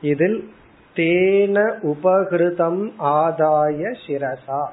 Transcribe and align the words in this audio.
இதில் 0.01 0.39
தேன 0.95 1.57
உபகிருதம் 1.91 2.81
ஆதாய 3.17 3.91
சிரசா. 4.05 4.63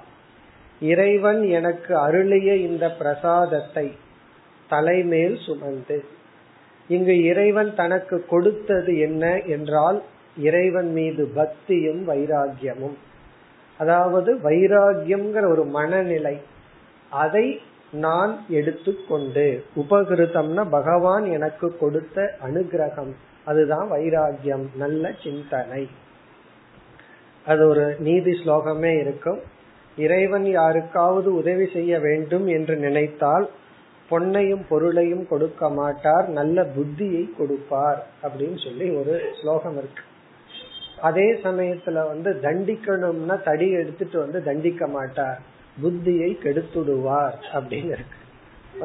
இறைவன் 0.81 1.43
எனக்கு 1.49 1.93
அருளிய 1.97 2.51
இந்த 2.69 2.85
பிரசாதத்தை 2.99 3.87
தலைமேல் 4.69 5.37
சுமந்து 5.47 5.99
இங்கு 6.89 7.15
இறைவன் 7.25 7.71
தனக்கு 7.75 8.17
கொடுத்தது 8.29 8.93
என்ன 8.99 9.25
என்றால் 9.47 9.99
இறைவன் 10.37 10.91
மீது 10.93 11.25
பக்தியும் 11.35 12.03
வைராகியமும் 12.09 12.97
அதாவது 13.81 14.31
வைராகியம்ங்கிற 14.49 15.45
ஒரு 15.55 15.65
மனநிலை 15.77 16.37
அதை 17.13 17.47
நான் 18.05 18.33
எடுத்துக்கொண்டு 18.59 19.47
உபகிருத்தம்னா 19.77 20.65
பகவான் 20.71 21.25
எனக்கு 21.37 21.69
கொடுத்த 21.77 22.17
அனுகிரகம் 22.47 23.13
அதுதான் 23.45 23.87
வைராகியம் 23.93 24.67
நல்ல 24.77 25.13
சிந்தனை. 25.23 25.83
அது 27.47 27.63
ஒரு 27.69 27.85
நீதி 27.99 28.33
ஸ்லோகமே 28.43 28.93
இருக்கும். 29.01 29.41
இறைவன் 29.97 30.47
யாருக்காவது 30.51 31.29
உதவி 31.35 31.67
செய்ய 31.73 31.93
வேண்டும் 31.99 32.47
என்று 32.57 32.75
நினைத்தால் 32.77 33.47
பொன்னையும் 34.11 34.63
பொருளையும் 34.69 35.25
கொடுக்க 35.29 35.71
மாட்டார் 35.71 36.29
நல்ல 36.39 36.63
புத்தியை 36.77 37.25
கொடுப்பார் 37.39 38.01
அப்படின்னு 38.23 38.59
சொல்லி 38.67 38.87
ஒரு 39.01 39.15
ஸ்லோகம் 39.41 39.77
இருக்கு. 39.81 40.03
அதே 41.01 41.33
சமயத்துல 41.33 42.07
வந்து 42.07 42.31
தண்டிக்கணும்னா 42.43 43.43
தடி 43.43 43.71
எடுத்துட்டு 43.71 44.19
வந்து 44.19 44.45
தண்டிக்க 44.45 44.87
மாட்டார். 44.87 45.41
புத்தியை 45.83 46.31
கெடுத்துடுவார் 46.45 47.37
அப்படின்னு 47.55 47.93
இருக்கு. 47.97 48.19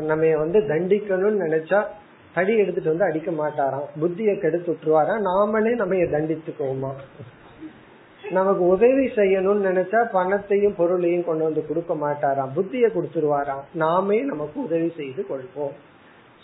நம்ம 0.01 0.35
வந்து 0.37 0.59
தண்டிக்கணும்னு 0.59 1.43
நினைச்சா 1.45 1.85
தடி 2.33 2.57
எடுத்துட்டு 2.57 2.89
வந்து 2.89 3.05
அடிக்க 3.05 3.31
மாட்டாராம். 3.31 3.87
புத்தியை 4.01 4.39
கெடுத்து 4.39 4.69
விட்டுருவாரா 4.71 5.15
நாமளே 5.29 5.73
நம்ம 5.75 5.95
தண்டித்துக்கோமா 5.95 6.91
நமக்கு 8.31 8.63
உதவி 8.67 9.05
செய்யணும்னு 9.07 9.67
நினைச்சா 9.69 9.99
பணத்தையும் 10.11 10.75
பொருளையும் 10.75 11.25
கொண்டு 11.25 11.43
வந்து 11.43 11.67
கொடுக்க 11.67 11.93
மாட்டாராம். 11.95 12.53
புத்திய 12.55 12.87
கொடுத்துருவாராம். 12.87 13.63
நாமே 13.73 14.21
நமக்கு 14.21 14.63
உதவி 14.63 14.93
செய்து 14.97 15.25
கொள்வோம். 15.29 15.75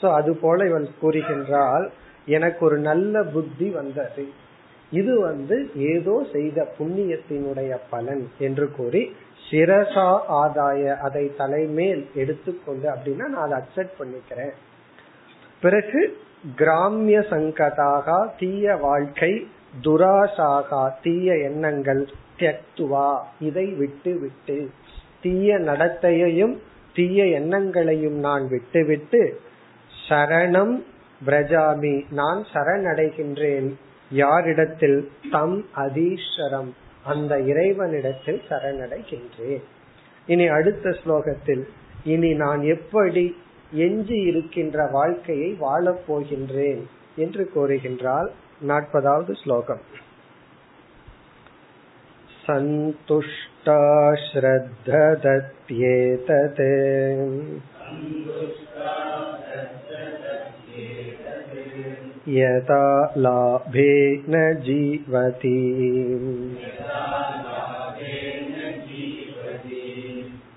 சோ 0.01 0.13
அது 0.13 0.35
போல 0.35 0.65
இவன் 0.65 0.87
கூறுகின்றால் 1.01 1.89
எனக்கு 2.25 2.65
ஒரு 2.65 2.77
நல்ல 2.77 3.23
புத்தி 3.23 3.69
வந்தது. 3.69 4.25
இது 4.91 5.13
வந்து 5.19 5.57
ஏதோ 5.75 6.15
செய்த 6.31 6.67
புண்ணியத்தினுடைய 6.79 7.77
பலன் 7.89 8.23
என்று 8.39 8.71
கூறி 8.71 9.03
சிரசா 9.51 10.09
ஆதாய 10.41 10.97
அதை 10.97 11.23
தலைமேல் 11.37 12.03
எடுத்துக்கொண்டு 12.15 12.87
அப்படின்னா 12.89 13.25
நான் 13.27 13.45
அதை 13.45 13.55
அக்செப்ட் 13.61 13.99
பண்ணிக்கிறேன். 13.99 14.53
பிறகு 15.61 16.01
கிராமிய 16.55 17.19
சங்கதாக 17.29 18.07
தீய 18.39 18.75
வாழ்க்கை 18.75 19.47
துராசாகா 19.83 20.83
தீய 21.03 21.37
எண்ணங்கள் 21.49 22.01
தியக்துவா 22.39 23.09
இதை 23.39 23.65
விட்டு 23.81 24.13
விட்டு 24.19 24.57
தீய 25.21 25.57
நடத்தையையும் 25.59 26.55
தீய 26.95 27.25
எண்ணங்களையும் 27.39 28.17
நான் 28.19 28.47
விட்டுவிட்டு 28.47 29.21
சரணம் 30.07 30.75
பிரஜாமி 31.25 31.95
நான் 32.11 32.41
சரணடைகின்றேன். 32.53 33.69
யாரிடத்தில் 34.10 35.10
தம் 35.30 35.64
அதீஸ்வரம் 35.76 36.74
அந்த 37.04 37.38
இறைவனிடத்தில் 37.46 38.42
சரணடைகின்றேன் 38.48 39.62
இனி 40.28 40.48
அடுத்த 40.48 40.96
ஸ்லோகத்தில் 41.00 41.66
இனி 42.04 42.36
நான் 42.36 42.68
எப்படி 42.68 43.36
எஞ்சி 43.84 44.22
இருக்கின்ற 44.22 44.90
வாழ்க்கையை 44.90 45.56
வாழப் 45.58 46.04
போகின்றேன் 46.08 46.82
என்று 47.16 47.50
கூறுகின்றால் 47.54 48.30
நாற்பதாவது 48.66 49.42
ஸ்லோகம் 49.42 49.80
सन्तुष्टा 52.46 53.78
श्रद्धदत्येतत् 54.26 56.60
यथा 62.28 62.84
लाभेन 63.18 64.34
जीवति 64.62 65.58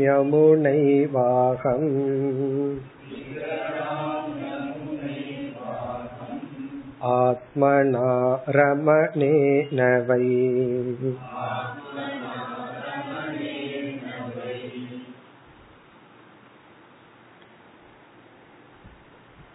आत्मना 7.08 8.12
रमणेन 8.56 9.80
वै 10.08 10.28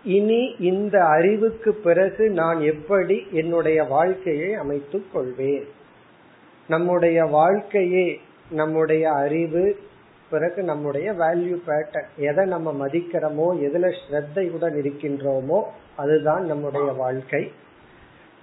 இனி 0.04 0.54
இந்த 0.58 1.04
அறிவுக்கு 1.04 1.74
பிறகு 1.74 2.30
நான் 2.30 2.60
எப்படி 2.60 3.26
என்னுடைய 3.32 3.84
வாழ்க்கையை 3.84 4.54
அமைத்துக் 4.54 5.06
கொள்வேன்? 5.12 5.64
நம்முடைய 6.68 7.24
வாழ்க்கையே 7.24 8.20
நம்முடைய 8.50 9.10
அறிவு 9.10 9.76
பிறகு 10.30 10.62
நம்முடைய 10.62 11.12
வேல்யூ 11.12 11.56
பேட்டர்ன் 11.66 12.06
எதை 12.16 12.44
நம்ம 12.44 12.86
மதிக்கிறோமோ 12.86 13.58
எதுல 13.58 13.92
ஸ்ரத்தையுடன் 14.10 14.74
இருக்கின்றோமோ 14.74 15.62
அதுதான் 15.96 16.44
நம்முடைய 16.44 16.92
வாழ்க்கை. 16.92 17.52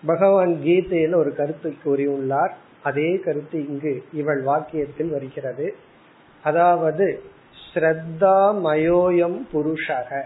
பகவான் 0.05 0.59
கீதையில் 0.61 1.13
ஒரு 1.13 1.35
கருத்து 1.35 1.73
கூறியுள்ளார். 1.85 2.51
அதே 2.83 3.19
கருத்து 3.19 3.67
இங்கு 3.67 4.03
இவள் 4.13 4.43
வாக்கியத்தில் 4.43 5.09
வருகிறது. 5.09 5.75
அதாவது 6.43 7.21
ஸ்ரத்தா 7.73 8.55
மயோயம் 8.63 9.41
புருஷக. 9.53 10.21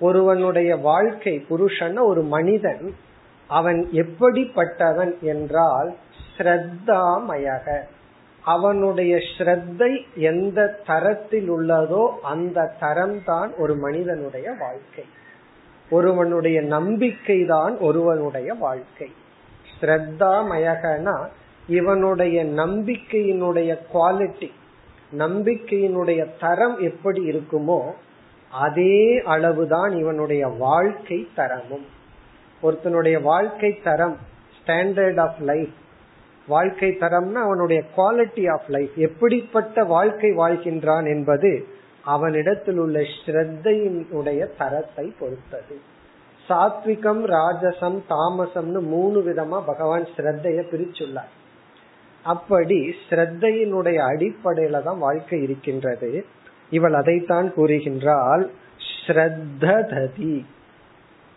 ஒருவனுடைய 0.00 0.76
வாழ்க்கை 0.76 1.34
புருஷன் 1.38 1.96
ஒரு 1.96 2.22
மனிதன் 2.22 2.94
அவன் 3.50 3.88
எப்படிப்பட்டவன் 3.92 5.18
என்றால் 5.20 5.94
ஸ்ரத்தாமயக. 6.36 7.66
அவனுடைய 8.44 9.18
ஸ்ரத்தை 9.30 9.90
எந்த 10.14 10.80
தரத்தில் 10.86 11.50
உள்ளதோ 11.50 12.04
அந்த 12.22 12.74
தரம் 12.80 13.24
தான் 13.24 13.50
ஒரு 13.56 13.74
மனிதனுடைய 13.76 14.52
வாழ்க்கை. 14.58 15.04
ஒருவனுடைய 15.90 16.62
நம்பிக்கை 16.62 17.44
தான் 17.44 17.78
ஒருவனுடைய 17.78 18.54
வாழ்க்கை. 18.54 19.10
ஸ்ரத்தாமயகனா 19.80 21.16
இவனுடைய 21.66 22.44
நம்பிக்கையினுடைய 22.44 23.70
குவாலிட்டி 23.92 24.50
நம்பிக்கையினுடைய 25.18 26.26
தரம் 26.40 26.78
எப்படி 26.78 27.20
இருக்குமோ 27.30 27.80
அதே 28.50 29.22
அளவுதான் 29.24 29.90
இவனுடைய 29.90 30.46
வாழ்க்கை 30.46 31.28
தரமும். 31.36 31.86
ஒருத்தனுடைய 32.62 33.22
வாழ்க்கை 33.22 33.80
தரம் 33.84 34.16
ஸ்டாண்டர்ட் 34.58 35.20
ஆஃப் 35.20 35.40
லைஃப் 35.40 35.72
வாழ்க்கை 36.46 36.96
தரம்னா 37.00 37.32
அவனுடைய 37.32 37.82
குவாலிட்டி 37.96 38.52
ஆஃப் 38.52 38.68
லைஃப் 38.68 38.90
எப்படிப்பட்ட 38.94 39.84
வாழ்க்கை 39.84 40.30
வாழ்கின்றான் 40.30 41.06
என்பது 41.06 41.66
அவனிடத்தில் 42.04 42.78
உள்ள 42.78 43.00
ஸ்ரத்தையினுடைய 43.00 44.46
தரத்தை 44.58 45.14
பொறுத்தது. 45.18 45.80
சாத்விகம் 46.48 47.26
ராஜசம் 47.26 48.02
தாமசம்னு 48.08 48.80
மூணு 48.80 49.20
விதமா 49.20 49.62
பகவான் 49.66 50.08
ஸ்ரத்தைய 50.16 50.64
பிரிச்சுள்ளார். 50.70 51.32
அப்படி 52.22 52.94
ஸ்ரத்தையினுடைய 53.08 53.96
அடிப்படையில 53.96 54.82
தான் 54.82 54.98
வாழ்க்கை 54.98 55.42
இருக்கின்றது. 55.42 56.26
இவள் 56.70 56.94
அதைத்தான் 56.94 57.48
கூறுகின்றால் 57.56 58.50
ஸ்ரத்ததி 59.06 60.44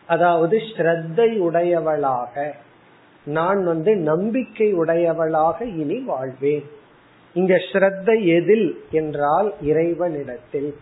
அதாவது 0.05 0.57
ஸ்ரத்தை 0.57 1.29
உடையவளாக. 1.39 2.51
நான் 3.25 3.65
வந்து 3.65 3.95
நம்பிக்கை 3.95 4.73
உடையவளாக 4.73 5.61
இனி 5.61 5.99
வாழ்வேன். 5.99 6.65
இங்க 7.33 7.53
ஸ்ரத்தை 7.55 8.17
எதில் 8.37 8.67
என்றால் 8.91 9.53
இறைவனிடத்தில். 9.61 10.73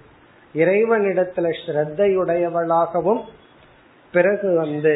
இறைவனிடத்துல 0.56 1.50
ஸ்ரத்தையுடையவளாகவும் 1.66 3.22
பிறகு 4.14 4.50
வந்து 4.56 4.96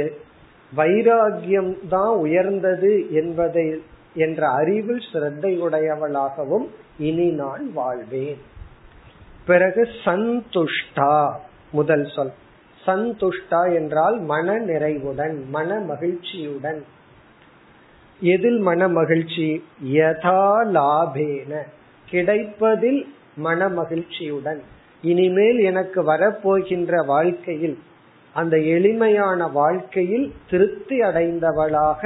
வைராகியம் 0.75 1.74
தான் 1.90 2.13
உயர்ந்தது 2.16 2.92
என்பதை 3.12 3.84
என்ற 4.16 4.48
அறிவில் 4.50 5.04
ஸ்ரத்தையுடையவளாகவும் 5.13 6.68
இனி 6.98 7.30
நான் 7.30 7.74
வாழ்வேன். 7.74 8.42
பிறகு 9.47 9.81
சந்துஷ்டா 10.06 11.15
முதல் 11.71 12.06
சொல். 12.15 12.33
சந்துஷ்டா 12.86 13.62
என்றால் 13.74 14.18
மன 14.21 14.57
நிறைவுடன் 14.59 15.36
மன 15.50 15.80
மகிழ்ச்சியுடன் 15.80 16.80
எதில் 18.21 18.59
மன 18.59 18.88
மகிழ்ச்சி 18.88 19.47
யதா 19.94 20.44
லாபேன. 20.77 21.53
கிடைப்பதில் 22.09 23.01
மன 23.38 23.69
மகிழ்ச்சியுடன் 23.69 24.62
இனிமேல் 25.01 25.59
எனக்கு 25.59 26.00
வரப்போகின்ற 26.03 27.06
வாழ்க்கையில் 27.06 27.77
அந்த 28.33 28.56
எளிமையான 28.75 29.47
வாழ்க்கையில் 29.47 30.27
திருப்தி 30.50 31.00
அடைந்தவளாக 31.00 32.01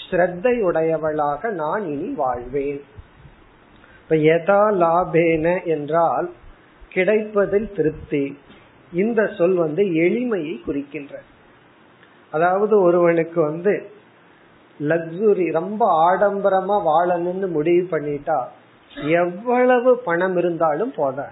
ஸ்ரத்தையுடையவளாக 0.00 1.50
நான் 1.52 1.84
இனி 1.86 2.10
வாழ்வேன். 2.16 2.80
இப்ப 4.02 4.16
யதா 4.16 4.62
லாபேன 4.82 5.64
என்றால் 5.64 6.28
கிடைப்பதில் 6.94 7.68
திருப்தி. 7.76 8.24
இந்த 8.92 9.20
சொல் 9.36 9.58
வந்து 9.64 9.82
எளிமையை 10.04 10.54
குறிக்கின்ற 10.66 11.14
அதாவது 12.32 12.74
ஒருவனுக்கு 12.82 13.38
வந்து 13.42 13.72
லக்ஸுரி 14.80 15.46
ரொம்ப 15.58 15.82
ஆடம்பரமா 16.08 16.76
வாழணும்னு 16.90 17.48
முடிவு 17.56 17.84
பண்ணிட்டா 17.90 18.38
எவ்வளவு 19.22 19.90
பணம் 20.08 20.36
இருந்தாலும் 20.36 20.92
போத 20.96 21.28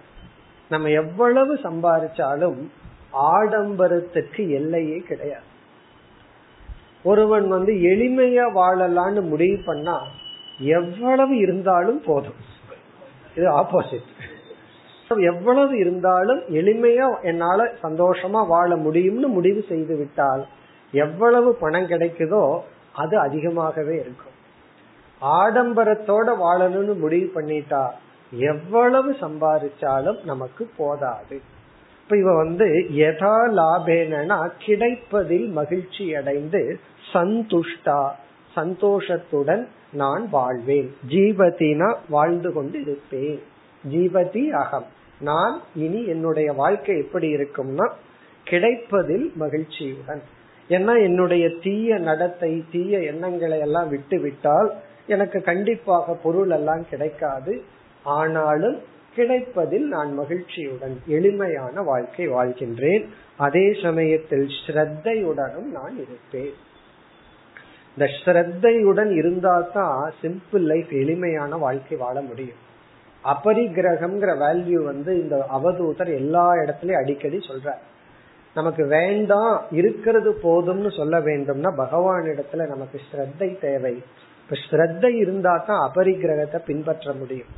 நம்ம 0.68 0.88
எவ்வளவு 1.02 1.52
சம்பாதிச்சாலும் 1.66 2.58
ஆடம்பரத்துக்கு 3.34 4.42
எல்லையே 4.58 4.98
கிடையாது. 5.10 5.46
ஒருவன் 7.02 7.46
வந்து 7.48 7.72
எளிமையா 7.90 8.46
வாழலான்னு 8.60 9.22
முடிவு 9.32 9.58
பண்ணா 9.64 9.98
எவ்வளவு 10.78 11.34
இருந்தாலும் 11.38 12.00
போதும். 12.06 12.40
இது 13.36 13.46
ஆப்போசிட் 13.60 14.10
எவ்வளவு 15.10 15.78
இருந்தாலும் 15.78 16.40
எளிமையா 16.40 17.22
என்னால 17.22 17.72
சந்தோஷமா 17.82 18.46
வாழ 18.46 18.76
முடியும்னு 18.76 19.28
முடிவு 19.28 19.64
செய்து 19.68 19.96
விட்டால் 19.96 20.46
எவ்வளவு 20.92 21.54
பணம் 21.54 21.86
கிடைக்குதோ 21.86 22.58
அது 22.92 23.18
அதிகமாகவே 23.18 23.94
இருக்கும். 23.94 24.34
ஆடம்பரத்தோட 25.22 26.28
வாழணும்னு 26.42 26.98
முடிவு 26.98 27.30
பண்ணிட்டா 27.34 27.90
எவ்வளவு 28.32 29.16
சம்பாதிச்சாலும் 29.20 30.24
நமக்கு 30.24 30.70
போதாது. 30.76 31.40
இப்ப 32.02 32.16
இவ 32.16 32.36
வந்து 32.36 32.86
எதா 32.90 33.36
லாபேனா 33.54 34.48
கிடைப்பதில் 34.58 35.48
மகிழ்ச்சி 35.48 36.14
அடைந்து 36.14 36.80
சந்துஷ்டா 37.12 38.08
சந்தோஷத்துடன் 38.54 39.68
நான் 39.92 40.28
வாழ்வேன். 40.30 40.94
ஜீவத்தினா 41.08 41.94
வாழ்ந்து 42.08 42.52
கொண்டு 42.52 42.80
இருப்பேன் 42.80 43.40
ஜீவதி 43.88 44.50
அகம். 44.50 44.86
நான் 45.20 45.60
இனி 45.74 46.06
என்னுடைய 46.06 46.52
வாழ்க்கை 46.52 46.98
எப்படி 46.98 47.34
இருக்கும்னா 47.34 47.92
கிடைப்பதில் 48.44 49.32
மகிழ்ச்சியுடன். 49.34 50.22
ஏன்னா 50.68 51.02
என்னுடைய 51.02 51.48
தீய 51.62 51.98
நடத்தை 51.98 52.64
தீய 52.72 52.98
எண்ணங்களை 52.98 53.58
எல்லாம் 53.58 53.88
விட்டு 53.88 54.20
விட்டால் 54.20 54.72
எனக்கு 55.06 55.42
கண்டிப்பாக 55.42 56.14
பொருள் 56.14 56.50
எல்லாம் 56.50 56.84
கிடைக்காது. 56.90 57.62
ஆனாலும் 58.02 58.78
கிடைப்பதில் 59.16 59.86
நான் 59.88 60.14
மகிழ்ச்சியுடன் 60.14 61.00
எளிமையான 61.06 61.82
வாழ்க்கை 61.82 62.28
வாழ்கின்றேன். 62.28 63.04
அதே 63.36 63.76
சமயத்தில் 63.82 64.48
ஸ்ரத்தையுடனும் 64.66 65.70
நான் 65.78 65.94
இருப்பேன். 65.94 66.54
இந்த 67.96 68.10
ஸ்ரத்தையுடன் 68.24 69.12
இருந்தால்தான் 69.16 70.12
சிம்பிள் 70.22 70.64
லைஃப் 70.72 70.90
எளிமையான 70.90 71.56
வாழ்க்கை 71.56 71.98
வாழ 71.98 72.20
முடியும். 72.20 72.64
அபரிகிரகம்ங்கிற 73.24 74.32
வேல்யூ 74.44 74.84
வந்து 74.84 75.20
இந்த 75.20 75.36
அவதூதர் 75.52 76.10
எல்லா 76.14 76.54
இடத்துலயும் 76.54 77.00
அடிக்கடி 77.02 77.38
சொல்றார். 77.48 77.82
நமக்கு 78.54 78.86
வேண்டாம் 78.86 79.62
இருக்கிறது 79.70 80.30
போதும்னு 80.42 80.96
சொல்ல 80.96 81.18
வேண்டும்னா 81.20 81.74
பகவான் 81.76 82.22
இடத்துல 82.22 82.66
நமக்கு 82.66 83.00
ஸ்ரத்தை 83.08 83.58
தேவை. 83.60 83.94
இப்ப 84.42 84.56
ஸ்ரத்தை 84.70 85.10
இருந்தா 85.14 85.56
தான் 85.58 85.90
அபரிகிரகத்தை 85.90 86.58
பின்பற்ற 86.66 87.12
முடியும். 87.12 87.52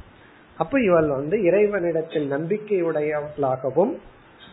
அப்ப 0.59 0.81
இவள் 0.81 1.09
வந்து 1.09 1.43
இறைவனிடத்தில் 1.43 2.33
நம்பிக்கையுடையவளாகவும் 2.33 3.93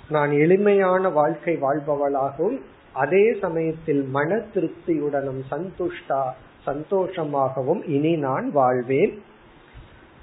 நான் 0.09 0.31
எளிமையான 0.31 1.09
வாழ்க்கை 1.09 1.57
வாழ்பவளாகவும் 1.61 2.57
அதே 2.93 3.33
சமயத்தில் 3.41 4.03
மன 4.07 4.35
திருப்தியுடனும் 4.53 5.41
சந்துஷ்டா 5.51 6.23
சந்தோஷமாகவும் 6.65 7.81
இனி 7.85 8.15
நான் 8.17 8.51
வாழ்வேன். 8.51 9.21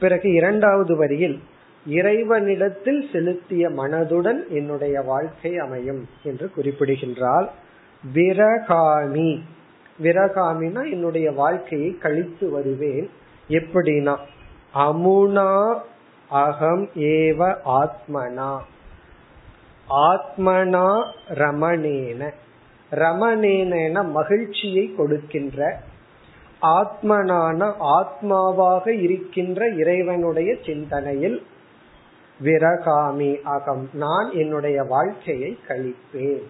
பிறகு 0.02 0.32
இரண்டாவது 0.32 0.96
வரியில் 0.96 1.40
இறைவனிடத்தில் 1.86 3.08
செலுத்திய 3.12 3.68
மனதுடன் 3.68 4.48
என்னுடைய 4.48 5.00
வாழ்க்கை 5.00 5.58
அமையும் 5.58 6.06
என்று 6.22 6.50
குறிப்பிடுகின்றால் 6.50 7.50
விரகாமி. 8.14 9.40
விரகாமினா 10.02 10.90
என்னுடைய 10.90 11.32
வாழ்க்கையை 11.32 11.98
கழித்து 11.98 12.50
வருவேன். 12.50 13.10
எப்படின்னா 13.48 14.16
அமுனா 14.74 15.80
அகம் 16.28 16.88
ஏவ 16.94 17.56
ஆத்மனா. 17.64 18.58
ஆத்மனா 19.88 21.12
ரமணேன. 21.34 22.30
ரமணேன 22.90 24.10
மகிழ்ச்சியை 24.10 24.94
கொடுக்கின்ற 24.94 25.80
ஆத்மனான 26.62 27.74
ஆத்மாவாக 27.80 28.88
இருக்கின்ற 28.88 29.68
இறைவனுடைய 29.68 30.56
சிந்தனையில் 30.66 31.42
விரகாமி 32.44 33.42
அகம். 33.42 33.88
நான் 33.92 34.32
என்னுடைய 34.32 34.82
வாழ்க்கையை 34.82 35.58
கழிப்பேன். 35.68 36.42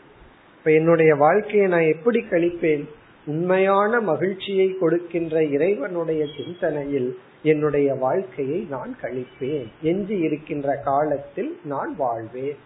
இப்ப 0.59 0.71
என்னுடைய 0.71 1.15
வாழ்க்கையை 1.15 1.69
நான் 1.69 1.81
எப்படி 1.81 2.25
கழிப்பேன்? 2.31 2.89
உண்மையான 3.27 4.01
மகிழ்ச்சியை 4.01 4.75
கொடுக்கின்ற 4.81 5.45
இறைவனுடைய 5.45 6.25
சிந்தனையில் 6.37 7.19
என்னுடைய 7.43 7.95
வாழ்க்கையை 7.95 8.67
நான் 8.71 8.97
கழிப்பேன். 9.03 9.67
எஞ்சி 9.83 10.19
இருக்கின்ற 10.19 10.81
காலத்தில் 10.85 11.59
நான் 11.65 11.95
வாழ்வேன். 11.97 12.57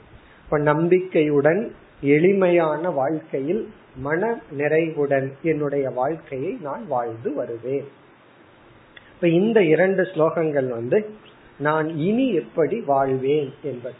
இப்ப 0.45 0.59
நம்பிக்கையுடன் 0.59 1.75
எளிமையான 2.01 2.91
வாழ்க்கையில் 2.91 3.69
மன 3.97 4.41
நிறைவுடன் 4.51 5.37
என்னுடைய 5.43 5.91
வாழ்க்கையை 5.91 6.59
நான் 6.63 6.87
வாழ்ந்து 6.87 7.35
வருவேன். 7.35 7.87
இப்ப 9.13 9.29
இந்த 9.29 9.63
இரண்டு 9.63 10.03
ஸ்லோகங்கள் 10.03 10.69
வந்து 10.69 11.11
நான் 11.59 11.89
இனி 11.89 12.33
எப்படி 12.33 12.81
வாழ்வேன் 12.81 13.53
என்பது. 13.63 13.99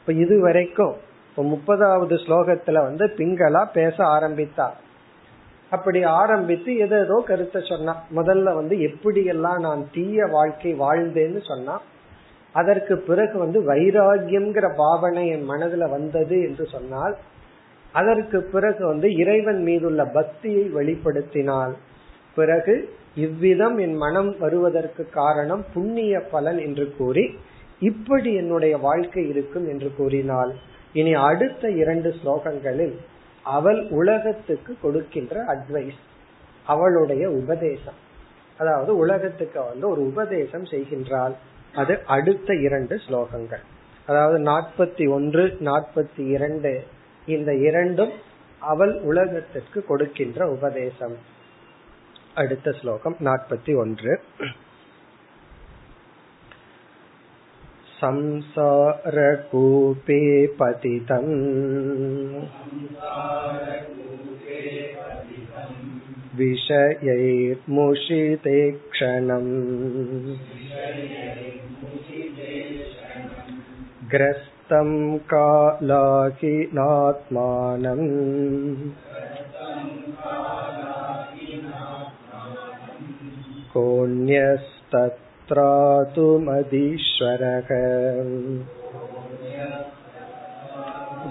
இப்ப 0.00 0.12
இதுவரைக்கும் 0.12 0.94
இப்ப 1.28 1.42
முப்பதாவது 1.42 2.14
ஸ்லோகத்துல 2.14 2.82
வந்து 2.82 3.06
பிங்களா 3.06 3.72
பேச 3.72 4.04
ஆரம்பித்தார் 4.04 4.76
அப்படி 5.70 6.02
ஆரம்பித்து 6.02 6.76
ஏதோ 6.76 7.22
கருத்தை 7.26 7.62
சொன்னா 7.62 8.02
முதல்ல 8.14 8.54
வந்து 8.54 8.76
எப்படியெல்லாம் 8.76 9.58
நான் 9.58 9.90
தீய 9.92 10.26
வாழ்க்கை 10.26 10.74
வாழ்ந்தேன்னு 10.74 11.46
சொன்னா 11.46 11.80
அதற்கு 12.52 12.98
பிறகு 12.98 13.38
வந்து 13.38 13.60
வைராகியம்ங்கிற 13.60 14.76
பாவனை 14.76 15.28
என் 15.28 15.50
மனதுல 15.50 15.90
வந்தது 15.90 16.40
என்று 16.42 16.66
சொன்னால் 16.66 17.16
அதற்கு 17.98 18.38
பிறகு 18.54 18.82
வந்து 18.86 19.08
இறைவன் 19.22 19.60
மீதுள்ள 19.62 20.02
பக்தியை 20.18 20.64
வெளிப்படுத்தினால் 20.74 21.74
பிறகு 22.36 22.74
இவ்விதம் 23.16 23.76
என் 23.78 23.96
மனம் 23.96 24.30
வருவதற்கு 24.38 25.02
காரணம் 25.10 25.62
புண்ணிய 25.74 26.14
பலன் 26.32 26.58
என்று 26.58 26.86
கூறி 26.98 27.24
இப்படி 27.80 28.30
என்னுடைய 28.34 28.74
வாழ்க்கை 28.78 29.22
இருக்கும் 29.28 29.66
என்று 29.68 29.88
கூறினால் 29.96 30.52
இனி 30.92 31.12
அடுத்த 31.28 31.70
இரண்டு 31.82 32.10
ஸ்லோகங்களில் 32.18 32.96
அவள் 33.46 33.80
உலகத்துக்கு 33.90 34.72
கொடுக்கின்ற 34.82 35.34
அட்வைஸ் 35.54 36.00
அவளுடைய 36.66 37.24
உபதேசம். 37.40 37.98
அதாவது 38.60 38.92
உலகத்துக்கு 38.96 39.58
வந்து 39.64 39.86
ஒரு 39.88 40.02
உபதேசம் 40.10 40.66
செய்கின்றாள். 40.72 41.34
அது 41.74 41.94
அடுத்த 42.06 42.50
இரண்டு 42.66 42.94
ஸ்லோகங்கள். 43.06 43.64
அதாவது 44.08 44.38
நாற்பத்தி 44.50 45.04
ஒன்று 45.16 45.44
நாற்பத்தி 45.60 46.24
இரண்டு 46.36 46.72
இந்த 47.25 47.51
இரண்டும் 47.59 48.13
அவள் 48.61 48.93
உலகத்திற்கு 49.01 49.79
கொடுக்கின்ற 49.85 50.47
உபதேசம் 50.51 51.15
அடுத்த 52.33 52.71
ஸ்லோகம் 52.71 53.17
நாற்பத்தி 53.19 53.73
ஒன்று 53.75 54.13
संसारकूपे 58.93 60.19
पतितम् 60.57 61.33
विषयैर्मुषिते 67.23 68.59
क्षणम् 68.91 69.51
ग्रस्तं 74.09 74.54
कालाकिनात्मानम् 76.81 78.07
कोऽन्यस्तत्रातु 84.93 86.25
मदीश्वरः 86.47 87.69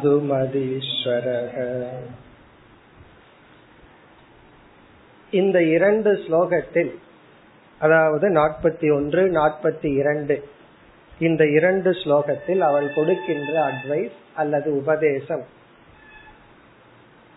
दुमदीश्वरः 0.03 1.57
இந்த 5.33 5.59
இரண்டு 5.75 6.11
ஸ்லோகத்தில் 6.23 6.91
அதாவது 7.81 8.27
நாற்பத்தி 8.39 8.89
ஒன்று 8.97 9.23
நாற்பத்தி 9.31 9.91
இரண்டு 10.01 10.35
இந்த 11.20 11.48
இரண்டு 11.48 11.92
ஸ்லோகத்தில் 11.92 12.60
அவள் 12.60 12.94
கொடுக்கின்ற 12.94 13.72
அட்வைஸ் 13.72 14.16
அல்லது 14.36 14.76
உபதேசம் 14.76 15.44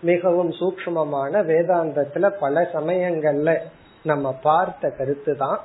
மிகவும் 0.02 0.50
சூக்மமான 0.50 1.42
வேதாந்தத்துல 1.42 2.28
பல 2.28 2.70
சமயங்கள்ல 2.72 3.58
நம்ம 4.02 4.32
பார்த்த 4.32 4.90
கருத்து 4.90 5.36
தான் 5.36 5.60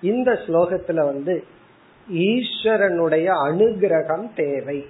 இந்த 0.00 0.32
ஸ்லோகத்துல 0.32 0.94
வந்து 0.94 1.44
ஈஸ்வரனுடைய 2.12 3.26
அனுகிரகம் 3.48 4.28
தேவை. 4.34 4.86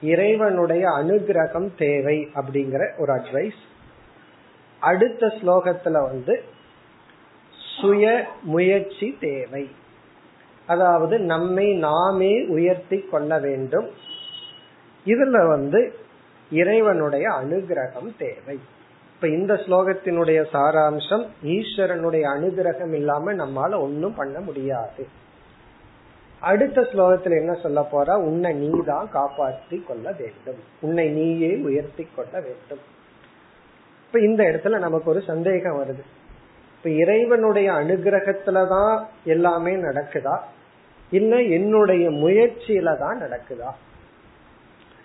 இறைவனுடைய 0.00 0.88
அனுகிரகம் 0.88 1.68
தேவை 1.78 2.28
அப்படிங்கிற 2.34 2.98
ஒரு 2.98 3.12
அட்வைஸ் 3.12 3.60
அடுத்த 4.80 5.26
ஸ்லோகத்துல 5.26 5.92
வந்து 5.92 6.42
சுய 7.80 8.26
முயற்சி 8.42 9.16
தேவை. 9.20 9.70
அதாவது 10.66 11.18
நம்மை 11.18 11.72
நாமே 11.72 12.46
உயர்த்தி 12.46 13.00
கொள்ள 13.00 13.38
வேண்டும். 13.38 13.90
இதுல 15.06 15.48
வந்து 15.48 15.94
இறைவனுடைய 16.50 17.28
அனுகிரகம் 17.30 18.16
தேவை. 18.18 18.60
இப்ப 19.14 19.28
இந்த 19.28 19.54
ஸ்லோகத்தினுடைய 19.54 20.44
சாராம்சம் 20.52 21.26
ஈஸ்வரனுடைய 21.44 22.22
அனுகிரகம் 22.36 22.92
இல்லாம 22.92 23.32
நம்மால 23.32 23.80
ஒன்னும் 23.80 24.14
பண்ண 24.14 24.40
முடியாது. 24.40 25.06
அடுத்த 26.40 26.80
ஸ்லோகத்துல 26.80 27.30
என்ன 27.30 27.52
சொல்ல 27.52 27.88
போறா? 27.92 28.14
உன்னை 28.14 28.52
நீ 28.52 28.70
தான் 28.86 29.08
காப்பாற்றி 29.10 29.84
கொள்ள 29.88 30.12
வேண்டும். 30.18 30.62
உன்னை 30.80 31.08
நீயே 31.08 31.56
உயர்த்தி 31.56 32.08
கொள்ள 32.16 32.40
வேண்டும். 32.40 32.92
இப்ப 34.06 34.20
இந்த 34.20 34.44
இடத்துல 34.44 34.78
நமக்கு 34.78 35.10
ஒரு 35.10 35.22
சந்தேகம் 35.26 35.82
வருது. 35.82 36.02
இப்ப 36.76 36.90
இறைவனுடைய 36.90 37.72
அனுகிரகத்துலதான் 37.72 39.04
எல்லாமே 39.24 39.72
நடக்குதா? 39.72 40.38
இல்ல 41.14 41.42
என்னுடைய 41.42 42.10
முயற்சியில 42.10 42.98
தான் 42.98 43.20
நடக்குதா? 43.20 43.70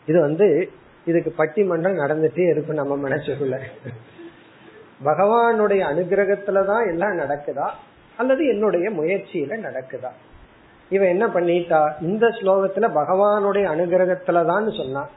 இது 0.06 0.20
வந்து 0.22 0.70
இதுக்கு 1.06 1.34
பட்டிமன்றம் 1.38 2.00
நடந்துட்டே 2.00 2.50
இருக்கும் 2.50 2.76
நம்ம 2.76 3.10
மனசுக்குள்ள. 3.10 3.58
பகவானுடைய 5.06 5.82
அனுகிரகத்துலதான் 5.92 6.88
எல்லாம் 6.88 7.18
நடக்குதா? 7.18 7.68
அல்லது 8.18 8.48
என்னுடைய 8.48 8.90
முயற்சியில 8.90 9.58
நடக்குதா? 9.60 10.12
இவ 10.90 11.08
என்ன 11.08 11.28
பண்ணிட்டா? 11.28 12.02
இந்த 12.02 12.28
ஸ்லோகத்துல 12.28 12.88
பகவானுடைய 12.96 13.66
அனுகிரகத்துலதான் 13.76 14.78
சொன்னா. 14.78 15.10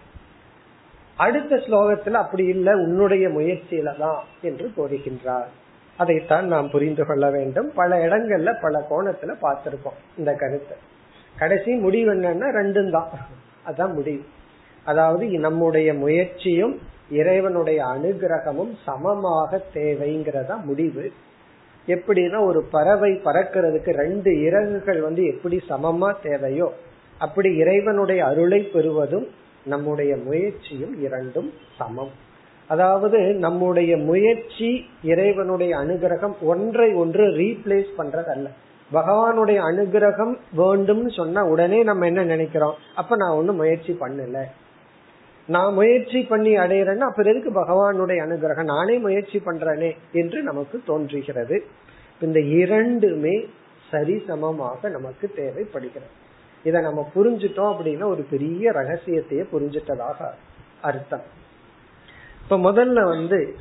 அடுத்த 1.17 1.57
ஸ்லோகத்துல 1.57 2.13
அப்படி 2.13 2.45
இல்ல 2.45 2.75
உன்னுடைய 2.77 3.29
முயற்சியில 3.29 3.99
தான் 3.99 4.25
என்று 4.43 4.73
கூறுகின்றார். 4.77 5.51
அதைத்தான் 5.97 6.47
நாம் 6.47 6.71
புரிந்து 6.71 7.07
கொள்ள 7.07 7.31
வேண்டும். 7.31 7.73
பல 7.75 8.07
இடங்கள்ல 8.07 8.61
பல 8.61 8.87
கோணத்துல 8.91 9.35
பார்த்திருக்கோம் 9.43 9.99
இந்த 10.17 10.33
கருத்தை. 10.33 10.77
கடைசி 11.39 11.75
முடிவு 11.75 12.15
என்னன்னா 12.15 12.49
ரெண்டும் 12.61 12.91
தான். 12.91 13.09
அதான் 13.67 13.95
முடிவு. 13.95 14.23
அதாவது 14.85 15.27
நம்முடைய 15.27 15.95
முயற்சியும் 15.95 16.81
இறைவனுடைய 17.11 17.85
அனுகிரகமும் 17.85 18.73
சமமாக 18.85 19.61
தேவைங்கிறதா 19.75 20.65
முடிவு. 20.65 21.13
எப்படின்னா 21.87 22.45
ஒரு 22.45 22.63
பறவை 22.63 23.21
பறக்கிறதுக்கு 23.25 23.91
ரெண்டு 23.93 24.43
இறகுகள் 24.43 25.01
வந்து 25.01 25.27
எப்படி 25.27 25.63
சமமா 25.69 26.15
தேவையோ 26.23 26.73
அப்படி 27.19 27.57
இறைவனுடைய 27.57 28.25
அருளை 28.25 28.63
பெறுவதும் 28.63 29.27
நம்முடைய 29.65 30.17
முயற்சியும் 30.17 31.03
இரண்டும் 31.03 31.53
சமம். 31.77 32.11
அதாவது 32.73 33.19
நம்முடைய 33.19 33.97
முயற்சி 33.97 34.69
இறைவனுடைய 35.03 35.73
அனுகிரகம் 35.77 36.35
ஒன்றை 36.43 36.89
ஒன்று 36.95 37.25
ரீப்ளேஸ் 37.27 37.91
பண்றதல்ல. 37.99 38.49
பகவானுடைய 38.93 39.59
அனுகிரகம் 39.71 40.35
வேண்டும்னு 40.57 41.11
சொன்ன 41.17 41.45
உடனே 41.45 41.83
நம்ம 41.83 42.07
என்ன 42.07 42.23
நினைக்கிறோம்? 42.25 42.75
அப்ப 42.95 43.17
நான் 43.17 43.37
ஒன்னும் 43.37 43.57
முயற்சி 43.57 43.97
பண்ணல. 44.01 44.43
நான் 45.47 45.73
முயற்சி 45.73 46.21
பண்ணி 46.23 46.53
அடையிறேன்னா 46.57 47.07
அப்ப 47.11 47.23
எதுக்கு 47.23 47.51
பகவானுடைய 47.51 48.19
அனுகிரகம்? 48.27 48.71
நானே 48.75 48.97
முயற்சி 48.99 49.39
பண்றேனே 49.47 49.91
என்று 50.13 50.43
நமக்கு 50.43 50.81
தோன்றுகிறது. 50.87 51.65
இந்த 52.21 52.41
இரண்டுமே 52.41 53.37
சரிசமமாக 53.93 54.91
நமக்கு 54.91 55.27
தேவைப்படுகிறது. 55.37 56.13
இதை 56.65 56.81
நம்ம 56.83 57.11
புரிஞ்சுட்டோம் 57.15 57.73
அப்படின்னா 57.73 58.05
ஒரு 58.05 58.27
பெரிய 58.31 58.71
ரகசியத்தையே 58.71 59.45
புரிஞ்சிட்டதாக 59.53 60.21
அர்த்தம். 60.83 61.41
இப்ப 62.53 62.73
முதல்ல 62.73 63.05
வந்து 63.05 63.55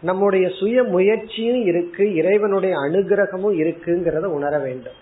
நம்முடைய 0.00 0.48
சுய 0.48 0.82
முயற்சியும் 0.82 1.64
இருக்கு 1.64 2.14
இறைவனுடைய 2.14 2.76
அனுகிரகமும் 2.76 3.56
இருக்குங்கிறத 3.62 4.24
உணர 4.24 4.58
வேண்டும். 4.58 4.98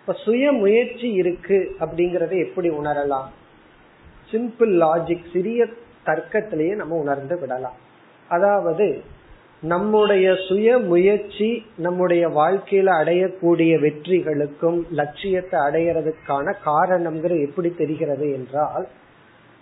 இப்ப 0.00 0.12
சுய 0.12 0.52
முயற்சி 0.52 1.12
இருக்கு 1.12 1.76
அப்படிங்கறத 1.80 2.46
எப்படி 2.46 2.68
உணரலாம்? 2.68 3.30
சிம்பிள் 4.32 4.74
லாஜிக் 4.82 5.32
சிறிய 5.32 5.68
தர்க்கத்திலேயே 6.06 6.74
நம்ம 6.74 6.96
உணர்ந்து 6.96 7.38
விடலாம். 7.38 7.78
அதாவது 8.28 9.00
நம்முடைய 9.60 10.34
சுய 10.48 10.78
முயற்சி 10.78 11.64
நம்முடைய 11.76 12.28
வாழ்க்கையில 12.28 12.88
அடையக்கூடிய 13.00 13.72
வெற்றிகளுக்கும் 13.86 14.82
லட்சியத்தை 14.90 15.60
அடையறதுக்கான 15.60 16.54
காரணம்ங்கிற 16.64 17.40
எப்படி 17.48 17.70
தெரிகிறது 17.70 18.32
என்றால் 18.32 18.86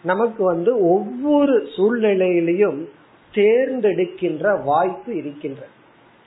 நமக்கு 0.02 0.44
வந்து 0.44 0.78
ஒவ்வொரு 0.78 1.68
சூழ்நிலையிலையும் 1.76 2.88
தேர்ந்தெடுக்கின்ற 3.34 4.62
வாய்ப்பு 4.64 5.16
இருக்கின்றது. 5.16 5.72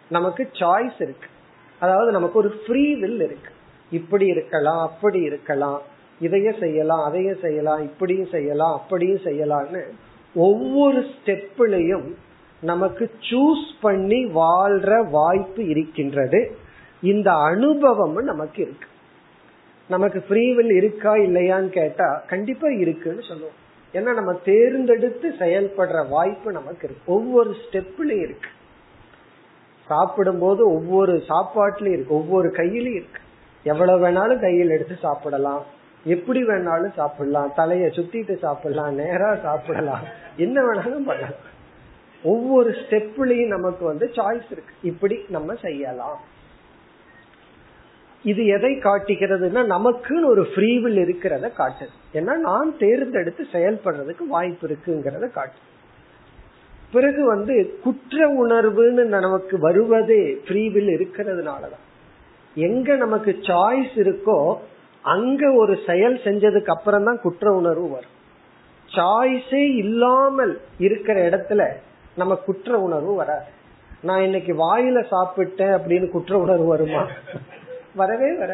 நமக்கு 0.09 0.49
சாய்ஸ் 0.53 1.01
இருக்கு. 1.01 1.27
அதாவது 1.79 2.11
நமக்கு 2.11 2.39
ஒரு 2.39 2.49
ஃப்ரீ 2.67 2.95
வில் 2.95 3.21
இருக்கு. 3.21 3.51
இப்படி 3.91 4.25
இருக்கலாம் 4.25 4.79
அப்படி 4.79 5.19
இருக்கலாம். 5.21 5.81
இதைய 6.21 6.59
செய்யலாம் 6.59 7.13
அதைய 7.13 7.41
செய்யலாம் 7.41 7.81
இப்படியும் 7.81 8.27
செய்யலாம் 8.27 8.73
அப்படியும் 8.73 9.21
செய்யலாம்னு 9.23 9.81
ஒவ்வொரு 10.35 11.05
ஸ்டெப்லயும் 11.07 12.13
நமக்கு 12.61 13.11
சூஸ் 13.29 13.69
பண்ணி 13.81 14.25
வாழ்ற 14.25 15.09
வாய்ப்பு 15.09 15.67
இருக்கின்றது. 15.67 16.55
இந்த 17.01 17.33
அனுபவம் 17.33 18.23
நமக்கு 18.23 18.61
இருக்கு. 18.61 18.87
நமக்கு 19.87 20.25
ஃப்ரீவில் 20.29 20.71
இருக்கா 20.71 21.13
இல்லையான்னு 21.13 21.67
கேட்டா 21.67 22.23
கண்டிப்பா 22.27 22.67
இருக்குன்னு 22.67 23.21
சொல்லுவோம். 23.21 23.65
ஏன்னா 23.93 24.13
நம்ம 24.13 24.33
தேர்ந்தெடுத்து 24.33 25.29
செயல்படுற 25.39 26.09
வாய்ப்பு 26.09 26.51
நமக்கு 26.51 26.89
இருக்கு. 26.89 27.13
ஒவ்வொரு 27.13 27.49
ஸ்டெப்லயும் 27.49 28.21
இருக்கு. 28.21 28.49
சாப்பிடும் 29.87 30.39
போது 30.39 30.73
ஒவ்வொரு 30.73 31.23
சாப்பாட்டுலயும் 31.29 31.91
இருக்கு. 31.91 32.13
ஒவ்வொரு 32.13 32.49
கையிலயும் 32.49 32.95
இருக்கு. 32.95 33.21
எவ்வளவு 33.63 34.07
வேணாலும் 34.07 34.39
கையில் 34.39 34.69
எடுத்து 34.69 34.95
சாப்பிடலாம். 34.95 35.63
எப்படி 36.03 36.43
வேணாலும் 36.43 36.93
சாப்பிடலாம். 36.93 37.53
தலைய 37.57 37.87
சுத்திட்டு 37.87 38.37
சாப்பிடலாம். 38.37 38.95
நேரா 38.95 39.35
சாப்பிடலாம். 39.35 40.03
என்ன 40.37 40.61
வேணாலும் 40.61 41.05
பண்ணலாம். 41.05 41.55
ஒவ்வொரு 42.23 42.69
ஸ்டெப்லயும் 42.69 43.47
நமக்கு 43.47 43.85
வந்து 43.85 44.11
சாய்ஸ் 44.15 44.51
இருக்கு. 44.51 44.73
இப்படி 44.83 45.25
நம்ம 45.29 45.53
செய்யலாம். 45.53 46.19
இது 48.29 48.41
எதை 48.55 48.71
காட்டுகிறதுனா 48.85 49.61
நமக்குன்னு 49.73 50.31
ஒரு 50.33 50.43
ஃப்ரீவில் 50.51 50.97
இருக்கிறத 51.03 51.45
காட்டுது. 51.59 51.93
ஏன்னா 52.13 52.33
நான் 52.47 52.69
தேர்ந்தெடுத்து 52.77 53.43
செயல்படுறதுக்கு 53.51 54.23
வாய்ப்பு 54.35 54.63
இருக்குங்கிறத 54.67 55.27
காட்டு 55.31 55.59
பிறகு 56.93 57.21
வந்து 57.25 57.55
குற்ற 57.83 58.17
உணர்வுன்னு 58.43 59.03
நமக்கு 59.15 59.55
வருவதே 59.59 60.21
ஃப்ரீவில் 60.45 60.89
இருக்கிறதுனாலதான். 60.97 61.83
எங்க 62.55 62.95
நமக்கு 62.95 63.31
சாய்ஸ் 63.47 63.95
இருக்கோ 64.03 64.37
அங்க 65.05 65.51
ஒரு 65.53 65.73
செயல் 65.85 66.15
செஞ்சதுக்கு 66.23 66.71
அப்புறம் 66.75 67.03
தான் 67.03 67.19
குற்ற 67.21 67.51
உணர்வு 67.51 67.87
வரும். 67.89 68.15
சாய்ஸே 68.89 69.63
இல்லாமல் 69.83 70.53
இருக்கிற 70.77 71.17
இடத்துல 71.29 71.63
நம்ம 72.15 72.35
குற்ற 72.47 72.79
உணர்வு 72.79 73.13
வராது. 73.15 73.49
நான் 74.01 74.23
இன்னைக்கு 74.23 74.53
வாயில 74.63 74.99
சாப்பிட்டேன் 75.13 75.75
அப்படின்னு 75.77 76.09
குற்ற 76.09 76.33
உணர்வு 76.37 76.65
வருமா? 76.65 77.03
வரவே 77.97 78.29
வர 78.37 78.53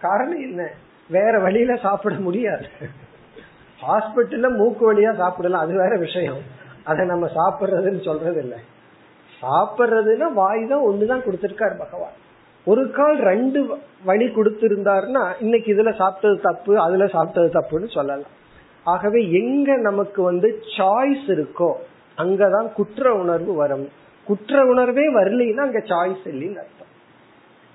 காரணம் 0.00 0.40
என்ன? 0.40 0.62
வேற 1.08 1.38
வழியில 1.38 1.76
சாப்பிட 1.76 2.14
முடியாது. 2.14 2.66
ஹாஸ்பிட்டல்ல 3.82 4.48
மூக்கு 4.56 4.82
வழியா 4.88 5.16
சாப்பிடலாம். 5.16 5.64
அது 5.64 5.74
வேற 5.76 5.96
விஷயம். 5.96 6.42
அதை 6.84 7.06
நம்ம 7.06 7.28
சாப்பிடுறதுன்னு 7.36 8.04
சொல்றது 8.04 8.40
இல்லை 8.40 8.58
சாப்பிடுறதுன்னா 9.42 10.26
வாய் 10.32 10.68
தான் 10.68 10.84
ஒண்ணுதான் 10.84 11.24
கொடுத்திருக்காரு 11.24 11.78
பகவான். 11.78 12.16
ஒரு 12.64 12.90
கால் 12.90 13.18
ரெண்டு 13.18 13.60
வழி 14.04 14.26
கொடுத்திருந்தாருன்னா 14.26 15.22
இன்னைக்கு 15.40 15.68
இதுல 15.74 15.92
சாப்பிட்டது 15.92 16.40
தப்பு 16.40 16.80
அதுல 16.80 17.04
சாப்பிட்டது 17.04 17.50
தப்புன்னு 17.56 17.90
சொல்லலாம். 17.90 18.32
ஆகவே 18.84 19.20
எங்க 19.30 19.76
நமக்கு 19.76 20.22
வந்து 20.22 20.48
சாய்ஸ் 20.78 21.28
இருக்கோ 21.28 21.72
அங்கதான் 22.18 22.72
குற்ற 22.72 23.14
உணர்வு 23.14 23.52
வரும். 23.54 23.88
குற்ற 24.24 24.64
உணர்வே 24.64 25.04
வரலைன்னா 25.14 25.62
அங்க 25.66 25.78
சாய்ஸ் 25.78 26.24
இல்லைன்னு 26.24 26.62
அர்த்தம். 26.64 26.90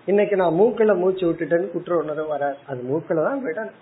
இன்னைக்கு 0.09 0.35
நான் 0.35 0.57
மூக்கல 0.59 0.97
மூச்சு 0.97 1.23
விட்டுட்டேன்னு 1.31 1.71
குற்ற 1.71 1.97
உணர்வு 1.97 2.25
வராது. 2.27 2.57
அது 2.67 2.81
மூக்கல 2.89 3.23
தான் 3.23 3.41
விடணும். 3.45 3.77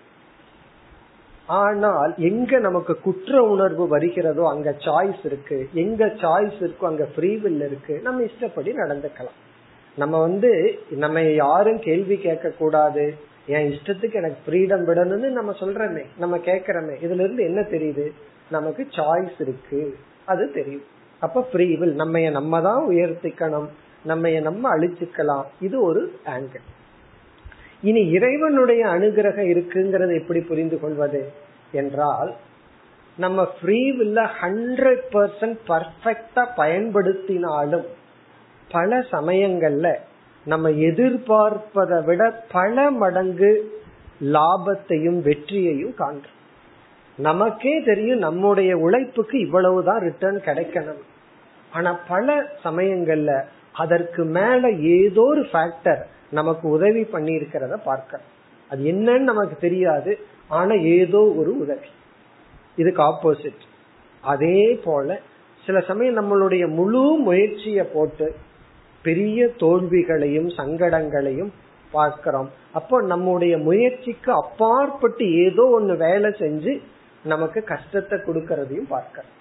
ஆனால் 1.46 2.14
எங்க 2.16 2.58
நமக்கு 2.58 3.00
குற்ற 3.00 3.42
உணர்வு 3.42 3.88
வருகிறதோ 3.88 4.48
அங்க 4.48 4.70
சாய்ஸ் 4.78 5.22
இருக்கு. 5.24 5.68
எங்க 5.72 6.06
சாய்ஸ் 6.06 6.58
இருக்கோ 6.60 6.84
அங்க 6.84 7.06
ஃப்ரீவில் 7.16 7.60
இருக்கு. 7.68 8.00
நம்ம 8.02 8.22
இஷ்டப்படி 8.22 8.72
நடந்துக்கலாம். 8.72 9.38
நம்ம 9.96 10.20
வந்து 10.20 10.78
நம்ம 10.88 11.22
யாரும் 11.22 11.78
கேள்வி 11.78 12.16
கேட்க 12.16 12.48
கூடாது 12.48 13.14
என் 13.46 13.70
இஷ்டத்துக்கு 13.70 14.14
எனக்கு 14.14 14.40
ஃப்ரீடம் 14.46 14.84
விடணும்னு 14.84 15.28
நம்ம 15.30 15.52
சொல்றோமே 15.60 16.04
நம்ம 16.18 16.36
கேக்குறோமே 16.36 16.94
இதுல 17.04 17.24
இருந்து 17.26 17.42
என்ன 17.44 17.60
தெரியுது? 17.60 18.12
நமக்கு 18.50 18.88
சாய்ஸ் 18.90 19.40
இருக்கு. 19.40 19.96
அது 20.24 20.52
தெரியும். 20.52 20.86
அப்ப 21.18 21.48
ஃப்ரீவில் 21.52 21.94
நம்ம 21.94 22.30
நம்ம 22.30 22.60
தான் 22.60 22.86
உயர்த்திக்கணும். 22.88 23.68
நம்ம 24.06 24.30
நம்ம 24.40 24.70
அழிச்சுக்கலாம். 24.76 25.46
இது 25.60 25.76
ஒரு 25.82 26.02
ஆங்கிள் 26.24 26.64
இனி 27.82 28.02
இறைவனுடைய 28.10 28.82
அனுகிரகம் 28.86 29.48
இருக்குங்கிறத 29.52 30.12
எப்படி 30.20 30.40
புரிந்து 30.40 30.76
கொள்வது 30.80 31.22
என்றால் 31.72 32.30
நம்ம 33.18 33.48
ஃப்ரீவில்ல 33.54 34.20
ஹண்ட்ரட் 34.40 35.04
பர்சன்ட் 35.12 35.58
பர்ஃபெக்டா 35.68 36.44
பயன்படுத்தினாலும் 36.56 37.86
பல 38.70 38.98
சமயங்கள்ல 39.12 39.88
நம்ம 40.44 40.70
எதிர்பார்ப்பதை 40.88 41.98
விட 42.04 42.22
பல 42.52 42.90
மடங்கு 43.02 43.50
லாபத்தையும் 44.32 45.20
வெற்றியையும் 45.28 45.94
காண்றோம். 45.98 46.34
நமக்கே 47.18 47.74
தெரியும் 47.84 48.18
நம்முடைய 48.18 48.76
உழைப்புக்கு 48.76 49.36
இவ்வளவுதான் 49.40 50.00
ரிட்டர்ன் 50.00 50.40
கிடைக்கணும். 50.46 51.02
ஆனா 51.72 51.90
பல 52.08 52.34
சமயங்கள்ல 52.64 53.32
அதற்கு 53.82 54.22
மேல 54.36 54.70
ஏதோ 54.96 55.24
ஒரு 55.32 55.42
ஃபேக்டர் 55.52 56.02
நமக்கு 56.30 56.66
உதவி 56.68 57.02
பண்ணி 57.14 57.32
இருக்கிறத 57.38 57.74
பார்க்க. 57.84 58.20
அது 58.70 58.80
என்னன்னு 58.92 59.28
நமக்கு 59.32 59.56
தெரியாது 59.66 60.12
ஆனா 60.58 60.74
ஏதோ 60.98 61.20
ஒரு 61.40 61.52
உதவி. 61.62 61.88
இதுக்கு 62.76 63.02
ஆப்போசிட் 63.02 63.62
அதே 64.24 64.60
போல 64.84 65.18
சில 65.64 65.78
சமயம் 65.80 66.18
நம்மளுடைய 66.18 66.64
முழு 66.78 67.04
முயற்சியை 67.26 67.84
போட்டு 67.92 68.26
பெரிய 69.04 69.46
தோல்விகளையும் 69.56 70.50
சங்கடங்களையும் 70.58 71.52
பார்க்கிறோம். 71.92 72.48
அப்போ 72.72 72.96
நம்முடைய 73.12 73.54
முயற்சிக்கு 73.58 74.30
அப்பாற்பட்டு 74.32 75.24
ஏதோ 75.44 75.64
ஒண்ணு 75.78 75.94
வேலை 75.96 76.30
செஞ்சு 76.42 76.72
நமக்கு 77.24 77.60
கஷ்டத்தை 77.72 78.16
கொடுக்கறதையும் 78.18 78.90
பார்க்கிறோம். 78.94 79.32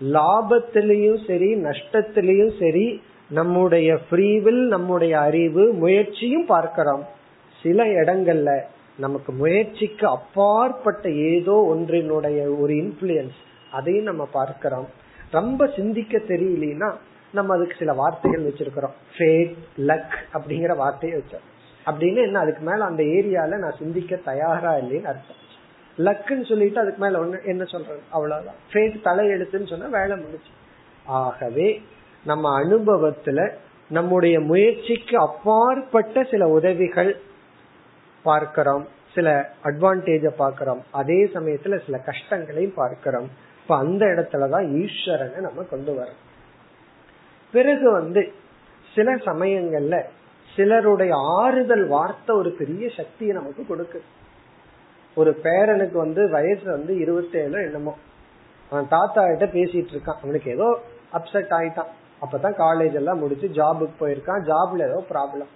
லாபத்திலையும் 0.00 1.20
சரி 1.26 1.50
நஷ்டத்திலையும் 1.68 2.54
சரி 2.62 2.86
நம்முடைய 3.34 3.98
ஃப்ரீவில் 4.10 4.66
நம்முடைய 4.66 5.20
அறிவு 5.20 5.72
முயற்சியும் 5.72 6.46
பார்க்கிறோம். 6.46 7.04
சில 7.62 7.84
இடங்கள்ல 7.84 8.60
நமக்கு 8.98 9.32
முயற்சிக்கு 9.32 10.08
அப்பாற்பட்ட 10.08 11.10
ஏதோ 11.10 11.74
ஒன்றினுடைய 11.74 12.60
ஒரு 12.60 12.74
இன்ஃபுளுயன்ஸ் 12.74 13.38
அதையும் 13.70 14.04
நம்ம 14.04 14.28
பார்க்கிறோம். 14.32 14.88
ரொம்ப 15.30 15.66
சிந்திக்க 15.76 16.18
தெரியலனா 16.18 16.92
நம்ம 17.32 17.54
அதுக்கு 17.56 17.76
சில 17.78 17.92
வார்த்தைகள் 17.92 18.44
வச்சிருக்கிறோம். 18.44 18.94
ஃபேட் 19.16 19.54
லக் 19.78 20.14
அப்படிங்கிற 20.34 20.76
வார்த்தையை 20.76 21.18
வச்சோம். 21.18 21.44
அப்படின்னு 21.86 22.22
என்ன 22.22 22.38
அதுக்கு 22.38 22.62
மேல 22.70 22.84
அந்த 22.84 23.02
ஏரியால 23.02 23.58
நான் 23.58 23.78
சிந்திக்க 23.78 24.16
தயாரா 24.16 24.72
இல்லைன்னு 24.74 25.12
அர்த்தம். 25.12 25.42
லக்குன்னு 25.98 26.48
சொல்லிட்டு 26.48 26.80
அதுக்கு 26.80 27.04
மேல 27.04 27.18
ஒண்ணு 27.18 27.44
என்ன 27.44 27.64
சொல்றது? 27.64 28.00
அவ்வளவுதான். 28.10 28.54
ஃபேட் 28.72 29.00
தலையெழுத்துன்னு 29.04 29.66
சொன்னா 29.66 29.86
வேலை 29.86 30.16
முடிச்சு 30.16 30.50
ஆகவே 31.04 31.82
நம்ம 32.26 32.60
அனுபவத்துல 32.60 33.52
நம்முடைய 33.88 34.40
முயற்சிக்கு 34.40 35.18
அப்பாற்பட்ட 35.18 36.24
சில 36.24 36.48
உதவிகள் 36.48 37.20
பார்க்கிறோம் 38.22 38.86
சில 39.14 39.50
அட்வான்டேஜ 39.64 40.28
பார்க்கிறோம். 40.28 40.82
அதே 40.90 41.24
சமயத்துல 41.24 41.84
சில 41.84 41.98
கஷ்டங்களையும் 41.98 42.74
பார்க்கிறோம். 42.74 43.28
இப்ப 43.62 43.76
அந்த 43.76 44.06
இடத்துலதான் 44.06 44.84
ஈஸ்வரனை 44.84 45.36
நம்ம 45.36 45.62
கொண்டு 45.62 45.92
வரோம் 45.92 46.22
பிறகு 47.52 47.92
வந்து 47.92 48.32
சில 48.94 49.14
சமயங்கள்ல 49.14 50.02
சிலருடைய 50.56 51.12
ஆறுதல் 51.16 51.86
வார்த்தை 51.86 52.36
ஒரு 52.36 52.50
பெரிய 52.50 52.88
சக்தியை 52.96 53.34
நமக்கு 53.34 53.66
கொடுக்குது 53.68 54.22
ஒரு 55.14 55.40
பேரனுக்கு 55.42 55.92
வந்து 55.92 56.30
வயசு 56.30 56.64
வந்து 56.64 56.98
இருபத்தேழு 56.98 57.62
என்னமோ. 57.62 57.96
அவன் 58.70 58.88
தாத்தா 58.88 59.26
கிட்ட 59.26 59.44
பேசிட்டு 59.44 59.94
இருக்கான். 59.94 60.18
அவனுக்கு 60.22 60.50
ஏதோ 60.50 60.80
அப்செட் 61.12 61.52
ஆயிட்டான். 61.52 61.92
அப்பதான் 62.24 62.56
காலேஜ் 62.64 62.96
எல்லாம் 63.00 63.20
முடிச்சு 63.22 63.48
ஜாபுக்கு 63.58 64.00
போயிருக்கான். 64.00 64.42
ஜாப்ல 64.50 64.88
ஏதோ 64.90 65.00
ப்ராப்ளம் 65.12 65.52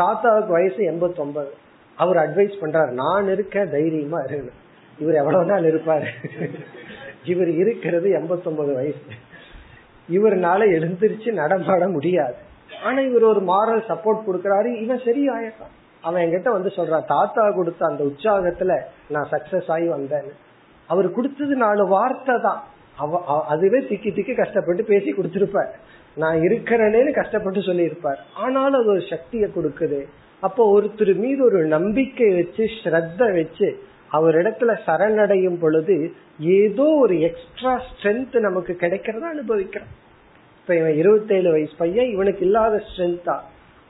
தாத்தாவுக்கு 0.00 0.52
வயசு 0.58 0.80
எண்பத்தி 0.92 1.20
ஒன்பது 1.24 1.52
அவர் 1.98 2.18
அட்வைஸ் 2.22 2.60
பண்றாரு 2.60 2.92
நான் 3.02 3.28
இருக்க 3.34 3.64
தைரியமா 3.74 4.18
இருக்கு 4.28 4.64
இவர் 4.98 5.20
எவ்வளவு 5.20 5.48
நாள் 5.50 5.68
இருப்பாரு? 5.70 6.08
இவர் 7.32 7.50
இருக்கிறது 7.62 8.08
எண்பத்தி 8.18 8.46
ஒன்பது 8.50 8.72
வயசு. 8.74 9.02
இவர்னால 10.08 10.60
எழுந்திருச்சு 10.76 11.30
நடமாட 11.40 11.84
முடியாது. 11.88 12.38
ஆனா 12.84 12.98
இவர் 13.08 13.24
ஒரு 13.32 13.40
மாரல் 13.50 13.82
சப்போர்ட் 13.90 14.26
கொடுக்கறாரு. 14.26 14.70
இவன் 14.84 15.04
சரியாயிட்டான். 15.08 15.74
அவன் 16.02 16.22
என்கிட்ட 16.22 16.50
வந்து 16.56 16.70
சொல்றான் 16.76 17.06
தாத்தா 17.14 17.44
கொடுத்த 17.50 17.82
அந்த 17.86 18.02
உற்சாகத்துல 18.04 18.72
நான் 19.14 19.28
சக்சஸ் 19.30 19.70
ஆகி 19.74 19.88
வந்தேன் 19.88 20.30
அவர் 20.88 21.08
கொடுத்தது 21.12 21.54
நாலு 21.64 21.84
வார்த்தை 21.88 22.34
தான். 22.40 22.62
அவ 22.96 23.20
அதுவே 23.52 23.80
திக்கி 23.88 24.10
திக்கி 24.16 24.34
கஷ்டப்பட்டு 24.36 24.84
பேசி 24.84 25.10
கொடுத்திருப்பார். 25.12 25.72
நான் 26.22 26.38
இருக்கிறேன்னு 26.46 27.10
கஷ்டப்பட்டு 27.20 27.62
சொல்லி 27.62 27.82
இருப்பார் 27.82 28.20
ஆனாலும் 28.34 28.80
அது 28.80 28.90
ஒரு 28.90 29.02
சக்தியை 29.10 29.48
கொடுக்குது. 29.56 30.00
அப்போ 30.40 30.62
ஒருத்தர் 30.76 31.12
மீது 31.16 31.40
ஒரு 31.44 31.60
நம்பிக்கை 31.66 32.28
வச்சு 32.34 32.64
ஸ்ரத்த 32.78 33.28
வச்சு 33.34 33.68
அவரிடத்துல 34.12 34.72
சரணடையும் 34.86 35.60
பொழுது 35.60 35.96
ஏதோ 36.38 36.86
ஒரு 37.02 37.14
எக்ஸ்ட்ரா 37.20 37.72
ஸ்ட்ரென்த் 37.86 38.36
நமக்கு 38.38 38.72
கிடைக்கிறத 38.80 39.24
அனுபவிக்கிறோம் 39.34 39.92
இப்ப 40.60 40.76
இவன் 40.76 40.96
இருபத்தேழு 40.96 41.50
வயசு 41.50 41.74
பையன் 41.78 42.12
இவனுக்கு 42.14 42.44
இல்லாத 42.44 42.82
ஸ்ட்ரென்த்தா 42.88 43.36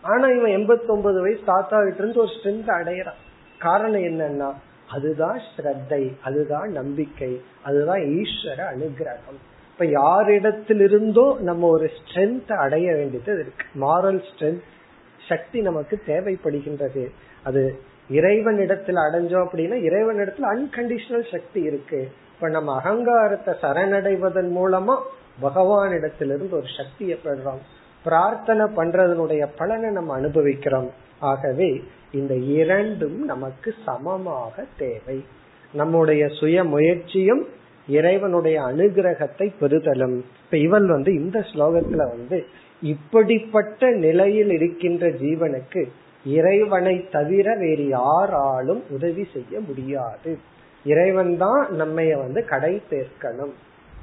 ஆனா 0.05 0.27
இவன் 0.29 0.55
எண்பத்தி 0.57 0.87
ஒன்பது 0.87 1.21
வயசு 1.21 1.43
தாத்தா 1.45 1.77
கிட்ட 1.83 2.03
இருந்து 2.03 2.21
ஒரு 2.21 2.33
ஸ்ட்ரென்த் 2.37 2.73
அடையிறான். 2.79 3.21
காரணம் 3.59 4.07
என்னன்னா 4.11 4.51
அதுதான் 4.91 5.41
ஸ்ரத்தை 5.57 6.13
அதுதான் 6.23 6.71
நம்பிக்கை 6.71 7.43
அதுதான் 7.63 8.01
ஈஸ்வர 8.01 8.63
அனுகிரகம். 8.75 9.39
இப்ப 9.73 9.85
யாரிடத்திலிருந்தோ 9.85 11.39
நம்ம 11.39 11.69
ஒரு 11.69 11.91
ஸ்ட்ரென்த் 11.97 12.53
அடைய 12.53 12.95
வேண்டியது 12.95 13.33
இருக்கு. 13.33 13.67
மாரல் 13.81 14.23
ஸ்ட்ரென்த் 14.31 14.63
சக்தி 15.29 15.61
நமக்கு 15.61 16.03
தேவைப்படுகின்றது. 16.07 17.11
அது 17.43 17.81
இறைவனிடத்தில் 18.11 18.97
அடைஞ்சோம் 18.97 19.47
அப்படின்னா 19.47 19.83
இறைவனிடத்தில் 19.83 20.45
அன்கண்டிஷனல் 20.45 21.31
சக்தி 21.31 21.61
இருக்கு. 21.61 22.09
இப்ப 22.35 22.49
நம்ம 22.49 22.77
அகங்காரத்தை 22.77 23.55
சரணடைவதன் 23.63 24.51
மூலமா 24.57 25.03
பகவானிடத்திலிருந்து 25.43 26.51
ஒரு 26.51 26.67
சக்தியை 26.77 27.19
பெறுறோம். 27.25 27.63
பிரார்த்தனை 28.05 28.67
பண்றதனுடைய 28.77 29.49
பலனை 29.57 29.91
நம்ம 29.91 30.15
அனுபவிக்கிறோம். 30.15 30.91
ஆகவே 31.21 31.83
இந்த 32.13 32.35
இரண்டும் 32.35 33.25
நமக்கு 33.25 33.75
சமமாக 33.85 34.65
தேவை. 34.77 35.25
நம்முடைய 35.73 36.29
சுய 36.29 36.65
முயற்சியும் 36.65 37.47
இறைவனுடைய 37.89 38.61
அனுகிரகத்தை 38.63 39.53
பெறுதலும். 39.61 40.23
இப்ப 40.45 40.57
இவள் 40.57 40.87
வந்து 40.87 41.15
இந்த 41.15 41.45
ஸ்லோகத்துல 41.55 41.97
வந்து 41.97 42.45
இப்படிப்பட்ட 42.81 43.91
நிலையில் 43.91 44.51
இருக்கின்ற 44.51 45.09
ஜீவனுக்கு 45.09 45.89
இறைவனை 46.25 47.09
தவிர 47.11 47.55
வேறு 47.55 47.89
யாராலும் 47.89 48.83
உதவி 48.91 49.27
செய்ய 49.33 49.61
முடியாது. 49.61 50.39
இறைவன் 50.85 51.37
தான் 51.37 51.69
நம்மைய 51.71 52.19
வந்து 52.19 52.45
கடை 52.45 52.83
சேர்க்கணும் 52.91 53.53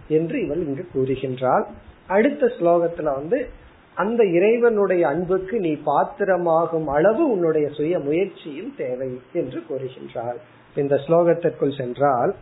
என்று 0.07 0.43
இவள் 0.43 0.65
இங்கு 0.65 0.87
கூறுகின்றாள். 0.95 1.65
அடுத்த 2.07 2.45
ஸ்லோகத்துல 2.45 3.03
வந்து 3.03 3.47
அந்த 3.95 4.23
இறைவனுடைய 4.25 5.07
அன்புக்கு 5.07 5.59
நீ 5.59 5.77
பாத்திரமாகும் 5.85 6.85
அளவு 6.85 7.31
உன்னுடைய 7.31 7.69
சுய 7.69 7.99
முயற்சியும் 7.99 8.75
தேவை 8.77 9.21
என்று 9.33 9.63
கூறுகின்றார். 9.69 10.35
இந்த 10.75 10.95
ஸ்லோகத்திற்குள் 10.95 11.77
சென்றால் 11.77 12.35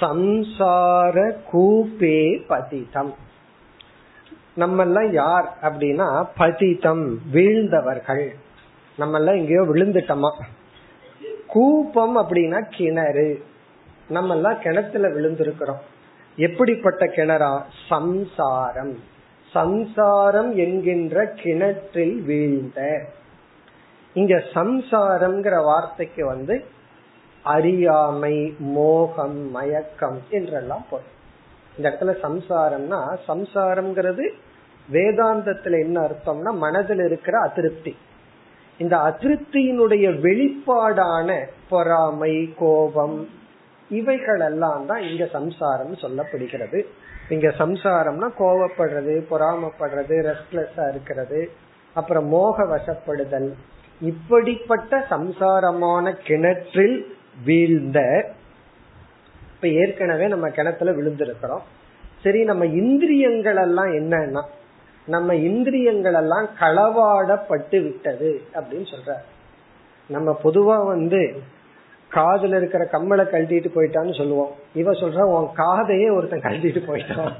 சம்சார 0.00 1.36
கூபே 1.52 2.46
பதிதம். 2.46 3.14
நம்ம 4.54 4.82
எல்லாம் 4.82 5.12
யார் 5.12 5.56
அப்படின்னா 5.62 6.26
பதிதம் 6.36 7.18
வீழ்ந்தவர்கள். 7.32 8.28
நம்ம 8.96 9.18
எல்லாம் 9.18 9.34
எங்கேயோ 9.34 9.62
விழுந்துட்டோமா? 9.62 10.42
கூப்பம் 11.54 12.16
அப்படின்னா 12.16 12.76
கிணறு. 12.76 13.44
நம்ம 14.08 14.34
எல்லாம் 14.34 14.58
கிணத்துல 14.58 15.08
விழுந்திருக்கிறோம். 15.08 15.80
எப்படிப்பட்ட 16.36 17.06
கிணறா? 17.06 17.62
சம்சாரம். 17.88 19.14
சம்சாரம் 19.56 20.50
என்கின்ற 20.56 21.16
கிணற்றில் 21.42 22.16
வீழ்ந்த. 22.22 22.80
இங்க 24.14 24.34
சம்சாரம்ங்கிற 24.54 25.56
வார்த்தைக்கு 25.64 26.22
வந்து 26.26 26.54
அறியாமை 27.44 28.36
மோகம் 28.58 29.40
மயக்கம் 29.50 30.18
என்றெல்லாம் 30.30 30.84
பொருள் 30.90 31.12
இந்த 31.76 31.86
இடத்துல 31.88 32.12
சம்சாரம்னா 32.24 33.00
சம்சாரம்ங்கிறது 33.28 34.24
வேதாந்தத்துல 34.92 35.78
என்ன 35.84 35.96
அர்த்தம்னா 36.00 36.52
மனதில் 36.56 37.02
இருக்கிற 37.04 37.36
அதிருப்தி. 37.40 37.92
இந்த 38.78 38.94
அதிருப்தியினுடைய 39.08 40.06
வெளிப்பாடான 40.24 41.28
பொறாமை 41.68 42.34
கோபம் 42.58 43.18
இவைகள் 43.90 44.40
எல்லாம் 44.40 44.86
தான் 44.86 45.02
இங்க 45.02 45.24
சம்சாரம் 45.32 45.92
சொல்லப்படுகிறது. 45.92 46.78
இங்க 47.28 47.48
சம்சாரம்னா 47.48 48.28
கோவப்படுறது 48.38 49.14
பொறாமப்படுறது 49.30 50.16
ரெஸ்ட்லெஸ்ஸா 50.30 50.88
இருக்கிறது 50.88 51.50
அப்புறம் 51.92 52.26
மோக 52.26 52.64
வசப்படுதல் 52.64 53.54
இப்படிப்பட்ட 54.00 55.06
சம்சாரமான 55.10 56.12
கிணற்றில் 56.24 57.14
வீழ்ந்த 57.44 58.28
இப்ப 59.54 59.68
ஏற்கனவே 59.68 60.26
நம்ம 60.28 60.48
கிணத்துல 60.48 60.90
விழுந்திருக்கிறோம். 60.90 61.64
சரி 62.22 62.44
நம்ம 62.44 62.64
இந்திரியங்கள் 62.64 63.56
எல்லாம் 63.56 63.92
என்னன்னா 63.92 64.42
நம்ம 65.08 65.34
இந்திரியங்கள் 65.34 66.14
எல்லாம் 66.14 66.48
களவாடப்பட்டு 66.60 67.82
விட்டது 67.82 68.42
அப்படின்னு 68.54 68.86
சொல்ற 68.92 69.14
நம்ம 70.10 70.38
பொதுவா 70.42 70.86
வந்து 70.86 71.20
காதுல 72.12 72.56
இருக்கிற 72.56 72.88
கம்மலை 72.92 73.24
கழட்டிட்டு 73.26 73.70
போயிட்டான்னு 73.74 74.16
சொல்லுவோம். 74.16 74.52
இவ 74.74 74.92
சொல்றான் 74.92 75.32
உன் 75.36 75.48
காதையே 75.56 76.16
ஒருத்தன் 76.16 76.40
கழட்டிட்டு 76.40 76.82
போயிட்டான். 76.86 77.32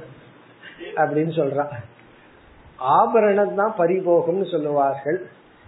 அப்படின்னு 0.95 1.33
சொல்றான் 1.41 1.73
ஆபரணம் 2.77 3.55
தான் 3.55 3.75
பறிபோகும்னு 3.79 4.51
சொல்லுவார்கள். 4.51 5.27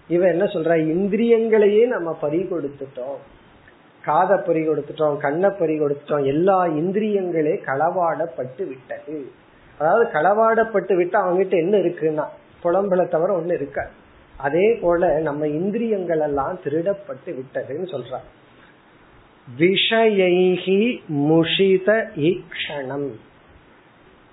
இவ 0.08 0.26
என்ன 0.26 0.44
சொல்ற 0.44 0.76
இந்திரியங்களையே 0.94 1.86
நம்ம 1.86 2.12
பறி 2.12 2.42
கொடுத்துட்டோம். 2.42 3.18
காதை 4.04 4.36
பறி 4.46 4.68
கொடுத்துட்டோம் 4.68 5.16
கண்ணை 5.16 5.50
பறி 5.50 5.80
கொடுத்துட்டோம். 5.80 6.26
எல்லா 6.26 6.66
இந்திரியங்களே 6.66 7.54
களவாடப்பட்டு 7.66 8.66
விட்டது. 8.66 9.30
அதாவது 9.78 10.10
களவாடப்பட்டு 10.12 10.94
விட்டு 10.96 11.18
அவங்ககிட்ட 11.18 11.56
என்ன 11.58 11.76
இருக்குன்னா 11.76 12.24
புலம்பல 12.62 13.08
தவிர 13.08 13.40
ஒண்ணு 13.40 13.52
இருக்க 13.52 13.88
அதே 14.36 14.74
போல 14.80 15.20
நம்ம 15.20 15.46
இந்திரியங்கள் 15.46 16.20
எல்லாம் 16.20 16.58
திருடப்பட்டு 16.64 17.30
விட்டதுன்னு 17.38 17.88
சொல்றான் 17.94 18.26
விஷயைகி 19.56 21.02
முஷித 21.28 21.88
ஈக்ஷணம். 22.16 23.10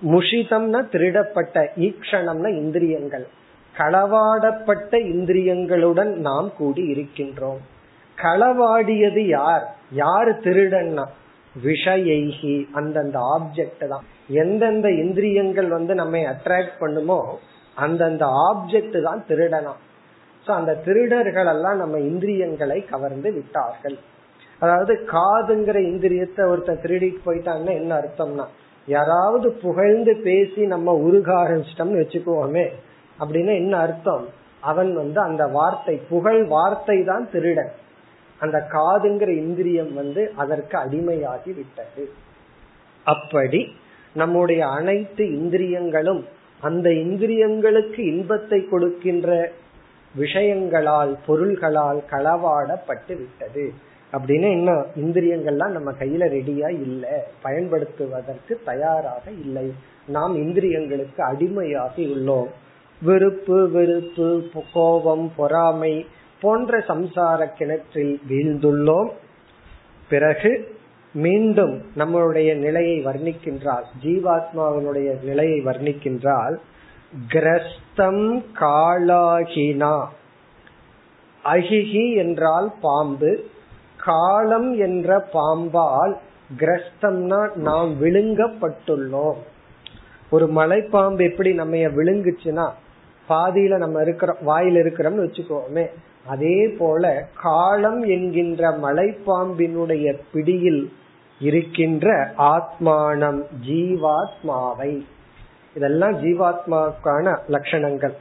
முஷிதம்னா 0.02 0.80
திருடப்பட்ட 0.92 1.64
ஈக்ஷணம்னா 1.78 2.48
இந்திரியங்கள். 2.48 3.28
களவாடப்பட்ட 3.76 4.92
இந்திரியங்களுடன் 4.92 6.14
நாம் 6.16 6.52
கூடி 6.58 6.84
இருக்கின்றோம் 6.88 7.62
களவாடியது 8.18 9.28
யார்? 9.28 9.76
யார் 9.92 10.40
திருடன்னா? 10.40 11.06
விஷயைகி 11.56 12.68
அந்தந்த 12.72 13.20
ஆப்ஜெக்ட் 13.20 13.88
தான். 13.88 14.06
எந்தெந்த 14.28 14.92
இந்திரியங்கள் 14.92 15.68
வந்து 15.68 15.96
நம்ம 15.96 16.18
அட்ராக்ட் 16.18 16.78
பண்ணுமோ 16.80 17.40
அந்தந்த 17.74 18.26
ஆப்ஜெக்ட் 18.26 19.02
தான் 19.02 19.24
திருடனா. 19.30 19.74
சோ 20.48 20.52
அந்த 20.52 20.76
திருடர்கள் 20.76 21.46
எல்லாம் 21.46 21.78
நம்ம 21.78 22.00
இந்திரியங்களை 22.00 22.86
கவர்ந்து 22.86 23.34
விட்டார்கள். 23.34 23.98
அதாவது 24.66 24.94
காதுங்கிற 25.16 25.78
இந்திரியத்தை 25.92 26.44
ஒருத்தன் 26.52 26.84
திருடிட்டு 26.84 27.22
போயிட்டாங்கன்னா 27.26 27.74
என்ன 27.82 27.92
அர்த்தம்னா 28.02 28.46
யாராவது 28.88 29.48
புகழ்ந்து 29.64 30.14
பேசி 30.26 30.62
நம்ம 30.74 30.94
உருக 31.06 31.30
ஆரம்பிச்சிட்டோம்னு 31.44 32.02
வச்சுக்குவோமே 32.02 32.66
அப்படின்னா 33.20 33.54
என்ன 33.64 33.76
அர்த்தம்? 33.78 34.26
அவன் 34.72 34.92
வந்து 34.94 35.20
அந்த 35.20 35.44
வார்த்தை 35.58 35.96
புகழ் 36.12 36.42
வார்த்தை 36.54 36.98
தான் 37.10 37.26
திருடன். 37.34 37.72
அந்த 38.40 38.58
காதுங்கிற 38.76 39.30
இந்திரியம் 39.44 39.92
வந்து 39.94 40.22
அதற்கு 40.36 40.76
அடிமையாகி 40.84 41.52
விட்டது. 41.60 42.04
அப்படி 43.06 43.62
நம்முடைய 44.16 44.62
அனைத்து 44.78 45.24
இந்திரியங்களும் 45.40 46.22
அந்த 46.62 46.88
இந்திரியங்களுக்கு 47.06 48.02
இன்பத்தை 48.14 48.60
கொடுக்கின்ற 48.74 49.30
விஷயங்களால் 50.16 51.14
பொருள்களால் 51.26 52.02
களவாடப்பட்டு 52.12 53.14
விட்டது. 53.22 53.66
அப்படின்னு 54.18 54.52
என்ன 54.52 54.72
இந்திரியங்கள்லாம் 54.96 55.70
நம்ம 55.70 55.92
கையில 55.92 56.30
ரெடியா 56.30 56.70
இல்ல. 56.70 57.28
பயன்படுத்துவதற்கு 57.42 58.62
தயாராக 58.66 59.32
இல்லை. 59.32 59.74
நாம் 60.08 60.38
இந்திரியங்களுக்கு 60.38 61.18
அடிமையாகி 61.18 61.98
உள்ளோம். 61.98 62.48
வெறுப்பு 63.02 63.70
வெறுப்பு 63.70 64.50
கோபம் 64.74 65.32
பொறாமை 65.36 66.06
போன்ற 66.42 66.78
சம்சார 66.78 67.48
கிணற்றில் 67.58 68.20
வீழ்ந்துள்ளோம். 68.30 69.10
பிறகு 70.10 70.74
மீண்டும் 71.14 71.82
நம்மளுடைய 71.98 72.56
நிலையை 72.56 73.06
வர்ணிக்கின்றால் 73.06 73.84
ஜீவாத்மாவினுடைய 74.04 75.24
நிலையை 75.24 75.62
வர்ணிக்கின்றால் 75.66 76.56
கிரஸ்தம் 77.28 78.44
காளாகினா 78.60 80.06
அகிஹி 81.46 82.16
என்றால் 82.16 82.74
பாம்பு 82.82 83.46
காலம் 84.06 84.74
என்ற 84.78 85.28
பாம்பால் 85.34 86.16
கிரஸ்தம்னா 86.58 87.56
நாம் 87.56 88.04
விழுங்கப்பட்டுள்ளோம். 88.04 89.38
ஒரு 90.30 90.46
மலைப்பாம்பு 90.56 91.32
எப்படி 91.32 91.54
நம்ம 91.54 91.76
விழுங்குச்சுன்னா 91.76 92.70
பாதியில 93.30 93.78
நம்ம 93.78 94.02
இருக்கிறோம் 94.02 94.38
வாயில 94.48 94.78
இருக்கிறோம்னு 94.84 95.26
வச்சுக்கோமே 95.26 95.86
அதே 96.26 96.68
போல 96.78 97.28
காலம் 97.42 98.02
என்கின்ற 98.04 98.70
மலைப்பாம்பினுடைய 98.70 100.14
பிடியில் 100.34 100.94
இருக்கின்ற 101.40 102.34
ஆத்மானம் 102.38 103.42
ஜீவாத்மாவை. 103.68 104.94
இதெல்லாம் 105.76 106.14
ஜீவாத்மாவுக்கான 106.24 107.38
லட்சணங்கள். 107.48 108.16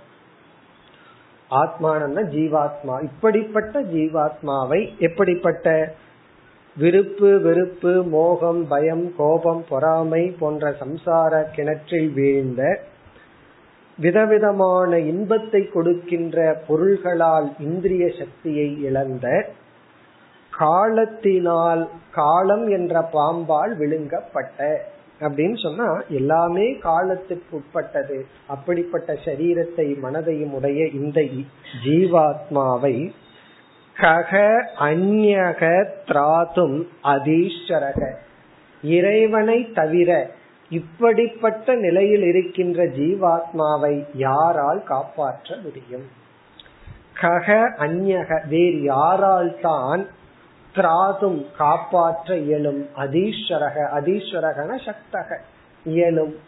ஆத்மானம்னா 1.50 2.22
ஜீவாத்மா. 2.30 3.02
இப்படிப்பட்ட 3.02 3.82
ஜீவாத்மாவை 3.82 4.98
எப்படிப்பட்ட? 4.98 5.94
விருப்பு 6.76 7.40
வெறுப்பு 7.40 8.02
மோகம் 8.02 8.68
பயம் 8.68 9.16
கோபம் 9.16 9.64
பொறாமை 9.68 10.34
போன்ற 10.38 10.70
சம்சார 10.70 11.44
கிணற்றில் 11.52 12.12
வீழ்ந்த 12.12 12.80
விதவிதமான 13.98 14.98
இன்பத்தை 14.98 15.68
கொடுக்கின்ற 15.68 16.64
பொருள்களால் 16.66 17.52
இந்திரிய 17.58 18.12
சக்தியை 18.18 18.82
இழந்த 18.82 19.50
காலத்தினால் 20.50 21.88
காலம் 22.12 22.68
என்ற 22.68 23.08
பாம்பால் 23.12 23.76
விழுங்கப்பட்ட 23.76 24.80
அப்படின்னு 25.24 25.58
சொன்னா 25.58 25.88
எல்லாமே 26.10 26.66
காலத்துக்கு 26.78 27.56
உட்பட்டது 27.56 28.18
அப்படிப்பட்ட 28.46 29.12
சரீரத்தை 29.24 29.86
மனதையும் 30.02 30.50
உடைய 30.50 30.86
இந்த 30.92 31.20
ஜீவாத்மாவை 31.84 32.96
கக 33.96 34.32
அந்யக 34.84 35.62
திராதும் 36.06 36.78
அதீஸ்வரக 37.04 38.00
இறைவனை 38.82 39.72
தவிர 39.72 40.10
இப்படிப்பட்ட 40.70 41.74
நிலையில் 41.76 42.22
இருக்கின்ற 42.22 42.84
ஜீவாத்மாவை 42.96 43.94
யாரால் 44.16 44.82
காப்பாற்ற 44.84 45.56
முடியும்? 45.56 46.06
கக 47.14 47.48
அந்யக 47.78 48.40
வேறு 48.48 48.80
யாரால் 48.84 49.58
தான் 49.60 50.02
திராதும் 50.74 51.46
காப்பாற்ற 51.56 52.36
இயலும். 52.36 52.88
அதீஸ்வரக 52.96 53.86
அதீஸ்வரகன 53.94 54.78
சக்தக. 54.84 55.38
இயலும். 55.84 56.38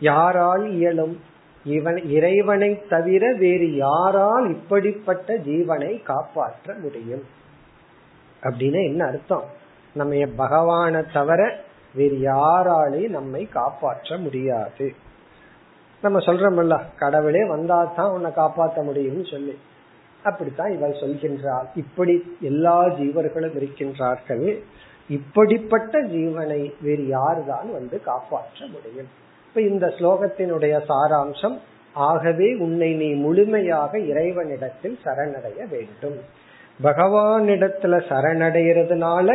யாரால் 0.00 0.70
இயலும்? 0.70 1.20
இவன் 1.64 1.96
இறைவனை 1.96 2.86
தவிர 2.88 3.32
வேறு 3.32 3.76
யாரால் 3.76 4.48
இப்படிப்பட்ட 4.48 5.34
ஜீவனை 5.34 6.02
காப்பாற்ற 6.02 6.74
முடியும்? 6.74 7.22
அப்படின்னு 8.42 8.84
என்ன 8.84 9.06
அர்த்தம்? 9.06 9.44
நம்ம 9.94 10.26
பகவானை 10.36 11.02
தவிர 11.12 11.60
வேறு 11.94 12.16
யாராலையும் 12.16 13.08
நம்மை 13.08 13.46
காப்பாற்ற 13.46 14.16
முடியாது. 14.16 14.94
நம்ம 16.02 16.18
சொல்றோம்ல 16.18 16.80
கடவுளே 16.98 17.44
வந்தா 17.44 17.84
தான் 17.84 18.10
உன்னை 18.10 18.32
காப்பாற்ற 18.32 18.82
முடியும்னு 18.82 19.30
சொல்லி. 19.30 19.58
அப்படித்தான் 20.26 20.72
இவள் 20.72 21.00
சொல்கின்றாள். 21.02 21.68
இப்படி 21.74 22.14
எல்லா 22.40 22.76
ஜீவர்களும் 23.00 23.56
இருக்கின்றார்கள். 23.60 24.46
இப்படிப்பட்ட 25.10 26.02
ஜீவனை 26.02 26.60
வேறு 26.80 27.04
யாருதான் 27.16 27.68
வந்து 27.72 27.96
காப்பாற்ற 28.02 28.66
முடியும்? 28.66 29.10
இப்ப 29.48 29.60
இந்த 29.72 29.86
ஸ்லோகத்தினுடைய 29.98 30.74
சாராம்சம் 30.88 31.56
ஆகவே 31.92 32.48
உன்னை 32.54 32.88
நீ 32.94 33.08
முழுமையாக 33.12 33.98
இறைவனிடத்தில் 33.98 34.98
சரணடைய 35.04 35.60
வேண்டும். 35.70 36.18
பகவானிடத்துல 36.82 37.94
சரணடைகிறதுனால 38.10 39.28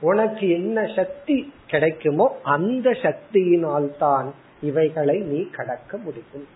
உனக்கு 0.00 0.46
என்ன 0.48 0.78
சக்தி 0.96 1.36
கிடைக்குமோ 1.66 2.26
அந்த 2.42 2.90
சக்தியினால் 3.04 3.88
தான் 3.98 4.28
இவைகளை 4.62 5.16
நீ 5.30 5.40
கடக்க 5.56 5.96
முடியும். 5.96 6.46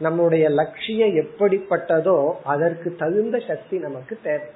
நம்முடைய 0.00 0.44
லட்சியம் 0.60 1.14
எப்படிப்பட்டதோ 1.22 2.16
அதற்கு 2.44 2.88
தகுந்த 3.02 3.36
சக்தி 3.48 3.76
நமக்கு 3.78 4.14
தேவை. 4.22 4.48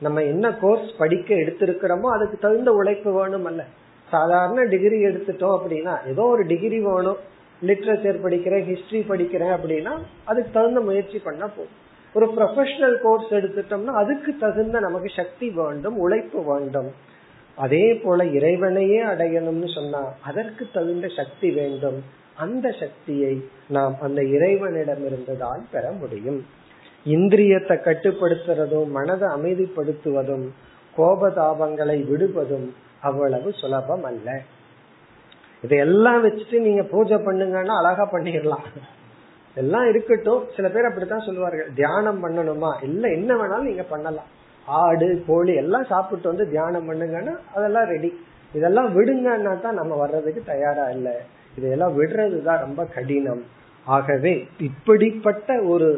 நம்ம 0.00 0.22
என்ன 0.22 0.46
கோர்ஸ் 0.62 0.90
படிக்க 0.98 1.34
எடுத்திருக்கிறோமோ 1.34 2.08
அதுக்கு 2.16 2.36
தகுந்த 2.38 2.72
உழைப்பு 2.72 3.12
வேணும் 3.12 3.44
அல்ல 3.44 3.62
சாதாரண 4.08 4.64
டிகிரி 4.64 4.98
எடுத்துட்டோம் 5.04 5.56
அப்படின்னா 5.56 5.94
ஏதோ 6.06 6.22
ஒரு 6.34 6.42
டிகிரி 6.46 6.78
வேணும். 6.80 7.20
லிட்ரேச்சர் 7.62 8.18
படிக்கிறேன் 8.24 8.66
ஹிஸ்டரி 8.70 9.00
படிக்கிறேன் 9.08 9.54
அப்படின்னா 9.56 9.92
அதுக்கு 10.24 10.50
தகுந்த 10.52 10.80
முயற்சி 10.80 11.18
பண்ணா 11.18 11.46
போதும். 11.46 11.76
ஒரு 12.14 12.26
ப்ரொஃபஷனல் 12.36 12.96
கோர்ஸ் 13.02 13.32
எடுத்துட்டோம்னா 13.38 13.94
அதுக்கு 14.02 14.30
தகுந்த 14.36 14.80
நமக்கு 14.80 15.10
சக்தி 15.16 15.48
வேண்டும் 15.50 15.96
உழைப்பு 15.96 16.42
வேண்டும். 16.50 16.90
அதே 17.56 17.86
போல 18.04 18.24
இறைவனையே 18.38 19.00
அடையணும்னு 19.04 19.68
சொன்னா 19.74 20.02
அதற்கு 20.22 20.64
தகுந்த 20.72 21.06
சக்தி 21.16 21.50
வேண்டும். 21.50 21.98
அந்த 22.38 22.66
சக்தியை 22.80 23.34
நாம் 23.68 23.94
அந்த 24.00 24.20
இறைவனிடமிருந்து 24.22 25.36
தான் 25.36 25.62
பெற 25.70 25.90
முடியும். 25.90 26.40
இந்திரியத்தை 27.06 27.76
கட்டுப்படுத்துறதும் 27.86 28.90
மனதை 28.90 29.28
அமைதிப்படுத்துவதும் 29.28 30.46
கோபதாபங்களை 30.96 31.96
விடுவதும் 32.08 32.74
அவ்வளவு 33.00 33.52
சுலபம் 33.52 34.04
அல்ல. 34.04 34.40
இதையெல்லாம் 35.62 36.24
வச்சுட்டு 36.24 36.58
நீங்க 36.58 36.82
பூஜை 36.82 37.16
பண்ணுங்கன்னா 37.16 37.74
அழகா 37.80 38.04
பண்ணிடலாம். 38.12 38.66
எல்லாம் 39.56 39.88
இருக்கட்டும். 39.88 40.42
சில 40.56 40.68
பேர் 40.68 40.84
அப்படித்தான் 40.84 41.26
சொல்லுவார்கள். 41.26 41.70
தியானம் 41.74 42.20
பண்ணணுமா? 42.24 42.84
இல்ல 42.84 43.08
என்ன 43.08 43.30
வேணாலும் 43.34 43.68
நீங்க 43.70 43.82
பண்ணலாம். 43.82 44.28
ஆடு 44.66 45.24
கோழி 45.26 45.54
எல்லாம் 45.54 45.84
சாப்பிட்டு 45.84 46.28
வந்து 46.28 46.46
தியானம் 46.48 46.86
பண்ணுங்கன்னா 46.88 47.34
அதெல்லாம் 47.54 47.84
ரெடி 47.84 48.10
இதெல்லாம் 48.52 48.90
விடுங்கன்னா 48.96 49.60
தான் 49.60 49.78
நம்ம 49.80 49.96
வர்றதுக்கு 49.96 50.42
தயாரா 50.46 50.90
இல்லை. 50.90 51.16
இதையெல்லாம் 51.58 51.94
விடுறதுதான் 52.00 52.58
ரொம்ப 52.58 52.84
கடினம். 52.84 53.42
ஆகவே 53.84 54.34
இப்படிப்பட்ட 54.58 55.62
ஒரு 55.62 55.88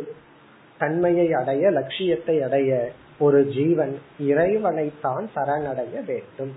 தன்மையை 0.79 1.33
அடைய 1.33 1.71
லட்சியத்தை 1.71 2.43
அடைய 2.43 2.91
ஒரு 3.19 3.47
ஜீவன் 3.47 3.95
இறைவனைத்தான் 4.19 5.27
சரணடைய 5.37 5.97
வேண்டும். 6.07 6.53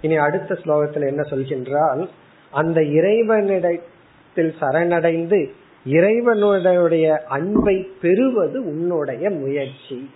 இனி 0.00 0.16
அடுத்த 0.16 0.54
ஸ்லோகத்தில் 0.54 1.06
என்ன 1.06 1.22
சொல்கின்றால் 1.30 2.08
அந்த 2.50 2.82
இறைவனிடத்தில் 2.82 4.54
சரணடைந்து 4.60 5.40
இறைவனுடைய 5.84 7.06
அன்பை 7.28 7.76
பெறுவது 8.02 8.64
உன்னுடைய 8.64 9.30
முயற்சி. 9.30 10.10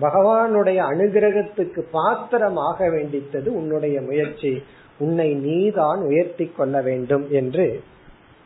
பகவானுடைய 0.00 0.78
அனுகிரகத்துக்கு 0.90 1.82
பாத்திரமாக 1.92 2.88
வேண்டித்தது 2.88 3.46
உன்னுடைய 3.46 4.00
முயற்சி. 4.00 4.52
உன்னை 4.99 5.29
நீதான் 5.43 6.01
உயர்த்தி 6.01 6.45
கொள்ள 6.51 6.81
வேண்டும் 6.81 7.25
என்று 7.31 7.67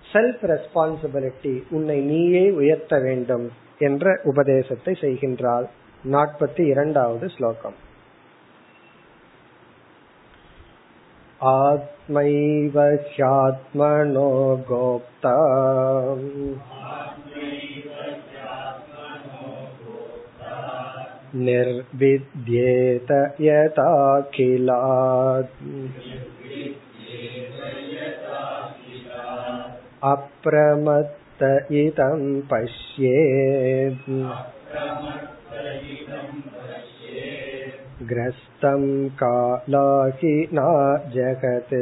செல்ஃப் 0.06 0.44
ரெஸ்பான்சிபிலிட்டி 0.50 1.56
உன்னை 1.70 2.00
நீயே 2.04 2.46
உயர்த்த 2.52 3.00
வேண்டும் 3.00 3.46
என்ற 3.80 4.22
உபதேசத்தை 4.24 4.94
செய்கின்றாள் 5.02 5.68
நாற்பத்தி 6.04 6.64
இரண்டாவது 6.66 7.28
ஸ்லோகம் 7.30 7.80
आत्मैव 11.42 12.78
ह्यात्मनो 13.08 14.28
गोप्ता 14.68 15.34
निर्विद्येत 21.36 23.12
यथाखिलात् 23.42 24.84
अप्रमत्त 30.04 31.44
इदं 31.74 32.22
पश्येत् 32.50 34.10
ग्रस्तं 38.08 38.84
कालाहि 39.22 40.36
न 40.54 40.60
जगत् 41.16 41.76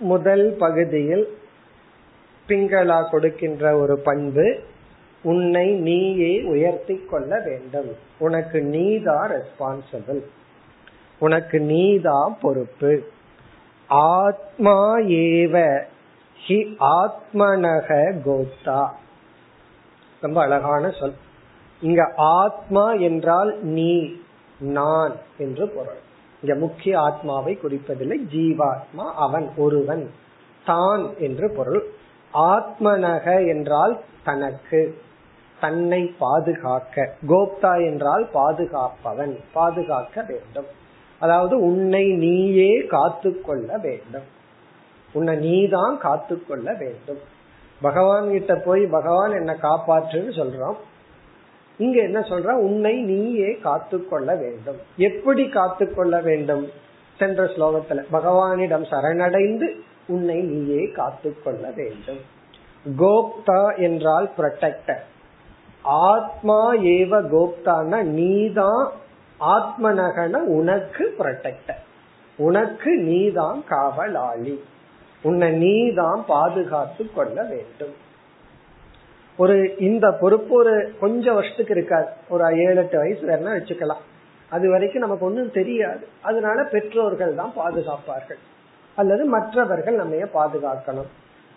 முதல் 0.00 0.44
பகுதியில் 0.58 1.24
பிங்களா 2.48 2.98
கொடுக்கின்ற 3.10 3.64
ஒரு 3.76 3.96
பண்பு 3.98 4.46
உன்னை 5.25 5.71
நீயே 5.71 6.41
உயர்த்தி 6.41 6.95
கொள்ள 6.95 7.39
வேண்டும். 7.39 7.91
உனக்கு 8.17 8.61
நீதான் 8.61 9.31
ரெஸ்பான்சிபிள் 9.31 10.21
உனக்கு 11.19 11.59
நீதான் 11.59 12.37
பொறுப்பு. 12.41 13.03
ஆத்மா 13.87 14.97
ஏவ 14.97 15.83
ஹி 16.47 16.57
ஆத்மனக 16.79 17.89
கோத்தா. 18.25 18.89
ரொம்ப 20.21 20.41
அழகான 20.41 20.89
சொல். 20.89 21.13
இங்க 21.81 22.13
ஆத்மா 22.15 22.93
என்றால் 22.93 23.63
நீ 23.63 24.15
நான் 24.59 25.15
என்று 25.37 25.69
பொருள். 25.69 26.01
இங்க 26.41 26.55
முக்கிய 26.55 26.99
ஆத்மாவை 26.99 27.59
குறிப்பதில்லை. 27.63 28.17
ஜீவாத்மா 28.31 29.11
அவன் 29.15 29.49
ஒருவன் 29.57 30.11
தான் 30.65 31.17
என்று 31.19 31.49
பொருள். 31.49 31.83
ஆத்மனக 32.33 33.47
என்றால் 33.47 34.01
தனக்கு. 34.23 35.03
தன்னை 35.61 36.15
பாதுகாக்க. 36.19 37.13
கோப்தா 37.27 37.85
என்றால் 37.85 38.29
பாதுகாப்பவன் 38.33 39.39
பாதுகாக்க 39.53 40.25
வேண்டும். 40.27 40.65
அதாவது 41.19 41.59
உன்னை 41.59 42.11
நீயே 42.11 42.85
காத்து 42.87 43.41
கொள்ள 43.41 43.77
வேண்டும். 43.77 44.23
உன்னை 45.13 45.35
நீதான் 45.35 45.97
காத்து 45.97 46.45
கொள்ள 46.45 46.73
வேண்டும். 46.73 47.17
பகவான் 47.81 48.31
கிட்ட 48.31 48.55
போய் 48.55 48.85
பகவான் 48.85 49.31
என்ன 49.31 49.57
காப்பாற்றுன்னு 49.61 50.33
சொல்றோம் 50.41 50.75
இங்க 51.77 52.01
என்ன 52.01 52.19
சொல்ற? 52.19 52.51
உன்னை 52.51 53.01
நீயே 53.01 53.57
காத்து 53.57 54.07
கொள்ள 54.07 54.35
வேண்டும். 54.35 54.77
எப்படி 54.97 55.49
காத்து 55.49 55.93
கொள்ள 55.93 56.21
வேண்டும்? 56.21 56.69
சென்ற 57.17 57.43
ஸ்லோகத்துல 57.43 58.03
பகவானிடம் 58.11 58.85
சரணடைந்து 58.89 59.79
உன்னை 60.07 60.41
நீயே 60.41 60.91
காத்து 60.91 61.41
கொள்ள 61.43 61.71
வேண்டும். 61.75 62.19
கோப்தா 62.97 63.77
என்றால் 63.77 64.31
புரொட்டக்டர் 64.37 65.03
ஆத்மா 65.85 66.73
ஏவ 66.73 67.21
கோப்தான 67.21 68.03
நீதான் 68.03 68.91
ஆத்மநகன 69.39 70.35
உனக்கு 70.35 71.15
ப்ரொடெக்டர் 71.19 71.83
உனக்கு 72.37 72.95
நீதான் 72.95 73.63
காவலாளி. 73.67 74.63
உன்னை 75.21 75.51
நீதான் 75.51 76.23
பாதுகாத்து 76.27 77.13
கொள்ள 77.13 77.43
வேண்டும். 77.43 77.93
ஒரு 79.37 79.77
இந்த 79.77 80.11
பொறுப்பு 80.11 80.55
ஒரு 80.55 80.95
கொஞ்சம் 80.99 81.33
வருஷத்துக்கு 81.33 81.75
இருக்காது. 81.75 82.07
ஒரு 82.29 82.57
ஏழு 82.57 82.75
எட்டு 82.75 82.97
வயசு 82.97 83.27
வேணா 83.27 83.53
வச்சுக்கலாம். 83.53 84.03
அது 84.49 84.69
வரைக்கும் 84.69 85.01
நமக்கு 85.01 85.25
ஒன்றும் 85.25 85.51
தெரியாது. 85.51 86.07
அதனால 86.21 86.63
பெற்றோர்கள் 86.63 87.35
தான் 87.35 87.53
பாதுகாப்பார்கள். 87.57 88.39
அல்லது 88.95 89.25
மற்றவர்கள் 89.25 89.95
நம்ம 89.95 90.15
பாதுகாக்கணும். 90.15 91.09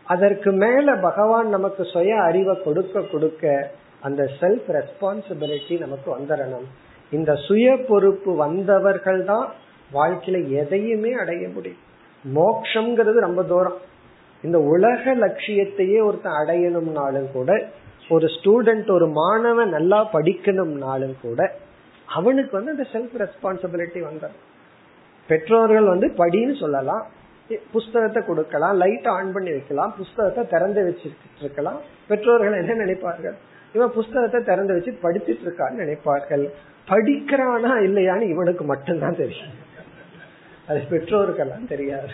அதற்கு 0.02 0.52
மேல 0.52 0.96
பகவான் 0.96 1.48
நமக்கு 1.48 1.84
சுய 1.84 2.22
அறிவை 2.22 2.62
கொடுக்க 2.62 3.00
கொடுக்க 3.00 3.70
அந்த 4.00 4.22
செல்ஃப் 4.40 4.68
ரெஸ்பான்சிபிலிட்டி 4.76 5.78
நமக்கு 5.78 6.08
வந்துடணும் 6.18 6.66
இந்த 7.10 7.34
சுய 7.34 7.76
பொறுப்பு 7.88 8.36
வந்தவர்கள் 8.36 9.24
தான் 9.24 9.46
வாழ்க்கையில 9.92 10.48
எதையுமே 10.62 11.12
அடைய 11.12 11.48
முடியும். 11.48 11.82
மோக்ஷங்கிறது 12.24 13.18
ரொம்ப 13.26 13.42
தூரம். 13.42 13.78
இந்த 14.42 14.58
உலக 14.58 15.14
லட்சியத்தையே 15.14 15.98
ஒருத்தன் 16.06 16.38
அடையணும்னாலும் 16.40 17.32
கூட 17.32 17.50
ஒரு 18.08 18.26
ஸ்டூடெண்ட் 18.26 18.90
ஒரு 18.90 19.06
மாணவன் 19.08 19.68
நல்லா 19.68 20.08
படிக்கணும்னாலும் 20.12 21.16
கூட 21.22 21.40
அவனுக்கு 22.08 22.62
வந்து 22.62 22.74
அந்த 22.74 22.86
செல்ஃப் 22.92 23.16
ரெஸ்பான்சிபிலிட்டி 23.24 24.02
வந்துடும் 24.08 24.44
பெற்றோர்கள் 25.28 25.84
வந்து 25.84 26.08
படின்னு 26.18 26.54
சொல்லலாம் 26.60 27.06
புஸ்தகத்தை 27.72 28.20
கொடுக்கலாம் 28.26 28.76
லைட் 28.76 29.08
ஆன் 29.08 29.32
பண்ணி 29.32 29.50
வைக்கலாம் 29.50 29.92
புஸ்தகத்தை 29.96 30.46
திறந்து 30.46 30.80
வச்சிருக்கலாம் 30.88 31.40
இருக்கலாம். 31.40 31.78
பெற்றோர்கள் 32.08 32.62
என்ன 32.62 32.84
நினைப்பார்கள்? 32.84 33.36
இவன் 33.72 33.92
புஸ்தகத்தை 33.92 34.42
திறந்து 34.42 34.72
வச்சு 34.72 34.92
படிச்சுட்டு 35.02 35.44
இருக்கான்னு 35.46 35.82
நினைப்பார்கள். 35.84 36.44
படிக்கிறானா 36.88 37.72
இல்லையான்னு 37.86 38.20
இவனுக்கு 38.20 38.64
மட்டும்தான் 38.64 39.16
தெரியும். 39.16 39.54
அது 40.68 40.78
பெற்றோருக்கெல்லாம் 40.90 41.66
தெரியாது. 41.68 42.08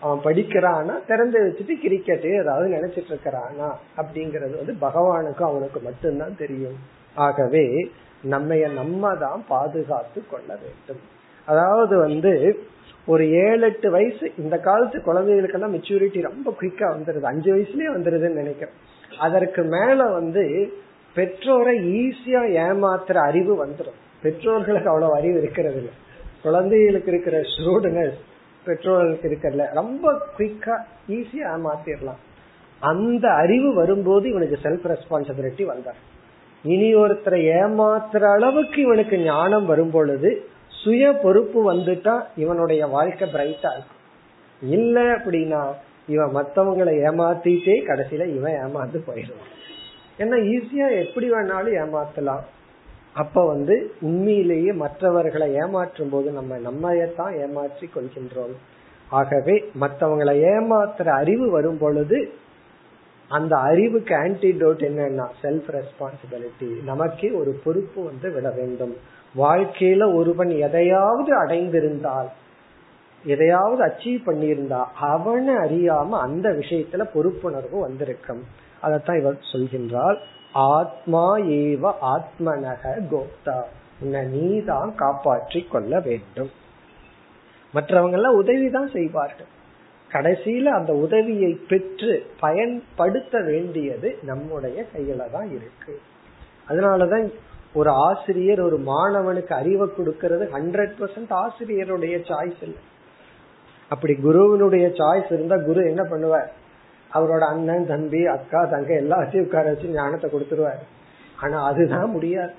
அவன் 0.00 0.18
படிக்கிறானா 0.18 1.06
திறந்து 1.06 1.38
வச்சுட்டு 1.42 1.80
கிரிக்கெட் 1.80 2.26
ஏதாவது 2.26 2.66
நினைச்சிட்டு 2.76 3.10
இருக்கிறானா 3.12 3.68
அப்படிங்கறது 3.96 4.54
வந்து 4.56 4.74
பகவானுக்கும் 4.80 5.50
அவனுக்கு 5.50 5.80
மட்டும்தான் 5.80 6.36
தெரியும். 6.36 6.76
ஆகவே 7.14 7.90
நம்ம 8.22 8.54
நம்ம 8.54 9.14
தான் 9.14 9.44
பாதுகாத்து 9.48 10.22
கொள்ள 10.30 10.58
வேண்டும். 10.62 11.00
அதாவது 11.44 11.98
வந்து 11.98 12.32
ஒரு 13.06 13.30
ஏழு 13.30 13.66
எட்டு 13.66 13.90
வயசு 13.90 14.32
இந்த 14.38 14.58
காலத்து 14.58 15.02
குழந்தைகளுக்கெல்லாம் 15.02 15.74
மெச்சூரிட்டி 15.74 16.22
ரொம்ப 16.22 16.54
குயிக்கா 16.60 16.86
வந்துருது. 16.94 17.20
அஞ்சு 17.20 17.54
வயசுலயே 17.54 17.90
வந்துருதுன்னு 17.96 18.40
நினைக்கிறேன். 18.42 18.76
அதற்கு 19.18 19.62
மேல 19.62 20.06
வந்து 20.06 20.72
பெற்றோரை 21.14 21.76
ஈஸியா 22.00 22.42
ஏமாத்துற 22.64 23.16
அறிவு 23.28 23.66
வந்துடும் 23.66 23.98
பெற்றோர்களுக்கு 24.22 24.88
அவ்வளவு 24.88 25.14
அறிவு 25.14 25.38
இருக்கிறது 25.38 25.76
இல்லை. 25.76 25.94
குழந்தைகளுக்கு 26.42 27.10
இருக்கிற 27.10 27.40
ஸ்டூடெண்ட்ஸ் 27.40 28.20
பெற்றோர்களுக்கு 28.64 29.28
இருக்கிறதுல 29.28 29.66
ரொம்ப 29.72 30.12
குயிக்கா 30.38 30.76
ஈஸியா 31.08 31.46
ஏமாத்திடலாம் 31.54 32.22
அந்த 32.80 33.28
அறிவு 33.32 33.74
வரும்போது 33.74 34.28
இவனுக்கு 34.28 34.58
செல்ஃப் 34.62 34.86
ரெஸ்பான்சிபிலிட்டி 34.92 35.64
வந்தார். 35.64 36.00
இனி 36.62 36.94
ஒருத்தரை 36.96 37.40
ஏமாத்துற 37.60 38.22
அளவுக்கு 38.32 38.82
இவனுக்கு 38.82 39.18
ஞானம் 39.18 39.66
வரும் 39.66 39.90
பொழுது 39.90 40.30
சுய 40.68 41.12
பொறுப்பு 41.12 41.74
வந்துட்டா 41.74 42.20
இவனுடைய 42.36 42.86
வாழ்க்கை 42.86 43.28
பிரைட்டா 43.32 43.70
இருக்கும். 43.72 44.00
இல்ல 44.60 45.00
அப்படின்னா 45.16 45.62
இவன் 46.08 46.34
மத்தவங்களை 46.34 46.94
ஏமாத்திட்டே 47.08 47.76
கடைசியில 47.88 48.26
இவன் 48.36 48.58
ஏமாந்து 48.64 48.98
போயிடுவான் 49.06 49.54
ஏன்னா 50.18 50.38
ஈஸியா 50.54 50.86
எப்படி 51.04 51.26
வேணாலும் 51.32 51.76
ஏமாத்தலாம். 51.82 52.44
அப்ப 53.12 53.46
வந்து 53.46 53.74
உண்மையிலேயே 54.00 54.72
மற்றவர்களை 54.72 55.48
ஏமாற்றும் 55.54 56.10
போது 56.10 56.30
நம்ம 56.30 56.58
நம்மையத்தான் 56.58 57.32
ஏமாற்றி 57.40 57.86
கொள்கின்றோம். 57.94 58.56
ஆகவே 59.10 59.54
மற்றவங்களை 59.80 60.34
ஏமாத்துற 60.54 61.08
அறிவு 61.20 61.50
வரும் 61.50 61.78
பொழுது 61.78 62.18
அந்த 63.30 63.54
அறிவுக்கு 63.56 64.14
ஆன்டிடோட் 64.14 64.82
என்னன்னா 64.88 65.26
செல்ஃப் 65.42 65.70
ரெஸ்பான்சிபிலிட்டி 65.76 66.68
நமக்கே 66.84 67.30
ஒரு 67.30 67.60
பொறுப்பு 67.64 68.04
வந்து 68.04 68.28
விட 68.32 68.50
வேண்டும். 68.50 68.94
வாழ்க்கையில 69.36 70.14
ஒருவன் 70.14 70.52
எதையாவது 70.66 71.32
அடைந்திருந்தால் 71.42 72.28
எதையாவது 73.24 73.84
அச்சீவ் 73.84 74.20
பண்ணியிருந்தா 74.26 74.84
அவனை 75.00 75.54
அறியாம 75.54 76.08
அந்த 76.08 76.48
விஷயத்துல 76.48 77.08
பொறுப்புணர்வு 77.14 77.80
வந்திருக்கும். 77.80 78.44
அதத்தான் 78.82 79.20
இவர் 79.20 79.38
சொல்கின்றால் 79.52 80.18
ஆத்மா 80.52 81.36
ஏவ 81.36 81.94
ஆத்மனக 82.02 83.02
கோப்தா. 83.10 83.62
உன்னை 84.00 84.24
நீதான் 84.24 84.94
காப்பாற்றி 84.94 85.62
கொள்ள 85.62 86.00
வேண்டும். 86.00 86.50
மற்றவங்க 87.74 88.12
எல்லாம் 88.12 88.34
உதவிதான் 88.34 88.88
செய்வார்கள். 88.88 89.46
கடைசியில 90.12 90.64
அந்த 90.64 90.92
உதவியை 90.92 91.52
பெற்று 91.68 92.26
பயன்படுத்த 92.40 93.40
வேண்டியது 93.40 94.18
நம்முடைய 94.22 94.84
கையில 94.96 95.30
தான் 95.30 95.50
இருக்கு. 95.50 96.00
அதனாலதான் 96.68 97.32
ஒரு 97.74 97.90
ஆசிரியர் 97.90 98.60
ஒரு 98.60 98.78
மாணவனுக்கு 98.78 99.52
அறிவை 99.52 99.88
கொடுக்கறது 99.88 100.48
ஹண்ட்ரட் 100.52 100.92
பர்சன்ட் 101.00 101.30
ஆசிரியருடைய 101.30 102.16
சாய்ஸ் 102.28 102.62
இல்லை. 102.62 102.96
அப்படி 103.90 104.14
குருவினுடைய 104.26 104.86
சாய்ஸ் 104.98 105.30
இருந்தா 105.36 105.56
குரு 105.68 105.82
என்ன 105.90 106.02
பண்ணுவார்? 106.02 106.48
அவரோட 107.10 107.42
அண்ணன் 107.52 107.86
தம்பி 107.92 108.22
அக்கா 108.36 108.60
தங்க 108.72 108.90
எல்லாத்தையும் 109.02 109.46
உட்கார 109.46 109.68
வச்சு 109.72 109.96
ஞானத்தை 110.00 110.28
கொடுத்துருவாரு. 110.30 110.84
ஆனா 111.42 111.58
அதுதான் 111.70 112.10
முடியாது. 112.16 112.54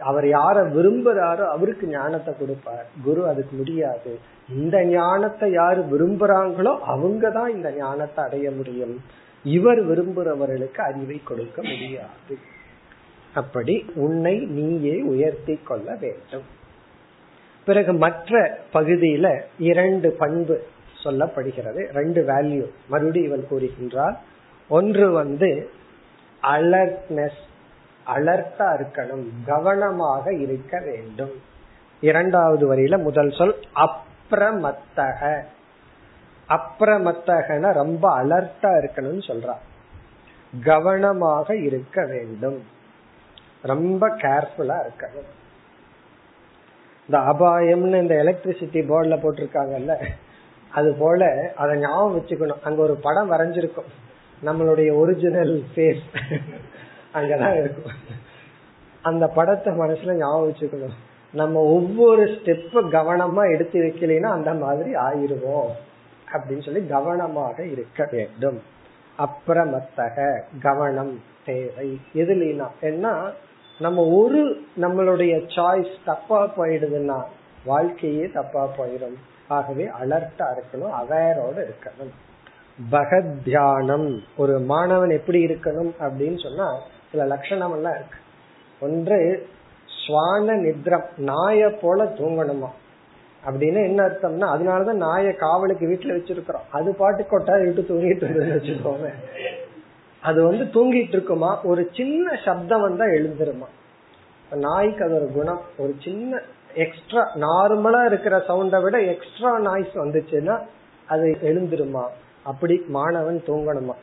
அவர் 0.00 0.26
யார 0.28 0.56
விரும்புறாரோ 0.76 1.44
அவருக்கு 1.54 1.86
ஞானத்தை 1.88 2.32
கொடுப்பார். 2.38 2.86
குரு 3.04 3.22
அதுக்கு 3.28 3.54
முடியாது. 3.56 4.12
இந்த 4.58 4.76
ஞானத்தை 4.84 5.46
யாரு 5.52 5.80
விரும்புறாங்களோ 5.92 6.72
அவங்க 6.94 7.30
தான் 7.30 7.52
இந்த 7.56 7.68
ஞானத்தை 7.76 8.20
அடைய 8.24 8.50
முடியும். 8.50 8.94
இவர் 9.44 9.80
விரும்புறவர்களுக்கு 9.90 10.80
அறிவை 10.88 11.18
கொடுக்க 11.30 11.58
முடியாது. 11.62 12.34
அப்படி 13.34 13.74
உன்னை 14.04 14.36
நீயே 14.58 14.96
உயர்த்தி 15.12 15.54
கொள்ள 15.70 15.88
வேண்டும். 16.04 16.44
பிறகு 17.64 17.92
மற்ற 17.92 18.58
பகுதியில 18.72 19.40
இரண்டு 19.58 20.10
பண்பு 20.10 20.66
சொல்லப்படுகிறது 21.04 21.92
ரெண்டு 21.92 22.22
வேல்யூ 22.22 22.70
மறுபடியும் 22.88 23.32
இவன் 23.32 23.46
கூறுகின்றார் 23.50 24.16
ஒன்று 24.68 25.10
வந்து 25.10 25.70
அலர்ட்னஸ் 26.42 27.42
அலர்ட்டா 28.06 28.58
இருக்கணும் 28.58 29.24
கவனமாக 29.46 30.34
இருக்க 30.34 30.80
வேண்டும். 30.80 31.42
இரண்டாவது 32.00 32.74
வரியில 32.74 33.02
முதல் 33.02 33.30
சொல் 33.30 33.56
அப்ரமத்தக. 33.74 35.42
அப்ரமத்தகன 36.48 37.72
ரொம்ப 37.72 38.24
அலர்ட்டா 38.24 38.62
இருக்கணும்னு 38.62 39.22
சொல்றான். 39.26 39.62
கவனமாக 40.62 41.56
இருக்க 41.56 42.04
வேண்டும். 42.04 42.64
ரொம்ப 43.62 44.08
கேர்ஃபுல்லா 44.08 44.76
இருக்கணும். 44.86 45.30
இந்த 47.08 47.22
அபாயம்னு 47.22 48.00
இந்த 48.00 48.14
எலக்ட்ரிசிட்டி 48.14 48.88
போர்டில் 48.88 49.20
போட்டிருக்காங்கல்ல 49.20 50.06
அது 50.70 50.94
போல 50.98 51.52
அதை 51.56 51.80
ஞாபகம் 51.80 52.20
வச்சுக்கணும். 52.20 52.60
அங்க 52.62 52.82
ஒரு 52.82 52.94
படம் 52.94 53.32
வரைஞ்சிருக்கும். 53.32 53.90
நம்மளுடைய 54.44 54.94
ஒரிஜினல் 54.94 55.62
ஃபேஸ் 55.74 56.00
அங்கதான் 57.14 57.58
இருக்கும். 57.58 57.92
அந்த 59.02 59.26
படத்தை 59.26 59.72
மனசுல 59.72 60.14
ஞாபகம் 60.14 60.52
வச்சுக்கணும். 60.52 60.94
நம்ம 61.32 61.60
ஒவ்வொரு 61.60 62.24
ஸ்டெப்பு 62.24 62.74
கவனமா 62.74 63.52
எடுத்து 63.52 63.80
வைக்கலைன்னா 63.80 64.30
அந்த 64.30 64.54
மாதிரி 64.54 64.94
ஆயிருவோம். 64.94 65.70
அப்படின்னு 66.32 66.64
சொல்லி 66.64 66.86
கவனமாக 66.86 67.64
இருக்க 67.64 68.08
வேண்டும். 68.10 68.62
அப்புறமத்தக 69.18 70.42
கவனம் 70.62 71.22
தேவை. 71.44 72.00
எதுலனா 72.14 72.66
ஏன்னா 72.82 73.32
நம்ம 73.78 74.02
ஒரு 74.02 74.62
நம்மளுடைய 74.80 75.48
சாய்ஸ் 75.56 75.94
தப்பா 76.04 76.50
போயிடுதுன்னா 76.56 77.22
வாழ்க்கையே 77.64 78.28
தப்பா 78.28 78.70
போயிடும். 78.78 79.14
ஆகவே 79.48 79.90
அலர்ட்டா 80.02 80.38
இருக்கணும் 80.38 80.92
அவேரோட 81.02 81.64
இருக்கணும். 81.64 82.10
பகத் 82.90 83.42
தியானம் 83.44 84.20
ஒரு 84.36 84.60
மாணவன் 84.60 85.10
எப்படி 85.10 85.44
இருக்கணும் 85.44 85.92
அப்படின்னு 86.00 86.42
சொன்னா 86.42 86.78
சில 87.10 87.24
லட்சணம் 87.24 87.72
எல்லாம் 87.72 87.94
இருக்கு. 87.94 88.18
ஒன்று 88.80 89.46
சுவான 89.86 90.56
நித்ரம் 90.56 91.06
நாய 91.16 91.78
போல 91.80 92.04
தூங்கணுமா? 92.04 92.68
அப்படின்னு 93.46 93.84
என்ன 93.84 94.06
அர்த்தம்னா 94.06 94.58
அதனாலதான் 94.58 94.96
நாய 94.96 95.36
காவலுக்கு 95.36 95.86
வீட்டுல 95.86 96.06
வச்சிருக்கிறோம். 96.06 96.70
அது 96.70 96.94
பாட்டு 96.94 97.26
கொட்டா 97.26 97.56
விட்டு 97.56 97.86
தூங்கிட்டு 97.88 98.48
வச்சுக்கோங்க 98.52 99.12
அது 100.24 100.42
வந்து 100.42 100.64
தூங்கிட்டு 100.64 101.08
இருக்குமா 101.08 101.62
ஒரு 101.62 101.90
சின்ன 101.92 102.38
சப்தம் 102.44 102.80
வந்தா 102.80 103.04
எழுந்துருமா? 103.04 103.66
நாய்க்கு 104.54 105.04
அது 105.04 105.14
ஒரு 105.14 105.30
குணம். 105.34 105.60
ஒரு 105.78 105.94
சின்ன 106.02 106.40
எக்ஸ்ட்ரா 106.74 107.22
நார்மலா 107.34 108.04
இருக்கிற 108.04 108.38
சவுண்டை 108.48 108.82
விட 108.82 109.00
எக்ஸ்ட்ரா 109.00 109.58
நாய்ஸ் 109.58 109.94
வந்துச்சுன்னா 109.94 110.60
அது 111.08 111.36
எழுந்துருமா? 111.42 112.04
அப்படி 112.44 112.82
மாணவன் 112.88 113.42
தூங்கணுமா? 113.46 113.94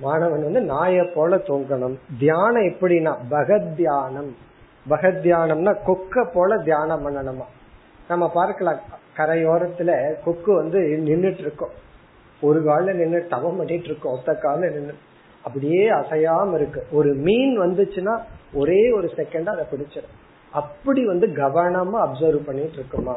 மாணவன் 0.00 0.52
வந்து 0.52 0.60
நாய 0.60 1.12
போல 1.14 1.36
தூங்கணும். 1.36 1.98
தியானம் 2.18 2.62
எப்படின்னா 2.62 3.16
பகத் 3.30 3.74
தியானம். 3.74 4.36
பகத் 4.88 5.20
தியானம்னா 5.22 5.84
கொக்க 5.84 6.30
போல 6.34 6.56
தியானம் 6.56 7.06
பண்ணணுமா? 7.06 7.44
நம்ம 8.08 8.28
பார்க்கலாம் 8.28 8.80
கரையோரத்துல 9.16 10.14
கொக்கு 10.24 10.54
வந்து 10.54 10.78
நின்றுட்டு 10.78 11.38
இருக்கோம். 11.38 11.70
ஒரு 12.40 12.64
கால 12.64 12.92
நின்று 12.92 13.26
தவம் 13.26 13.56
பண்ணிட்டு 13.56 13.84
இருக்கோம். 13.84 14.12
ஒத்த 14.12 14.34
கால 14.34 14.68
நின்று 14.68 14.94
அப்படியே 15.44 15.82
அசையாம 15.98 16.54
இருக்கு. 16.58 16.80
ஒரு 16.98 17.10
மீன் 17.26 17.54
வந்துச்சுன்னா 17.62 18.14
ஒரே 18.60 18.80
ஒரு 18.98 19.08
செகண்ட் 19.18 19.48
அதை 19.52 19.64
பிடிச்சிடும் 19.72 20.16
அப்படி 20.60 21.02
வந்து 21.12 21.26
கவனமா 21.42 21.98
அப்சர்வ் 22.06 22.46
பண்ணிட்டு 22.48 22.78
இருக்குமா? 22.78 23.16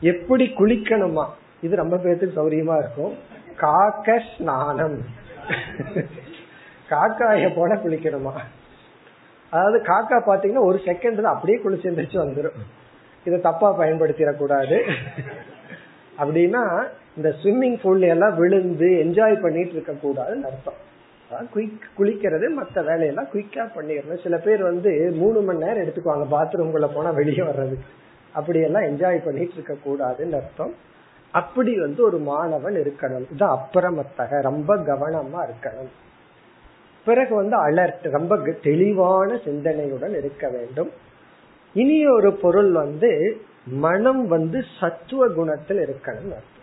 எப்படி 0.00 0.44
குளிக்கணுமா? 0.58 1.24
இது 1.66 1.82
ரொம்ப 1.82 1.96
பேருக்கு 1.96 2.38
சௌரியமா 2.38 2.74
இருக்கும். 2.82 3.14
காக்க 3.62 4.18
ஸ்நானம் 4.30 4.98
காக்காய 6.92 7.46
போல 7.54 7.70
குளிக்கணுமா? 7.84 8.34
அதாவது 9.52 9.78
காக்கா 9.90 10.18
பாத்தீங்கன்னா 10.28 10.68
ஒரு 10.70 10.78
செகண்ட் 10.88 11.20
தான் 11.22 11.34
அப்படியே 11.34 11.58
குளிச்சு 11.64 12.22
வந்துடும் 12.24 12.58
இதை 13.26 13.38
தப்பா 13.46 13.68
பயன்படுத்திடக்கூடாது 13.78 14.78
அப்படின்னா 16.18 16.62
இந்த 17.16 17.28
ஸ்விம்மிங் 17.40 17.78
பூல்ல 17.82 18.12
எல்லாம் 18.14 18.36
விழுந்து 18.40 18.88
என்ஜாய் 19.04 19.42
பண்ணிட்டு 19.44 19.74
இருக்க 19.76 19.92
கூடாதுன்னு 20.04 20.48
அர்த்தம். 20.50 20.78
குளிக்கிறது 21.98 22.54
மற்ற 22.54 22.82
வேலையெல்லாம் 22.82 23.28
குயிக்கா 23.34 23.68
பண்ணிடணும் 23.76 24.22
சில 24.22 24.36
பேர் 24.36 24.62
வந்து 24.62 25.12
மூணு 25.14 25.40
மணி 25.40 25.58
நேரம் 25.58 25.86
எடுத்துக்குவாங்க 25.86 26.26
பாத்ரூம்குள்ள 26.30 26.88
போனா 26.94 27.10
வெளியே 27.10 27.42
வர்றதுக்கு. 27.42 27.84
அப்படியெல்லாம் 28.32 28.82
என்ஜாய் 28.82 29.24
பண்ணிட்டு 29.24 29.52
இருக்க 29.52 29.76
கூடாதுன்னு 29.86 30.32
அர்த்தம். 30.32 30.74
அப்படி 31.30 31.78
வந்து 31.78 32.04
ஒரு 32.04 32.18
மாணவன் 32.18 32.74
இருக்கணும். 32.74 33.26
இது 33.32 33.46
அப்புறமத்தக 33.46 34.42
ரொம்ப 34.42 34.76
கவனமா 34.76 35.46
இருக்கணும். 35.48 35.92
பிறகு 37.04 37.34
வந்து 37.34 37.56
அலர்ட் 37.68 38.10
ரொம்ப 38.10 38.38
தெளிவான 38.62 39.34
சிந்தனையுடன் 39.34 40.16
இருக்க 40.16 40.48
வேண்டும். 40.48 40.90
இனி 41.74 42.06
ஒரு 42.06 42.32
பொருள் 42.32 42.72
வந்து 42.72 43.40
மனம் 43.66 44.28
வந்து 44.28 44.64
சத்துவ 44.80 45.28
குணத்தில் 45.28 45.78
இருக்கணும் 45.78 46.34
அர்த்தம். 46.38 46.57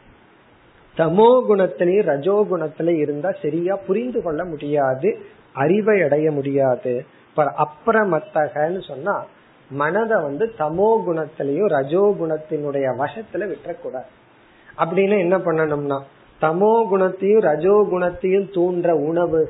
தமோ 0.98 1.30
குணத்திலையும் 1.48 2.08
ரஜோ 2.12 2.36
குணத்துல 2.52 2.92
இருந்தா 3.04 3.30
சரியா 3.44 3.74
புரிந்து 3.88 4.20
கொள்ள 4.26 4.42
முடியாது 4.52 5.10
அறிவை 5.64 5.98
அடைய 6.06 6.28
முடியாது. 6.32 6.94
அப்புறமத்தகன்னு 7.64 8.82
சொன்னா 8.92 9.16
மனதை 9.72 10.18
வந்து 10.28 10.46
தமோ 10.60 10.90
குணத்திலையும் 11.08 11.70
ரஜோ 11.76 12.04
குணத்தினுடைய 12.20 12.88
வசத்துல 13.02 13.48
விட்டுறக்கூடாது. 13.52 14.10
அப்படின்னு 14.82 15.16
என்ன 15.26 15.36
பண்ணணும்னா 15.46 16.00
தமோ 16.42 16.72
குணத்தையும் 16.92 17.44
ரஜோ 17.50 17.76
குணத்தையும் 17.92 18.48
தூண்ட 18.56 18.88
உணவு 19.10 19.42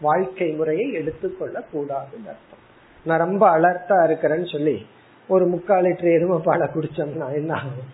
வாழ்க்கை 0.00 0.48
முறையை 0.58 0.86
எடுத்துக்கொள்ள 1.00 1.56
கூடாதுன்னு 1.72 2.30
அர்த்தம். 2.32 2.62
நான் 3.06 3.22
ரொம்ப 3.26 3.44
அலர்ட்டா 3.56 3.96
இருக்கிறேன்னு 4.08 4.48
சொல்லி 4.52 4.76
ஒரு 5.28 5.44
முக்கால் 5.46 5.84
லிட்டர் 5.84 6.14
எருமை 6.16 6.38
பாலை 6.46 6.66
குடிச்சோம்னா 6.68 7.28
என்ன 7.40 7.52
ஆகும்? 7.60 7.90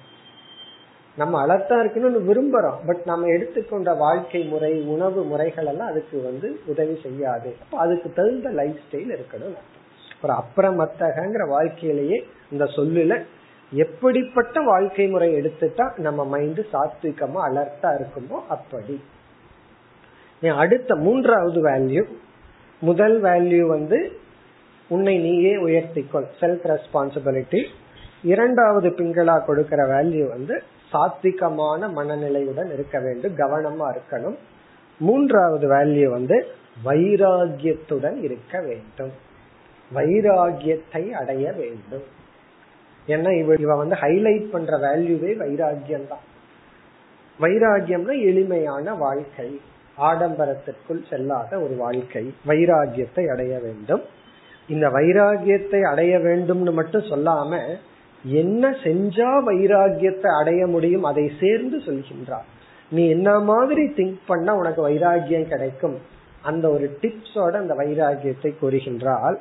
நம்ம 1.21 1.41
அழகா 1.43 1.77
இருக்கணும்னு 1.83 2.21
விரும்புறோம். 2.29 2.81
பட் 2.89 3.03
நம்ம 3.05 3.31
எடுத்துக்கொண்ட 3.37 3.91
வாழ்க்கை 4.03 4.43
முறை 4.53 4.73
உணவு 4.95 5.21
முறைகள் 5.31 5.69
எல்லாம் 5.73 5.91
அதுக்கு 5.93 6.17
வந்து 6.23 6.49
உதவி 6.67 6.95
செய்யாது. 7.05 7.51
அப்ப 7.63 7.75
அதுக்கு 7.85 8.09
தகுந்த 8.19 8.51
லைஃப் 8.61 8.79
ஸ்டைல் 8.85 9.13
இருக்கணும். 9.17 9.57
ஒரு 10.23 10.33
அப்புறமத்தகங்கிற 10.41 11.45
வாழ்க்கையிலேயே 11.49 12.19
இந்த 12.53 12.65
சொல்லுல 12.77 13.17
எப்படிப்பட்ட 13.73 14.61
வாழ்க்கை 14.61 15.07
முறை 15.09 15.29
எடுத்துட்டா 15.41 15.87
நம்ம 16.07 16.25
மைண்ட் 16.35 16.61
சாத்விகமா 16.73 17.41
அலர்ட்டா 17.49 17.91
இருக்குமோ 17.99 18.39
அப்படி. 18.57 18.97
அடுத்த 20.63 20.95
மூன்றாவது 21.05 21.61
வேல்யூ 21.69 22.03
முதல் 22.81 23.17
வேல்யூ 23.23 23.63
வந்து 23.67 23.99
உன்னை 24.89 25.15
நீயே 25.19 25.55
உயர்த்திக்கொள். 25.67 26.27
செல்ஃப் 26.41 26.67
ரெஸ்பான்சிபிலிட்டி 26.73 27.63
இரண்டாவது 28.23 28.89
பிங்களா 28.99 29.37
கொடுக்கிற 29.45 29.83
வேல்யூ 29.95 30.25
வந்து 30.29 30.57
சாத்விகமான 30.93 31.91
மனநிலையுடன் 31.97 32.73
இருக்க 32.73 33.01
வேண்டும் 33.01 33.37
கவனமா 33.37 33.97
இருக்கணும். 33.97 34.37
மூன்றாவது 34.99 35.69
வேல்யூ 35.71 36.05
வந்து 36.05 36.47
வைராகியத்துடன் 36.85 38.23
இருக்க 38.23 38.61
வேண்டும். 38.61 39.13
வைராகியத்தை 39.95 41.11
அடைய 41.11 41.53
வேண்டும். 41.53 42.03
ஏன்னா 43.07 43.39
இவ 43.39 43.55
இவ 43.59 43.77
வந்து 43.77 43.97
ஹைலைட் 43.97 44.51
பண்ற 44.51 44.79
வேல்யூவே 44.79 45.37
வைராகியம் 45.39 46.09
தான் 46.09 46.27
வைராகியம்னா 47.41 48.23
எளிமையான 48.23 48.95
வாழ்க்கை. 48.95 49.61
ஆடம்பரத்திற்குள் 49.99 51.05
செல்லாத 51.11 51.63
ஒரு 51.63 51.75
வாழ்க்கை. 51.79 52.35
வைராகியத்தை 52.47 53.31
அடைய 53.31 53.59
வேண்டும். 53.59 54.03
இந்த 54.69 54.89
வைராகியத்தை 54.89 55.83
அடைய 55.83 56.19
வேண்டும்னு 56.19 56.73
மட்டும் 56.73 57.03
சொல்லாம 57.03 57.77
என்ன 58.25 58.71
செஞ்சா 58.71 59.31
வைராகியத்தை 59.47 60.41
அடைய 60.41 60.67
முடியும் 60.67 61.05
அதை 61.05 61.33
சேர்ந்து 61.41 61.79
சொல்கின்றார். 61.79 62.47
நீ 62.91 63.09
என்ன 63.09 63.41
மாதிரி 63.41 63.83
திங்க் 63.83 64.19
பண்ணா 64.27 64.55
உனக்கு 64.55 64.89
வைராகியம் 64.89 65.49
கிடைக்கும். 65.49 65.99
அந்த 66.43 66.71
ஒரு 66.71 66.99
டிப்ஸோட 67.03 67.53
அந்த 67.53 67.75
வைராகியத்தை 67.75 68.53
கூறுகின்றால் 68.61 69.39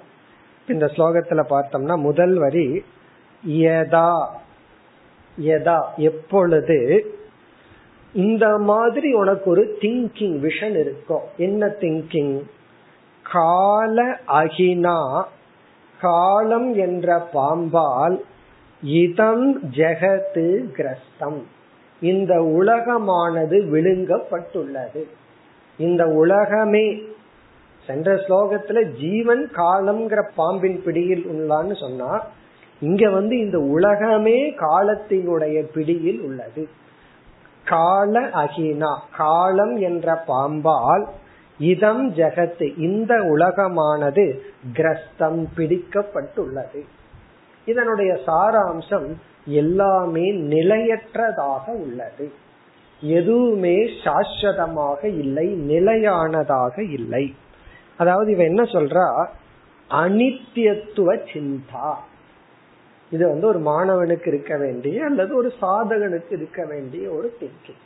இந்த 0.67 0.85
ஸ்லோகத்துல 0.85 1.41
பார்த்தோம்னா 1.49 1.97
முதல் 1.97 2.37
வரி 2.37 2.83
யதா 3.45 4.27
யதா 5.37 5.79
எப்பொழுது 5.95 7.11
இந்த 8.13 8.57
மாதிரி 8.57 9.13
உனக்கு 9.13 9.49
ஒரு 9.49 9.77
திங்கிங் 9.81 10.37
விஷன் 10.43 10.75
இருக்கும். 10.79 11.21
என்ன 11.37 11.65
திங்கிங் 11.65 12.41
கால 13.23 14.19
அகினா 14.27 15.23
காலம் 15.99 16.73
என்ற 16.73 17.27
பாம்பால் 17.33 18.17
இதம் 18.81 19.63
ஜெகத்து 19.63 20.71
கிரஸ்தம். 20.71 21.45
இந்த 22.01 22.35
உலகமானது 22.35 23.65
விழுங்கப்பட்டுள்ளது. 23.73 25.03
இந்த 25.77 26.07
உலகமே 26.07 27.01
சென்ற 27.87 28.15
ஸ்லோகத்துல 28.15 28.91
ஜீவன் 28.99 29.51
காலம்ங்கிற 29.55 30.29
பாம்பின் 30.35 30.83
பிடியில் 30.83 31.25
உள்ளான்னு 31.25 31.79
சொன்னா 31.79 32.25
இங்க 32.79 33.09
வந்து 33.09 33.39
இந்த 33.39 33.59
உலகமே 33.59 34.51
காலத்தினுடைய 34.51 35.61
பிடியில் 35.73 36.19
உள்ளது. 36.19 36.67
கால 37.65 38.19
அகினா 38.19 38.99
காலம் 39.17 39.75
என்ற 39.75 40.23
பாம்பால் 40.27 41.05
இதம் 41.59 42.13
ஜெகத்து 42.13 42.79
இந்த 42.79 43.15
உலகமானது 43.15 44.39
கிரஸ்தம் 44.73 45.49
பிடிக்கப்பட்டுள்ளது. 45.57 46.83
இதனுடைய 47.67 48.11
சாராம்சம் 48.27 49.07
எல்லாமே 49.61 50.25
நிலையற்றதாக 50.53 51.65
உள்ளது. 51.83 52.27
எதுவுமே 53.01 53.77
சாஸ்வதமாக 54.03 55.01
இல்லை 55.21 55.47
நிலையானதாக 55.71 56.75
இல்லை. 56.97 57.25
அதாவது 57.97 58.29
இவ 58.31 58.43
என்ன 58.43 58.63
சொல்றா? 58.75 59.07
அனித்தியத்துவ 59.89 61.09
சிந்தா. 61.31 61.89
இது 63.11 63.23
வந்து 63.27 63.45
ஒரு 63.47 63.59
மாணவனுக்கு 63.59 64.27
இருக்க 64.27 64.53
வேண்டிய 64.57 65.05
அல்லது 65.05 65.31
ஒரு 65.35 65.49
சாதகனுக்கு 65.61 66.33
இருக்க 66.39 66.61
வேண்டிய 66.65 67.03
ஒரு 67.09 67.27
திங்கிங் 67.39 67.83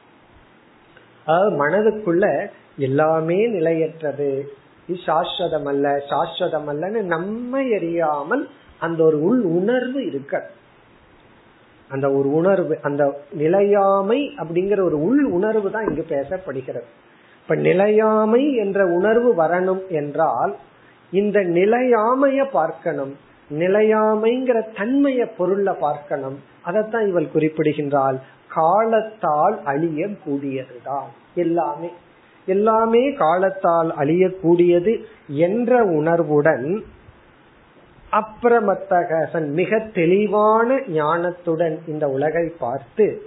அதாவது 1.25 1.51
மனதுக்குள்ள 1.61 2.25
எல்லாமே 2.77 3.39
நிலையற்றது. 3.47 4.31
இது 4.87 4.99
சாஸ்வதம் 5.05 5.67
அல்ல 5.71 5.87
சாஸ்வதம் 6.09 6.67
அல்லன்னு 6.71 7.01
நம்ம 7.13 7.61
எரியாமல் 7.77 8.43
அந்த 8.81 8.99
ஒரு 9.03 9.17
உள் 9.21 9.41
உணர்வு 9.57 9.99
இருக்க 10.05 10.35
அந்த 11.89 12.07
ஒரு 12.11 12.29
உணர்வு 12.31 12.73
அந்த 12.81 13.03
நிலையாமை 13.33 14.19
அப்படிங்கிற 14.37 14.79
ஒரு 14.83 14.97
உள் 15.01 15.23
உணர்வு 15.37 15.67
தான் 15.71 15.87
இங்கு 15.89 16.03
பேசப்படுகிறது. 16.09 16.87
இப்ப 17.41 17.55
நிலையாமை 17.67 18.43
என்ற 18.55 18.79
உணர்வு 18.97 19.29
வரணும் 19.35 19.81
என்றால் 19.91 20.51
இந்த 21.13 21.39
நிலையாமைய 21.57 22.41
பார்க்கணும் 22.51 23.13
நிலையாமைங்கிற 23.49 24.57
தன்மைய 24.77 25.21
பொருள்ல 25.37 25.69
பார்க்கணும் 25.79 26.37
அதைத்தான் 26.61 27.07
இவள் 27.07 27.33
குறிப்பிடுகின்றாள். 27.33 28.17
காலத்தால் 28.49 29.55
அழிய 29.63 30.07
கூடியதுதான் 30.25 31.09
எல்லாமே 31.35 31.89
எல்லாமே 32.47 33.03
காலத்தால் 33.13 33.89
அழியக்கூடியது 33.97 34.93
என்ற 35.45 35.83
உணர்வுடன் 35.97 36.65
அப்புறமத்தகசன் 38.11 39.51
மிக 39.51 39.89
தெளிவான 39.93 40.75
ஞானத்துடன் 40.75 41.77
இந்த 41.87 42.07
உலகை 42.07 42.51
பார்த்து 42.59 43.21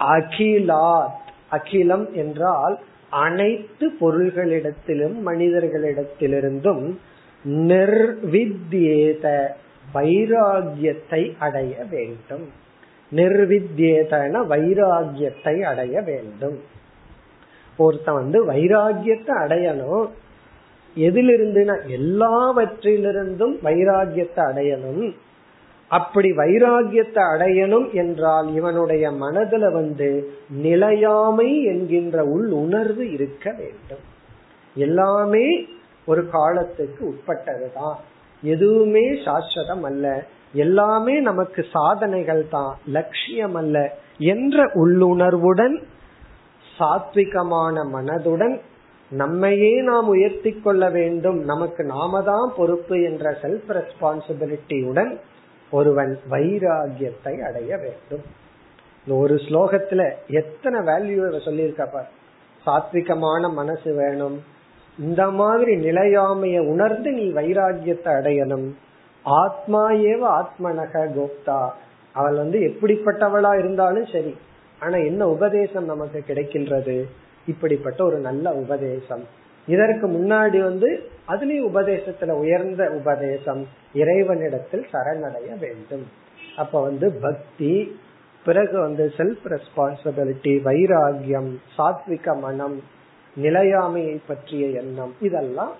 அகிலாத் 0.00 1.10
அகிலம் 1.50 2.12
என்றால் 2.12 2.78
அனைத்து 3.10 3.92
பொருள்களிடத்திலும் 4.00 5.26
மனிதர்களிடத்திலிருந்தும் 5.26 6.96
நிர்வித்யேத 7.44 9.54
வைராகியத்தை 9.94 11.38
அடைய 11.38 11.86
வேண்டும். 11.90 12.52
நிர்வித்யேதன 13.12 14.46
வைராகியத்தை 14.46 15.62
அடைய 15.62 16.00
வேண்டும். 16.00 16.60
ஒருத்தன் 17.78 18.14
வந்து 18.14 18.46
வைராகியத்தை 18.46 19.44
அடையணும் 19.44 20.10
எதிலிருந்துனா 20.96 21.76
எல்லாவற்றிலிருந்தும் 21.88 23.54
வைராகியத்தை 23.64 24.42
அடையணும். 24.50 25.14
அப்படி 25.88 26.30
வைராகியத்தை 26.30 27.22
அடையணும் 27.34 27.92
என்றால் 27.92 28.54
இவனுடைய 28.54 29.10
மனதுல 29.10 29.72
வந்து 29.72 30.32
நிலையாமை 30.50 31.62
என்கின்ற 31.62 32.24
உள் 32.24 32.50
உணர்வு 32.50 33.12
இருக்க 33.12 33.54
வேண்டும். 33.58 34.04
எல்லாமே 34.74 35.68
ஒரு 36.06 36.28
காலத்துக்கு 36.28 37.14
உட்பட்டதுதான். 37.14 37.96
எதுவுமே 38.42 39.10
சாஸ்வதம் 39.10 39.82
அல்ல. 39.82 40.24
எல்லாமே 40.52 41.20
நமக்கு 41.20 41.66
சாதனைகள் 41.72 42.48
தான் 42.48 42.78
லட்சியம் 42.86 43.54
அல்ல 43.54 43.96
என்ற 44.18 44.64
உள்ளுணர்வுடன் 44.74 45.82
சாத்விகமான 46.78 47.84
மனதுடன் 47.92 48.60
நம்மையே 49.10 49.80
நாம் 49.80 50.08
உயர்த்தி 50.08 50.52
கொள்ள 50.52 50.90
வேண்டும். 50.90 51.44
நமக்கு 51.44 51.84
நாம 51.84 52.22
தான் 52.22 52.52
பொறுப்பு 52.56 53.02
என்ற 53.02 53.30
செல்ஃப் 53.42 53.82
ரெஸ்பான்சிபிலிட்டியுடன் 53.82 55.18
ஒருவன் 55.70 56.18
வைராகியத்தை 56.30 57.40
அடைய 57.40 57.76
வேண்டும். 57.76 58.22
ஒரு 59.08 59.34
ஸ்லோகத்துல 59.34 60.12
எத்தனை 60.28 60.80
வேல்யூ 60.80 61.22
சொல்லியிருக்கப்ப 61.22 62.02
சாத்விகமான 62.66 63.52
மனசு 63.52 63.94
வேணும். 63.94 64.42
இந்த 64.98 65.30
மாதிரி 65.30 65.74
நிலையாமைய 65.74 66.58
உணர்ந்து 66.58 67.12
நீ 67.12 67.32
வைராகியத்தை 67.32 68.04
அடையணும். 68.04 68.72
ஆத்மா 69.22 69.90
ஏவ 69.90 70.42
ஆத்மனக 70.42 70.94
கோப்தா. 70.94 71.70
அவள் 72.12 72.36
வந்து 72.36 72.58
எப்படிப்பட்டவளா 72.58 73.58
இருந்தாலும் 73.58 74.06
சரி. 74.06 74.36
ஆனா 74.80 74.96
என்ன 74.96 75.28
உபதேசம் 75.28 75.84
நமக்கு 75.84 76.24
கிடைக்கின்றது? 76.28 77.04
இப்படிப்பட்ட 77.46 78.04
ஒரு 78.04 78.18
நல்ல 78.18 78.52
உபதேசம். 78.52 79.24
இதற்கு 79.66 80.08
முன்னாடி 80.08 80.62
வந்து 80.62 81.10
அதுலயும் 81.28 81.68
உபதேசத்துல 81.72 82.30
உயர்ந்த 82.30 82.90
உபதேசம் 82.90 83.66
இறைவனிடத்தில் 83.94 84.86
சரணடைய 84.92 85.58
வேண்டும். 85.60 86.06
அப்ப 86.56 86.82
வந்து 86.82 87.12
பக்தி 87.12 88.00
பிறகு 88.44 88.80
வந்து 88.80 89.12
செல்ஃப் 89.16 89.44
ரெஸ்பான்சிபிலிட்டி 89.44 90.60
வைராகியம் 90.64 91.54
சாத்விக 91.78 92.40
மனம் 92.40 92.82
நிலையாமையை 93.42 94.20
பற்றிய 94.26 94.66
எண்ணம் 94.66 95.14
இதெல்லாம் 95.20 95.72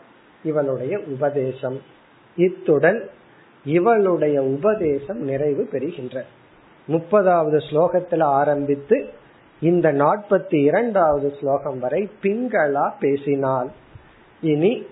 இவளுடைய 0.44 1.00
உபதேசம். 1.06 1.80
இத்துடன் 2.36 3.10
இவளுடைய 3.64 4.42
உபதேசம் 4.42 5.20
நிறைவு 5.20 5.68
பெறுகின்ற. 5.70 6.24
முப்பதாவது 6.88 7.60
ஸ்லோகத்துல 7.70 8.22
ஆரம்பித்து 8.22 9.08
இந்த 9.60 9.92
நாற்பத்தி 9.92 10.62
இரண்டாவது 10.64 11.34
ஸ்லோகம் 11.40 11.78
வரை 11.78 12.10
பிங்களா 12.22 12.92
பேசினால் 13.00 13.70
இனி 14.40 14.86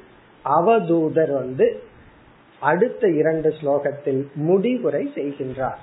அவதூதர் 0.45 1.33
வந்து 1.33 1.81
அடுத்த 2.61 3.09
இரண்டு 3.09 3.55
ஸ்லோகத்தில் 3.63 4.33
முடிவுரை 4.35 5.11
செய்கின்றார். 5.15 5.81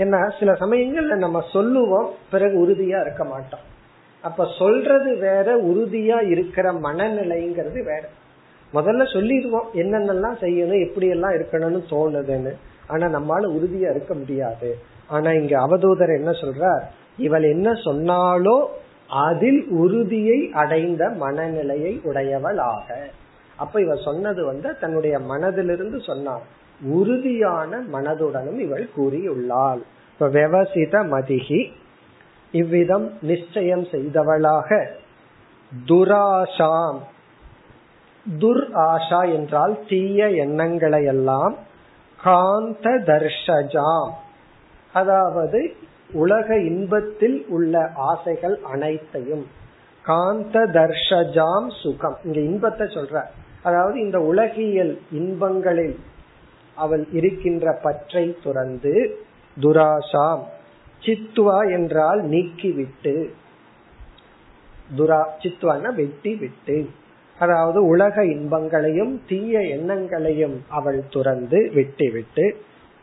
ஏன்னா 0.00 0.20
சில 0.38 0.52
சமயங்கள்ல 0.52 1.16
நம்ம 1.16 1.38
சொல்லுவோம் 1.52 2.08
பிறகு 2.30 2.54
உறுதியா 2.66 3.00
இருக்க 3.00 3.24
மாட்டோம். 3.24 3.66
அப்ப 4.22 4.46
சொல்றது 4.58 5.10
வேற 5.16 5.48
உறுதியா 5.62 6.18
இருக்கிற 6.28 6.72
மனநிலைங்கிறது 6.72 7.80
வேற. 7.84 8.02
முதல்ல 8.72 9.12
சொல்லிடுவோம் 9.12 9.68
என்னென்னலாம் 9.74 10.36
செய்யணும் 10.40 10.88
எப்படி 10.88 11.08
எல்லாம் 11.08 11.30
இருக்கணும்னு 11.30 11.80
தோணுதுன்னு. 11.90 12.52
ஆனா 12.86 13.06
நம்மால 13.06 13.42
உறுதியா 13.56 13.90
இருக்க 13.90 14.14
முடியாது. 14.14 14.76
ஆனா 15.08 15.30
இங்க 15.32 15.54
அவதூதர் 15.66 16.16
என்ன 16.18 16.30
சொல்றார்? 16.30 16.82
இவள் 17.18 17.42
என்ன 17.42 17.70
சொன்னாலோ 17.70 18.66
அதில் 19.08 19.66
உறுதியை 19.68 20.50
அடைந்த 20.52 21.08
மனநிலையை 21.08 22.00
உடையவள் 22.04 22.58
ஆக 22.58 22.88
அப்ப 23.56 23.80
இவ 23.80 23.94
சொன்னது 23.94 24.46
வந்து 24.46 24.78
தன்னுடைய 24.80 25.18
மனதிலிருந்து 25.18 25.98
சொன்னார். 26.00 26.58
உறுதியான 26.82 27.80
மனதுடனும் 27.92 28.58
இவள் 28.58 28.88
கூறியுள்ளாள். 28.96 29.80
இப்ப 30.12 30.28
விவசித 30.28 31.02
மதிகி 31.06 31.70
இவ்விதம் 32.52 33.12
நிச்சயம் 33.22 33.84
செய்தவளாக. 33.84 34.86
துராஷாம் 35.86 36.98
துர் 38.40 38.64
ஆஷா 38.74 39.32
என்றால் 39.32 39.78
தீய 39.88 40.30
எண்ணங்களை 40.30 41.04
எல்லாம் 41.04 41.56
காந்த 42.22 42.90
தர்ஷஜாம் 42.90 44.10
அதாவது 44.92 45.74
உலக 46.12 46.58
இன்பத்தில் 46.58 47.46
உள்ள 47.48 47.90
ஆசைகள் 47.94 48.58
அனைத்தையும். 48.62 49.46
காந்த 50.02 50.66
தர்ஷஜாம் 50.66 51.70
சுகம். 51.82 52.16
இங்க 52.24 52.40
இன்பத்தை 52.40 52.86
சொல்ற. 52.86 53.22
அதாவது 53.62 54.00
இந்த 54.00 54.20
உலகியல் 54.20 55.00
இன்பங்களில் 55.10 55.98
அவள் 56.84 57.04
இருக்கின்ற 57.12 57.72
பற்றை 57.82 58.24
துறந்து 58.42 58.94
துராசாம் 59.56 60.42
சித்துவா 61.02 61.58
என்றால் 61.72 62.20
நீக்கிவிட்டு 62.28 63.14
துரா 64.96 65.20
சித்துவான 65.42 65.94
வெட்டி 65.94 66.32
விட்டு 66.34 66.78
அதாவது 67.38 67.78
உலக 67.86 68.24
இன்பங்களையும் 68.26 69.12
தீய 69.28 69.60
எண்ணங்களையும் 69.68 70.56
அவள் 70.68 71.00
துறந்து 71.08 71.60
விட்டுவிட்டு 71.74 72.46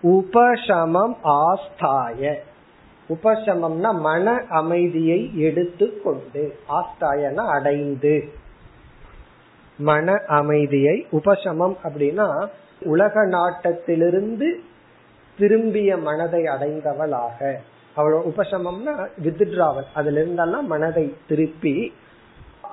உபசமம் 0.03 1.15
ஆஸ்தாய. 1.37 2.21
உபசமம்னா 3.09 3.91
மன 3.99 4.33
அமைதியை 4.59 5.19
எடுத்து 5.39 5.87
கொண்டு 6.03 6.43
ஆஸ்தாயன 6.69 7.45
அடைந்து. 7.55 8.15
மன 9.79 10.15
அமைதியை 10.27 10.95
உபசமம் 11.11 11.75
அப்படின்னா 11.83 12.27
உலக 12.83 13.21
நாட்டத்திலிருந்து 13.21 14.55
திரும்பிய 15.37 15.97
மனதை 15.97 16.43
அடைந்தவளாக. 16.43 17.55
அவள் 17.95 18.13
உபசமம்னா 18.13 19.07
வித்ட்ராவல். 19.23 19.85
அதுல 19.93 20.21
இருந்தெல்லாம் 20.21 20.61
மனதை 20.61 21.13
திருப்பி 21.27 21.93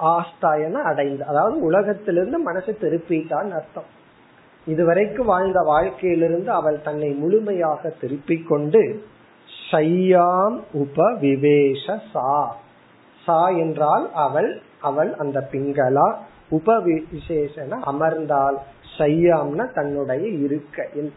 ஆஸ்தாயன 0.03 0.73
அடைந்து 0.73 1.25
அதாவது 1.25 1.61
உலகத்திலிருந்து 1.61 2.53
மனசை 2.53 2.75
திருப்பிட்டான்னு 2.81 3.51
அர்த்தம். 3.51 4.03
இதுவரைக்கும் 4.67 5.27
வாழ்ந்த 5.27 5.61
வாழ்க்கையிலிருந்து 5.61 6.51
அவள் 6.51 6.83
தன்னை 6.83 7.11
முழுமையாக 7.11 7.89
திருப்பிக் 7.89 8.49
கொண்டு 8.49 9.05
ஷையாம் 9.71 10.61
உபவிவேஷ 10.75 12.01
சா. 12.13 12.57
சா 13.25 13.49
என்றால் 13.49 14.13
அவள் 14.15 14.61
அவள் 14.81 15.15
அந்த 15.15 15.49
பிங்களா. 15.53 16.15
உபவிசேஷன 16.51 17.71
அமர்ந்தால் 17.71 18.57
சையாம்னா 18.99 19.73
தன்னுடைய 19.73 20.29
இருக்கையில். 20.29 21.13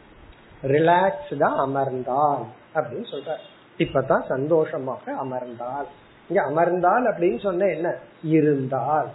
ரிலாக்ஸ்டா 0.64 1.50
அமர்ந்தால் 1.66 2.46
அப்படின்னு 2.76 3.08
சொல்ற 3.12 3.36
இப்பதான் 3.78 4.26
சந்தோஷமாக 4.28 5.14
அமர்ந்தால். 5.14 5.88
இங்க 6.30 6.42
அமர்ந்தால் 6.42 7.06
அப்படின்னு 7.06 7.40
சொன்ன 7.40 7.66
என்ன? 7.66 7.96
இருந்தால். 8.22 9.08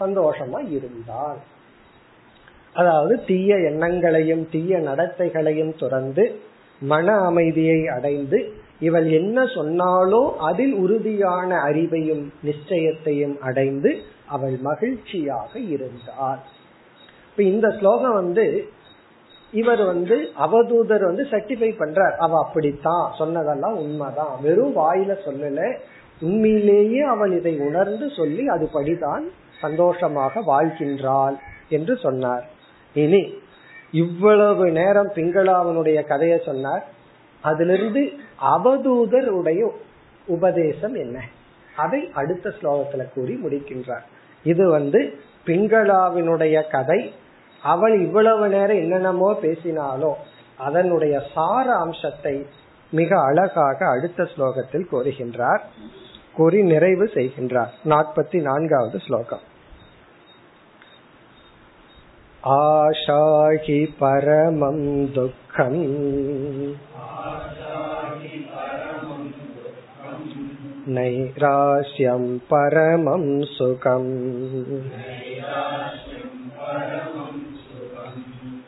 சந்தோஷமா 0.00 0.70
இருந்தால். 0.70 1.36
அதாவது 2.72 3.24
தீய 3.24 3.54
எண்ணங்களையும் 3.56 4.48
தீய 4.50 4.78
நடத்தைகளையும் 4.78 5.78
துறந்து 5.78 6.40
மன 6.80 7.14
அமைதியை 7.20 7.86
அடைந்து 7.86 8.52
இவள் 8.80 9.10
என்ன 9.10 9.42
சொன்னாலோ 9.42 10.36
அதில் 10.36 10.74
உறுதியான 10.74 11.62
அறிவையும் 11.64 12.24
நிச்சயத்தையும் 12.44 13.38
அடைந்து 13.38 14.02
அவள் 14.26 14.56
மகிழ்ச்சியாக 14.56 15.58
இருந்தாள் 15.58 16.38
இப்ப 17.38 17.50
இந்த 17.50 17.70
ஸ்லோகம் 17.78 18.14
வந்து 18.14 18.68
இவர் 19.52 19.84
வந்து 19.84 20.28
அவதூதர் 20.40 21.04
வந்து 21.04 21.22
சர்டிஃபை 21.22 21.74
பண்றார். 21.78 22.16
அவ 22.16 22.46
அப்படித்தான் 22.46 23.12
சொன்னதெல்லாம் 23.18 23.76
உண்மைதான். 23.76 24.40
வெறும் 24.42 24.76
வாயில 24.76 25.16
சொல்லல. 25.26 25.78
உண்மையிலேயே 26.20 27.00
அவள் 27.00 27.38
இதை 27.38 27.58
உணர்ந்து 27.58 28.10
சொல்லி 28.16 28.46
அதுபடிதான் 28.46 29.22
சந்தோஷமாக 29.60 30.40
வாழ்கின்றாள் 30.40 31.34
என்று 31.68 31.96
சொன்னார். 31.96 32.48
இனி 32.94 33.34
இவ்வளவு 33.92 34.70
நேரம் 34.70 35.12
பிங்களாவனுடைய 35.12 36.04
கதையை 36.06 36.42
சொன்னார். 36.44 36.88
அதிலிருந்து 37.42 38.12
அவதூதருடைய 38.42 39.70
உபதேசம் 40.26 40.94
என்ன? 40.94 41.20
அதை 41.76 42.10
அடுத்த 42.14 42.52
ஸ்லோகத்துல 42.60 43.12
கூறி 43.14 43.40
முடிக்கின்றார். 43.44 44.04
இது 44.44 44.70
வந்து 44.70 45.14
பிங்களாவினுடைய 45.46 46.70
கதை. 46.70 47.12
அவள் 47.63 47.95
இவ்வளவு 48.01 48.45
நேரம் 48.47 48.77
என்னென்னமோ 48.77 49.29
பேசினாலோ 49.41 50.13
அதனுடைய 50.59 51.15
சார 51.33 51.65
அம்சத்தை 51.75 52.35
மிக 52.93 53.11
அழகாக 53.21 53.79
அடுத்த 53.87 54.27
ஸ்லோகத்தில் 54.35 54.89
கூறுகின்றார் 54.91 55.63
கூறி 56.33 56.59
நிறைவு 56.63 57.05
செய்கின்றார் 57.13 57.73
நாற்பத்தி 57.85 58.37
நான்காவது 58.41 58.99
ஸ்லோகம் 58.99 59.43
आशाहि 62.43 63.77
परमं 63.99 64.79
दुःखम् 65.13 65.77
नैराश्यं 70.89 72.25
परमं 72.49 73.23
सुखम् 73.47 74.11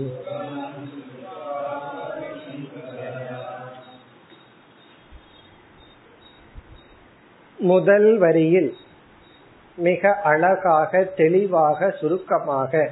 முதல் 7.59 8.17
வரியில் 8.17 8.73
மிக 9.77 10.19
அழகாக 10.23 11.09
தெளிவாக 11.15 11.95
சுருக்கமாக 11.99 12.91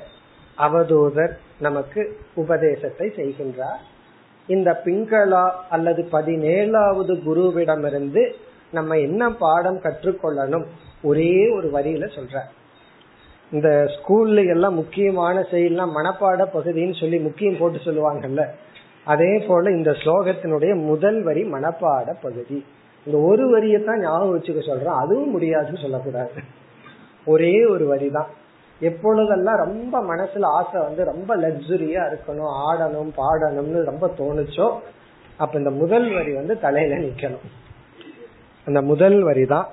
அவதூதர் 0.58 1.38
நமக்கு 1.60 2.18
உபதேசத்தை 2.36 3.12
செய்கின்றார் 3.16 3.80
இந்த 4.55 4.71
பிங்களா 4.85 5.45
அல்லது 5.75 6.03
பதினேழாவது 6.13 7.15
குருவிடமிருந்து 7.27 8.23
நம்ம 8.77 8.97
என்ன 9.07 9.23
பாடம் 9.43 9.79
கற்றுக்கொள்ளணும்? 9.85 10.67
ஒரே 11.09 11.33
ஒரு 11.57 11.69
வரியில 11.77 12.07
சொல்ற 12.17 12.43
இந்த 13.53 13.69
ஸ்கூல்ல 13.95 14.41
எல்லாம் 14.55 14.77
முக்கியமான 14.81 15.37
செயல்லாம் 15.53 15.95
மனப்பாட 15.99 16.43
பகுதின்னு 16.57 16.97
சொல்லி 17.01 17.19
முக்கியம் 17.29 17.59
போட்டு 17.61 17.79
சொல்லுவாங்கல்ல. 17.87 18.43
அதே 19.13 19.33
போல 19.47 19.71
இந்த 19.71 19.91
ஸ்லோகத்தினுடைய 20.01 20.73
முதல் 20.91 21.19
வரி 21.29 21.43
மனப்பாட 21.55 22.09
பகுதி. 22.23 22.59
இந்த 23.07 23.17
ஒரு 23.31 23.45
வரியை 23.51 23.79
தான் 23.85 24.03
ஞாபகம் 24.03 24.35
வச்சுக்க 24.35 24.63
சொல்றேன். 24.67 24.99
அதுவும் 25.03 25.35
முடியாதுன்னு 25.37 25.85
சொல்லக்கூடாது. 25.85 26.43
ஒரே 27.27 27.55
ஒரு 27.75 27.85
வரி 27.87 28.09
தான் 28.11 28.31
எப்பொழுதெல்லாம் 28.81 29.57
ரொம்ப 29.57 30.01
மனசுல 30.01 30.45
ஆசை 30.45 30.81
வந்து 30.81 31.05
ரொம்ப 31.05 31.37
லக்ஸுரியா 31.37 32.03
இருக்கணும் 32.09 32.53
ஆடணும் 32.71 33.13
பாடணும்னு 33.17 33.85
ரொம்ப 33.85 34.15
தோணுச்சோ 34.19 34.79
அப்ப 35.37 35.59
இந்த 35.59 35.71
முதல் 35.71 36.13
வரி 36.13 36.35
வந்து 36.35 36.61
தலையில 36.61 36.97
நிக்கணும். 36.97 37.49
அந்த 38.65 38.83
முதல் 38.83 39.23
வரி 39.23 39.45
தான் 39.45 39.69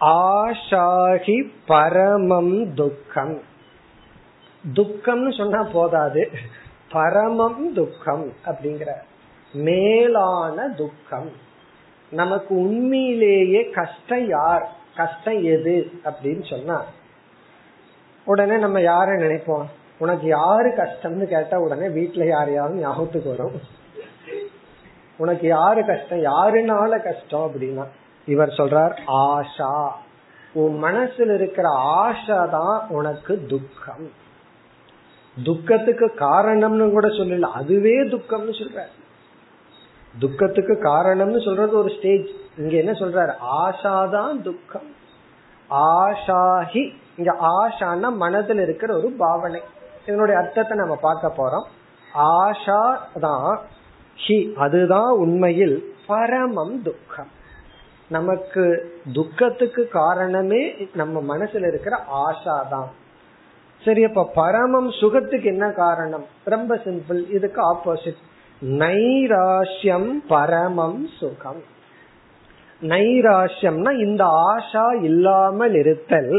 ஆஷாகி 0.00 1.50
பரமம் 1.66 2.74
துக்கம். 2.74 3.40
துக்கம்னு 4.74 5.36
சொன்னா 5.36 5.62
போதாது. 5.62 6.30
பரமம் 6.90 7.72
துக்கம் 7.74 8.32
அப்படிங்கிற 8.44 8.90
மேலான 9.52 10.68
துக்கம். 10.68 11.30
நமக்கு 12.10 12.54
உண்மையிலேயே 12.54 13.70
கஷ்டம் 13.70 14.28
யார்? 14.28 14.70
கஷ்டம் 14.96 15.44
எது? 15.44 15.90
அப்படின்னு 16.04 16.50
சொன்னா 16.50 16.84
உடனே 18.24 18.56
நம்ம 18.56 18.78
யார 18.78 19.08
நினைப்போம்? 19.08 19.64
உனக்கு 19.98 20.26
யாரு 20.26 20.68
கஷ்டம்னு 20.68 21.24
கேட்டா 21.24 21.58
உடனே 21.58 21.86
வீட்டுல 21.86 22.28
யாரையாவது 22.28 22.74
ஞாபகத்துக்கு 22.74 23.28
வரும். 23.28 23.60
உனக்கு 25.16 25.46
யாரு 25.46 25.86
கஷ்டம்? 25.86 26.24
யாருனால 26.24 27.02
கஷ்டம் 27.02 27.50
அப்படின்னா 27.50 27.86
இவர் 28.26 28.48
சொல்றார் 28.48 28.98
ஆஷா. 29.06 29.88
உன் 30.52 30.82
மனசுல 30.82 31.34
இருக்கிற 31.34 31.68
ஆஷா 31.78 32.50
தான் 32.50 32.88
உனக்கு 32.88 33.46
துக்கம். 33.48 34.10
துக்கத்துக்கு 35.44 36.06
காரணம்னு 36.06 36.90
கூட 36.90 37.08
சொல்லல 37.08 37.40
அதுவே 37.40 38.02
துக்கம்னு 38.02 38.52
சொல்ற 38.60 38.80
துக்கத்துக்கு 40.18 40.72
காரணம்னு 40.72 41.44
சொல்றது 41.44 41.78
ஒரு 41.78 41.92
ஸ்டேஜ் 41.98 42.26
இங்க 42.56 42.76
என்ன 42.76 42.90
சொல்றாரு? 42.90 43.34
ஆஷாதான் 43.62 44.42
துக்கம். 44.42 44.94
ஆஷாஹி 45.70 46.92
இங்க 47.18 47.32
ஆஷான்னா 47.58 48.08
மனதில் 48.16 48.58
இருக்கிற 48.58 48.90
ஒரு 48.96 49.10
பாவனை. 49.18 49.60
இதனுடைய 50.06 50.36
அர்த்தத்தை 50.40 50.76
நம்ம 50.78 50.94
பார்க்க 51.06 51.38
போறோம். 51.40 51.66
ஆஷா 52.38 52.80
தான் 53.26 53.60
ஹி 54.24 54.38
அதுதான் 54.54 55.10
உண்மையில் 55.24 55.76
பரமம் 56.06 56.74
துக்கம். 56.82 57.30
நமக்கு 58.08 58.64
துக்கத்துக்கு 59.12 59.82
காரணமே 59.88 60.62
நம்ம 61.00 61.36
மனசுல 61.36 61.68
இருக்கிற 61.72 61.94
ஆஷா 62.26 62.56
தான். 62.68 62.90
சரி 63.82 64.02
அப்ப 64.04 64.24
பரமம் 64.34 64.90
சுகத்துக்கு 65.00 65.48
என்ன 65.54 65.66
காரணம்? 65.70 66.26
ரொம்ப 66.44 66.72
சிம்பிள் 66.84 67.20
இதுக்கு 67.36 67.60
ஆப்போசிட் 67.72 68.20
நைராஷ்யம் 68.82 70.10
பரமம் 70.32 71.00
சுகம். 71.20 71.62
நைராஷ்யம்னா 72.82 73.92
இந்த 74.06 74.24
ஆஷா 74.50 74.86
இல்லாமல் 75.08 75.74
இருத்தல் 75.74 76.32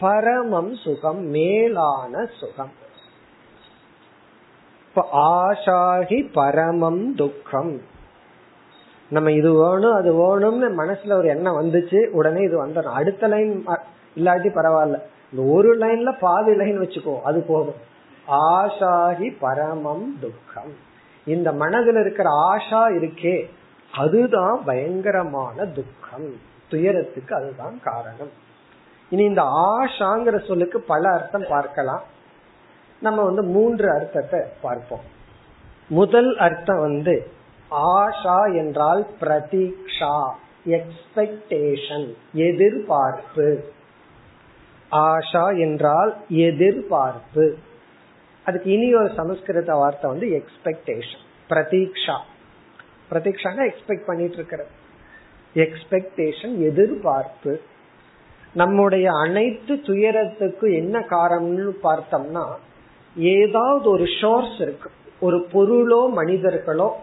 பரமம் 0.00 0.74
சுகம் 0.74 1.24
மேலான 1.24 2.28
சுகம். 2.40 2.72
ஆஷாகி 5.12 6.32
பரமம் 6.32 7.14
துக்கம். 7.14 7.80
நம்ம 9.10 9.32
இது 9.32 9.52
வேணும் 9.52 9.92
அது 9.92 10.10
வேணும்னு 10.12 10.72
மனசுல 10.72 11.12
ஒரு 11.12 11.28
எண்ணம் 11.28 11.60
வந்துச்சு 11.60 12.08
உடனே 12.10 12.40
இது 12.40 12.66
வந்துடும் 12.66 12.92
அடுத்த 12.92 13.26
லைன் 13.26 13.64
இல்லாட்டி 14.16 14.48
பரவாயில்ல. 14.50 14.98
இந்த 15.32 15.52
ஒரு 15.52 15.78
லைன்ல 15.78 16.18
பாதி 16.20 16.56
லைன் 16.56 16.80
வச்சுக்கோ 16.80 17.20
அது 17.20 17.42
போதும். 17.42 17.80
ஆஷாகி 18.28 19.36
பரமம் 19.40 20.18
துக்கம். 20.20 20.72
இந்த 21.24 21.52
மனதில் 21.52 21.96
இருக்கிற 21.96 22.28
ஆஷா 22.52 22.82
இருக்கே 22.94 23.50
அதுதான் 23.92 24.64
பயங்கரமான 24.64 25.64
துக்கம். 25.64 26.34
துயரத்துக்கு 26.68 27.34
அதுதான் 27.34 27.80
காரணம். 27.82 28.48
இனி 29.10 29.24
இந்த 29.24 29.42
ஆஷாங்கிற 29.42 30.46
சொல்லுக்கு 30.46 30.80
பல 30.80 31.02
அர்த்தம் 31.10 31.46
பார்க்கலாம். 31.48 32.02
நம்ம 33.02 33.22
வந்து 33.22 33.42
மூன்று 33.42 33.86
அர்த்தத்தை 33.92 34.40
பார்ப்போம். 34.60 35.04
முதல் 35.88 36.36
அர்த்தம் 36.36 36.80
வந்து 36.80 37.14
ஆஷா 37.70 38.38
என்றால் 38.54 39.06
பிரதீக்ஷா 39.20 40.14
எக்ஸ்பெக்டேஷன் 40.66 42.06
எதிர்பார்ப்பு. 42.32 43.48
ஆஷா 44.92 45.44
என்றால் 45.58 46.12
எதிர்பார்ப்பு. 46.28 47.46
அதுக்கு 48.46 48.70
இனி 48.70 48.94
ஒரு 48.94 49.10
சமஸ்கிருத 49.14 49.74
வார்த்தை 49.74 50.10
வந்து 50.10 50.28
எக்ஸ்பெக்டேஷன் 50.38 51.24
பிரதீக்ஷா. 51.50 52.16
பிரதீக்ஷான 53.10 53.66
எக்ஸ்பெக்ட் 53.70 54.06
பண்ணிட்டு 54.06 54.34
இருக்கிறது. 54.34 54.72
எக்ஸ்பெக்டேஷன் 55.56 56.54
எதிர்பார்ப்பு. 56.70 57.52
நம்முடைய 58.52 59.10
அனைத்து 59.22 59.80
துயரத்துக்கு 59.80 60.72
என்ன 60.72 60.98
காரணம்னு 60.98 61.70
பார்த்தோம்னா 61.82 62.46
ஏதாவது 63.16 63.90
ஒரு 63.90 64.04
ஷோர்ஸ் 64.04 64.60
இருக்கு. 64.60 64.90
ஒரு 65.20 65.46
பொருளோ 65.52 66.12
மனிதர்களோ. 66.12 66.96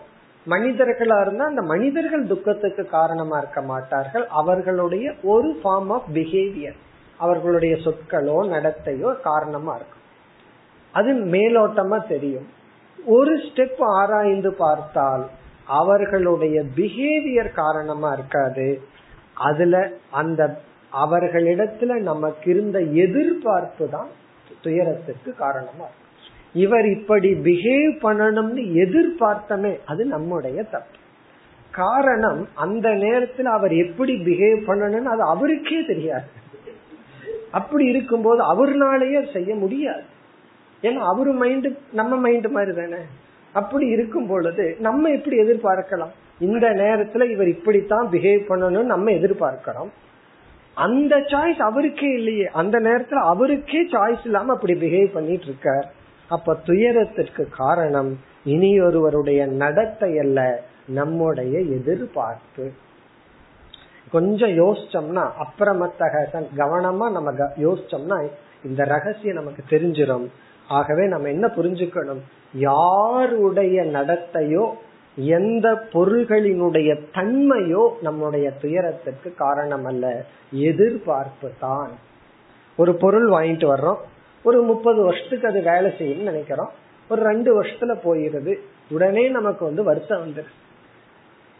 மனிதர்களா 0.47 1.21
இருந்தா 1.21 1.45
அந்த 1.45 1.61
மனிதர்கள் 1.61 2.27
துக்கத்துக்கு 2.27 2.85
காரணமா 2.85 3.37
இருக்க 3.37 3.61
மாட்டார்கள். 3.61 4.27
அவர்களுடைய 4.27 5.13
ஒரு 5.23 5.59
ஃபார்ம் 5.63 5.89
ஆஃப் 5.89 6.03
பிஹேவியர் 6.13 6.75
அவர்களுடைய 7.17 7.75
சொற்களோ 7.75 8.47
நடத்தையோ 8.47 9.21
காரணமா 9.21 9.75
இருக்கும். 9.75 9.95
அது 10.91 11.13
மேலோட்டமா 11.13 12.07
தெரியும். 12.07 12.47
ஒரு 13.05 13.35
ஸ்டெப் 13.35 13.79
ஆராய்ந்து 13.79 14.53
பார்த்தால் 14.53 15.27
அவர்களுடைய 15.67 16.63
பிஹேவியர் 16.75 17.53
காரணமா 17.53 18.11
இருக்காது. 18.11 18.81
அதுல 19.33 19.89
அந்த 20.11 20.61
அவர்களிடத்துல 20.93 22.01
நமக்கு 22.01 22.51
இருந்த 22.51 22.79
எதிர்பார்ப்பு 22.79 23.89
தான் 23.89 24.07
துயரத்துக்கு 24.61 25.35
காரணமா 25.35 25.85
இருக்கும் 25.85 26.05
இவர் 26.53 26.85
இப்படி 26.85 27.33
பிஹேவ் 27.33 27.95
பண்ணணும்னு 28.03 28.63
எதிர்பார்த்தமே 28.83 29.79
அது 29.85 30.05
நம்முடைய 30.05 30.63
தப்பு. 30.63 30.97
காரணம் 31.71 32.47
அந்த 32.55 32.89
நேரத்தில் 32.89 33.45
அவர் 33.45 33.73
எப்படி 33.73 34.13
பிஹேவ் 34.15 34.63
பண்ணணும்னு 34.67 35.03
அது 35.03 35.21
அவருக்கே 35.21 35.85
தெரியாது. 35.87 36.25
அப்படி 37.51 37.85
இருக்கும்போது 37.85 38.41
அவர்னாலேயே 38.43 39.31
செய்ய 39.31 39.55
முடியாது. 39.55 40.03
ஏன்னா 40.81 40.97
அவரு 40.97 41.33
மைண்டு 41.33 41.77
நம்ம 41.91 42.29
மைண்டு 42.29 42.49
மாதிரி 42.49 42.75
தானே. 42.75 43.03
அப்படி 43.53 43.87
இருக்கும் 43.87 44.27
பொழுது 44.27 44.75
நம்ம 44.79 45.09
எப்படி 45.09 45.39
எதிர்பார்க்கலாம்? 45.39 46.11
இந்த 46.39 46.69
நேரத்துல 46.69 47.29
இவர் 47.29 47.47
இப்படித்தான் 47.47 48.09
பிஹேவ் 48.11 48.43
பண்ணணும்னு 48.49 48.83
நம்ம 48.83 49.11
எதிர்பார்க்கிறோம். 49.11 49.89
அந்த 50.77 51.15
சாய்ஸ் 51.31 51.61
அவருக்கே 51.67 52.09
இல்லையே. 52.13 52.47
அந்த 52.61 52.77
நேரத்துல 52.79 53.21
அவருக்கே 53.33 53.81
சாய்ஸ் 53.85 54.23
இல்லாம 54.23 54.53
அப்படி 54.53 54.73
பிஹேவ் 54.73 55.13
பண்ணிட்டு 55.13 55.45
இருக்கார் 55.45 55.87
அப்ப 56.29 56.55
துயரத்திற்கு 56.65 57.43
காரணம் 57.57 58.11
இனி 58.43 58.71
ஒருவருடைய 58.81 59.45
நடத்தை 59.61 60.11
அல்ல 60.19 60.39
நம்முடைய 60.87 61.53
எதிர்பார்ப்பு. 61.77 62.65
கொஞ்சம் 64.11 64.53
யோசிச்சோம்னா 64.61 65.23
அப்புறமத்தக 65.43 66.43
கவனமா 66.57 67.07
நம்ம 67.11 67.31
யோசிச்சோம்னா 67.57 68.17
இந்த 68.63 68.83
ரகசியம் 68.83 69.39
நமக்கு 69.39 69.63
தெரிஞ்சிடும் 69.69 70.27
ஆகவே 70.67 71.07
நம்ம 71.07 71.27
என்ன 71.27 71.47
புரிஞ்சுக்கணும்? 71.47 72.21
யாருடைய 72.53 73.83
நடத்தையோ 73.97 74.65
எந்த 75.17 75.87
பொருள்களினுடைய 75.93 76.99
தன்மையோ 77.13 77.89
நம்முடைய 78.01 78.51
துயரத்திற்கு 78.61 79.35
காரணம் 79.35 79.85
அல்ல 79.85 80.25
எதிர்பார்ப்பு 80.51 81.51
தான். 81.59 81.91
ஒரு 82.75 82.95
பொருள் 82.95 83.29
வாங்கிட்டு 83.29 83.73
வர்றோம். 83.75 83.97
ஒரு 84.43 84.61
முப்பது 84.61 85.01
வருஷத்துக்கு 85.03 85.47
அது 85.47 85.61
வேலை 85.61 85.93
செய்யும் 85.97 86.23
நினைக்கிறோம். 86.23 86.69
ஒரு 87.09 87.23
ரெண்டு 87.23 87.63
வருஷத்துல 87.63 87.95
போயிருது 88.03 88.55
உடனே 88.89 89.27
நமக்கு 89.29 89.65
வந்து 89.65 89.83
வருத்தம் 89.83 90.25
வந்துரு 90.25 90.45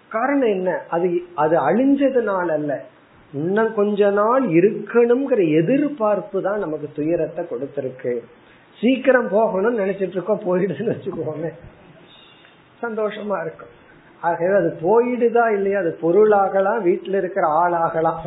காரணம் 0.10 0.49
என்ன? 0.49 0.82
அது 0.89 1.22
அது 1.36 1.58
அழிஞ்சதுனால 1.58 2.47
அல்ல. 2.47 2.86
இன்னும் 3.34 3.74
கொஞ்ச 3.74 4.10
நாள் 4.10 4.47
இருக்கணுங்கிற 4.47 5.64
எதிர்பார்ப்பு 5.64 6.41
தான் 6.41 6.60
நமக்கு 6.60 6.89
துயரத்தை 6.95 7.45
கொடுத்திருக்கு. 7.45 8.20
சீக்கிரம் 8.80 9.30
போகணும்னு 9.30 9.82
நினைச்சிட்டு 9.82 10.10
இருக்கோம். 10.10 10.41
போயிடுதுன்னு 10.45 10.95
வச்சுக்கோமே. 10.95 11.51
சந்தோஷமா 12.82 13.41
இருக்கும். 13.41 13.73
ஆகவே 14.21 14.53
அது 14.53 14.69
போயிடுதா 14.82 15.53
இல்லையா? 15.53 15.80
அது 15.80 15.97
பொருளாகலாம் 16.01 16.80
வீட்டுல 16.86 17.17
இருக்கிற 17.17 17.47
ஆளாகலாம். 17.47 18.21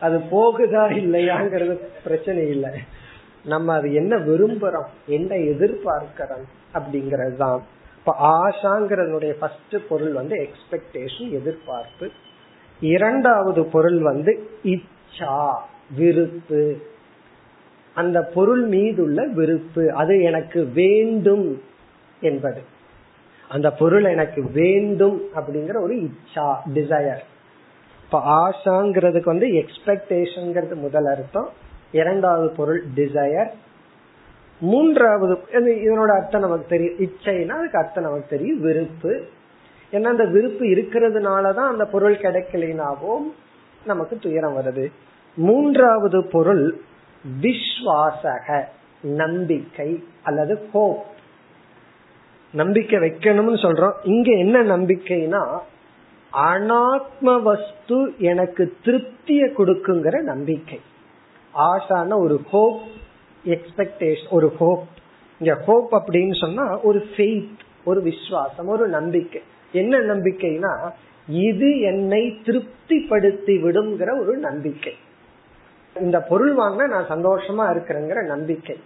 அது 0.00 0.18
போகுதா 0.18 0.84
இல்லையாங்கிறது 0.92 1.74
பிரச்சனை 2.04 2.48
இல்லை. 2.48 2.70
நம்ம 3.44 3.74
அது 3.74 3.92
என்ன 3.92 4.16
விரும்புறோம் 4.16 4.88
என்ன 5.06 5.34
எதிர்பார்க்கிறோம் 5.34 6.46
அப்படிங்கறது 6.74 7.36
தான் 7.36 7.62
இப்ப 7.98 8.14
ஆஷாங்கிறதுடைய 8.20 9.30
ஃபர்ஸ்ட் 9.30 9.76
பொருள் 9.88 10.12
வந்து 10.12 10.48
எக்ஸ்பெக்டேஷன் 10.48 11.30
எதிர்பார்ப்பு. 11.30 12.10
இரண்டாவது 12.80 13.64
பொருள் 13.64 13.98
வந்து 13.98 14.32
இச்சா 14.64 15.54
விருப்பு. 15.96 16.62
அந்த 17.94 18.22
பொருள் 18.34 18.64
மீதுள்ள 18.66 19.26
விருப்பு 19.34 19.92
அது 19.92 20.20
எனக்கு 20.20 20.68
வேண்டும் 20.74 21.62
என்பது. 22.20 22.62
அந்த 23.48 23.70
பொருள் 23.70 24.04
எனக்கு 24.04 24.50
வேண்டும் 24.52 25.22
அப்படிங்கிற 25.34 25.82
ஒரு 25.82 25.94
இச்சா 25.96 26.56
டிசையர் 26.74 27.24
இப்ப 28.04 28.20
ஆஷாங்கிறதுக்கு 28.40 29.24
வந்து 29.24 29.46
எக்ஸ்பெக்டேஷன்ங்கிறது 29.46 30.74
முதல் 30.74 31.04
அர்த்தம். 31.04 31.48
இரண்டாவது 31.92 32.48
பொருள் 32.56 32.84
டிசையர் 32.96 33.50
மூன்றாவது 34.60 35.38
இதனோட 35.54 36.10
அர்த்தம் 36.20 36.40
நமக்கு 36.40 36.66
தெரியும். 36.68 36.98
இச்சைனா 36.98 37.58
அதுக்கு 37.58 37.78
அர்த்தம் 37.78 38.04
நமக்கு 38.04 38.26
தெரியும். 38.28 38.60
விருப்பு. 38.60 39.22
ஏன்னா 39.92 40.04
அந்த 40.04 40.24
விருப்பு 40.24 40.64
இருக்கிறதுனாலதான் 40.64 41.70
அந்த 41.72 41.84
பொருள் 41.84 42.16
கிடைக்கலினாவும் 42.16 43.26
நமக்கு 43.86 44.18
துயரம் 44.18 44.56
வருது. 44.56 44.92
மூன்றாவது 45.36 46.24
பொருள் 46.24 46.80
விஸ்வாசக 47.40 48.64
நம்பிக்கை 49.00 50.04
அல்லது 50.22 50.68
ஹோப் 50.72 51.04
நம்பிக்கை 52.50 52.98
வைக்கணும்னு 52.98 53.58
சொல்றோம். 53.62 53.92
இங்க 54.02 54.32
என்ன 54.32 54.62
நம்பிக்கைனா 54.62 55.58
அனாத்ம 56.32 57.42
வஸ்து 57.42 58.14
எனக்கு 58.18 58.76
திருப்திய 58.84 59.52
கொடுக்குங்கிற 59.58 60.22
நம்பிக்கை. 60.22 60.80
ஆசான 61.50 62.18
ஒரு 62.18 62.40
ஹோப் 62.50 62.80
எக்ஸ்பெக்டேஷன் 63.46 64.28
ஒரு 64.30 64.52
ஹோப் 64.56 64.84
இங்க 65.38 65.54
ஹோப் 65.54 65.94
அப்படின்னு 65.94 66.40
சொன்னா 66.40 66.80
ஒரு 66.80 67.06
ஃபெய்த் 67.16 67.58
ஒரு 67.84 68.02
விசுவாசம் 68.02 68.66
ஒரு 68.66 68.88
நம்பிக்கை. 68.88 69.42
என்ன 69.72 69.98
நம்பிக்கைனா 69.98 70.90
இது 71.28 71.80
என்னை 71.80 72.38
திருப்திப்படுத்தி 72.44 73.62
விடுங்கிற 73.62 74.20
ஒரு 74.20 74.36
நம்பிக்கை. 74.36 74.94
இந்த 76.00 76.20
பொருள் 76.20 76.54
வாங்கினா 76.54 76.88
நான் 76.88 77.08
சந்தோஷமா 77.08 77.76
இருக்கிறேங்கிற 77.76 78.26
நம்பிக்கை. 78.26 78.76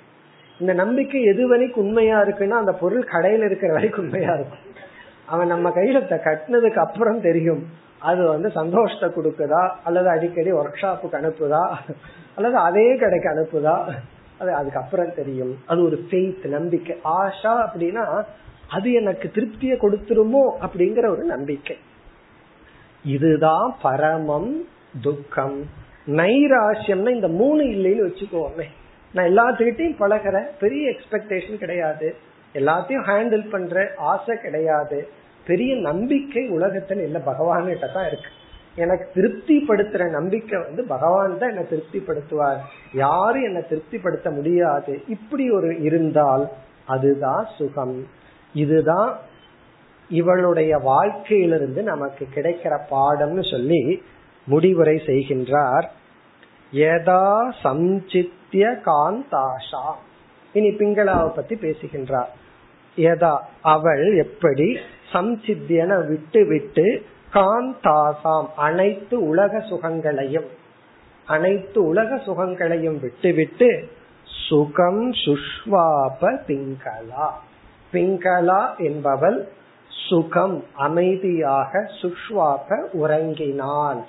இந்த 0.62 0.72
நம்பிக்கை 0.72 1.20
எது 1.22 1.42
வரைக்கும் 1.48 1.84
உண்மையா 1.84 2.16
இருக்குன்னா 2.22 2.56
அந்த 2.62 2.72
பொருள் 2.72 3.04
கடையில 3.12 3.46
இருக்கிற 3.46 3.70
வரைக்கும் 3.72 4.04
உண்மையா 4.04 4.32
இருக்கும். 4.34 4.64
அவன் 5.26 5.46
நம்ம 5.46 5.68
கையில 5.70 6.00
கட்டினதுக்கு 6.26 6.80
அப்புறம் 6.86 7.20
தெரியும் 7.20 7.62
அது 7.98 8.22
வந்து 8.26 8.48
சந்தோஷத்தை 8.50 9.08
கொடுக்குதா 9.08 9.62
அல்லது 9.84 10.08
அடிக்கடி 10.08 10.52
ஒர்க் 10.52 10.80
ஷாப்புக்கு 10.82 11.18
அனுப்புதா 11.20 11.62
அல்லது 12.36 12.56
அதே 12.56 12.88
கடைக்கு 12.96 13.28
அனுப்புதா 13.32 13.76
அது 14.38 14.52
அதுக்கப்புறம் 14.54 15.14
தெரியும். 15.14 15.52
அது 15.66 15.80
ஒரு 15.84 15.96
ஃபெய்த் 16.10 16.44
நம்பிக்கை. 16.48 16.94
ஆஷா 17.18 17.52
அப்படின்னா 17.64 18.04
அது 18.68 18.92
எனக்கு 18.92 19.26
திருப்தியை 19.34 19.76
கொடுத்துருமோ 19.82 20.42
அப்படிங்கிற 20.64 21.04
ஒரு 21.08 21.24
நம்பிக்கை. 21.24 21.76
இதுதான் 23.04 23.68
பரமம் 23.82 24.50
துக்கம். 25.02 25.58
நைராசியம்னா 26.20 27.12
இந்த 27.18 27.28
மூணு 27.40 27.62
இல்லைன்னு 27.64 28.06
வச்சுக்கோமே. 28.08 28.66
நான் 29.12 29.26
எல்லாத்துக்கிட்டையும் 29.26 29.96
பழகிறேன் 29.98 30.46
பெரிய 30.60 30.90
எக்ஸ்பெக்டேஷன் 30.90 31.56
கிடையாது. 31.56 32.14
எல்லாத்தையும் 32.54 33.04
ஹேண்டில் 33.06 33.50
பண்ற 33.50 33.90
ஆசை 33.96 34.36
கிடையாது. 34.36 35.08
பெரிய 35.46 35.76
நம்பிக்கை 35.76 36.50
உலகத்துல 36.50 37.02
இல்ல 37.02 37.18
பகவான்கிட்ட 37.18 37.92
தான் 37.92 38.06
இருக்கு. 38.06 38.30
எனக்கு 38.76 39.06
திருப்திப்படுத்துற 39.14 40.10
நம்பிக்கை 40.10 40.60
வந்து 40.60 40.84
பகவான் 40.84 41.38
தான் 41.38 41.48
என்னை 41.48 41.64
திருப்திப்படுத்துவார். 41.64 42.58
யாரும் 42.92 43.42
என்னை 43.42 43.62
திருப்திப்படுத்த 43.68 44.30
முடியாது. 44.30 45.00
இப்படி 45.08 45.50
ஒரு 45.50 45.80
இருந்தால் 45.80 46.48
அதுதான் 46.86 47.46
சுகம். 47.58 48.06
இதுதான் 48.54 49.18
இவளுடைய 50.08 50.76
வாழ்க்கையிலிருந்து 50.76 51.82
நமக்கு 51.82 52.26
கிடைக்கிற 52.34 52.78
பாடம்னு 52.90 53.50
சொல்லி 53.50 54.02
முடிவுரை 54.44 55.02
செய்கின்றார். 55.06 55.86
யதா 56.72 57.52
சம்சித்திய 57.62 58.66
காந்தாஷா. 58.86 59.84
இனி 60.52 60.68
பிங்களாவை 60.68 61.28
பத்தி 61.28 61.56
பேசுகின்றார். 61.56 62.30
யதா 62.96 63.38
அவள் 63.62 64.14
எப்படி 64.14 64.76
சம்சித்தியன 65.12 66.08
விட்டு 66.08 66.46
விட்டு 66.46 67.04
காந்தாசாம் 67.32 68.46
அனைத்து 68.56 69.28
உலக 69.28 69.58
சுகங்களையும் 69.58 70.48
அனைத்து 71.26 71.84
உலக 71.84 72.16
சுகங்களையும் 72.16 73.00
விட்டுவிட்டு 73.00 73.88
சுகம் 74.48 75.12
சுஷ்வாப 75.12 76.20
பிங்களா. 76.20 77.28
பிங்களா 77.92 78.78
என்பவள் 78.78 79.48
சுகம் 80.08 80.64
அமைதியாக 80.74 81.90
சுஷ்வாப 82.02 82.78
உறங்கினாள். 82.92 84.02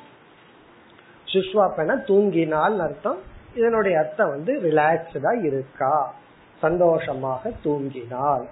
சுஷ்வாப்பன 1.25 1.95
தூங்கினால் 2.07 2.77
அர்த்தம். 2.77 3.17
இதனுடைய 3.55 3.99
அர்த்தம் 3.99 4.29
வந்து 4.29 4.59
ரிலாக்ஸ்டா 4.61 5.43
இருக்கா. 5.43 6.15
சந்தோஷமாக 6.61 7.51
தூங்கினால். 7.63 8.45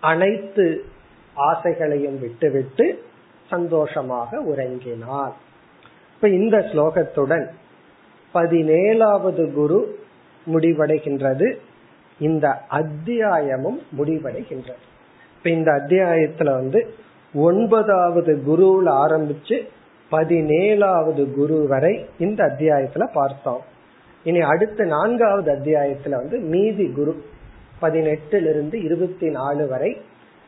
அனைத்து 0.00 0.84
ஆசைகளையும் 1.36 2.18
விட்டுவிட்டு 2.18 3.02
சந்தோஷமாக 3.50 4.42
உறங்கினாள் 4.42 5.32
இப்ப 6.14 6.28
இந்த 6.28 6.58
ஸ்லோகத்துடன் 6.58 7.46
பதினேழாவது 8.34 9.52
குரு 9.52 9.98
முடிவடைகின்றது. 10.46 11.58
இந்த 12.18 12.60
அத்தியாயமும் 12.68 13.82
முடிவடைகின்றது. 13.98 14.82
இப்ப 15.36 15.50
இந்த 15.50 15.72
அத்தியாயத்துல 15.72 16.44
வந்து 16.44 16.94
ஒன்பதாவது 17.34 18.42
குருவில் 18.48 18.88
ஆரம்பிச்சு 18.88 19.68
பதினேழாவது 20.14 21.34
குரு 21.34 21.66
வரை 21.68 22.06
இந்த 22.18 22.44
அத்தியாயத்துல 22.44 23.10
பார்த்தோம். 23.12 23.60
இனி 24.24 24.40
அடுத்த 24.40 24.84
நான்காவது 24.84 25.52
அத்தியாயத்துல 25.52 26.10
வந்து 26.10 26.38
மீதி 26.38 26.86
குரு 26.86 27.24
பதினெட்டுல 27.82 28.50
இருந்து 28.50 28.82
இருபத்தி 28.82 29.30
நாலு 29.30 29.68
வரை 29.68 29.96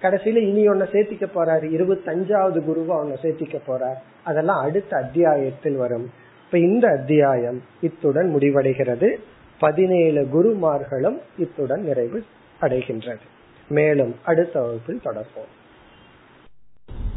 கடைசியில 0.02 0.36
இனி 0.36 0.68
ஒன்னு 0.68 0.84
சேர்த்திக்க 0.84 1.26
போறாரு. 1.34 1.70
இருபத்தி 1.70 2.12
அஞ்சாவது 2.12 2.60
குருவை 2.60 2.96
ஒன்ன 2.96 3.24
சேர்த்திக்க 3.24 3.58
போறார். 3.68 3.96
அதெல்லாம் 4.24 4.64
அடுத்த 4.64 4.96
அத்தியாயத்தில் 4.96 5.76
வரும். 5.76 6.10
இப்ப 6.44 6.58
இந்த 6.58 6.88
அத்தியாயம் 6.88 7.62
இத்துடன் 7.80 8.34
முடிவடைகிறது. 8.34 9.16
பதினேழு 9.58 10.28
குருமார்களும் 10.32 11.18
இத்துடன் 11.38 11.82
நிறைவு 11.82 12.22
அடைகின்றது. 12.60 13.24
மேலும் 13.68 14.14
அடுத்த 14.24 14.60
வகுப்பில் 14.60 15.00
தொடர்போம். 15.04 15.54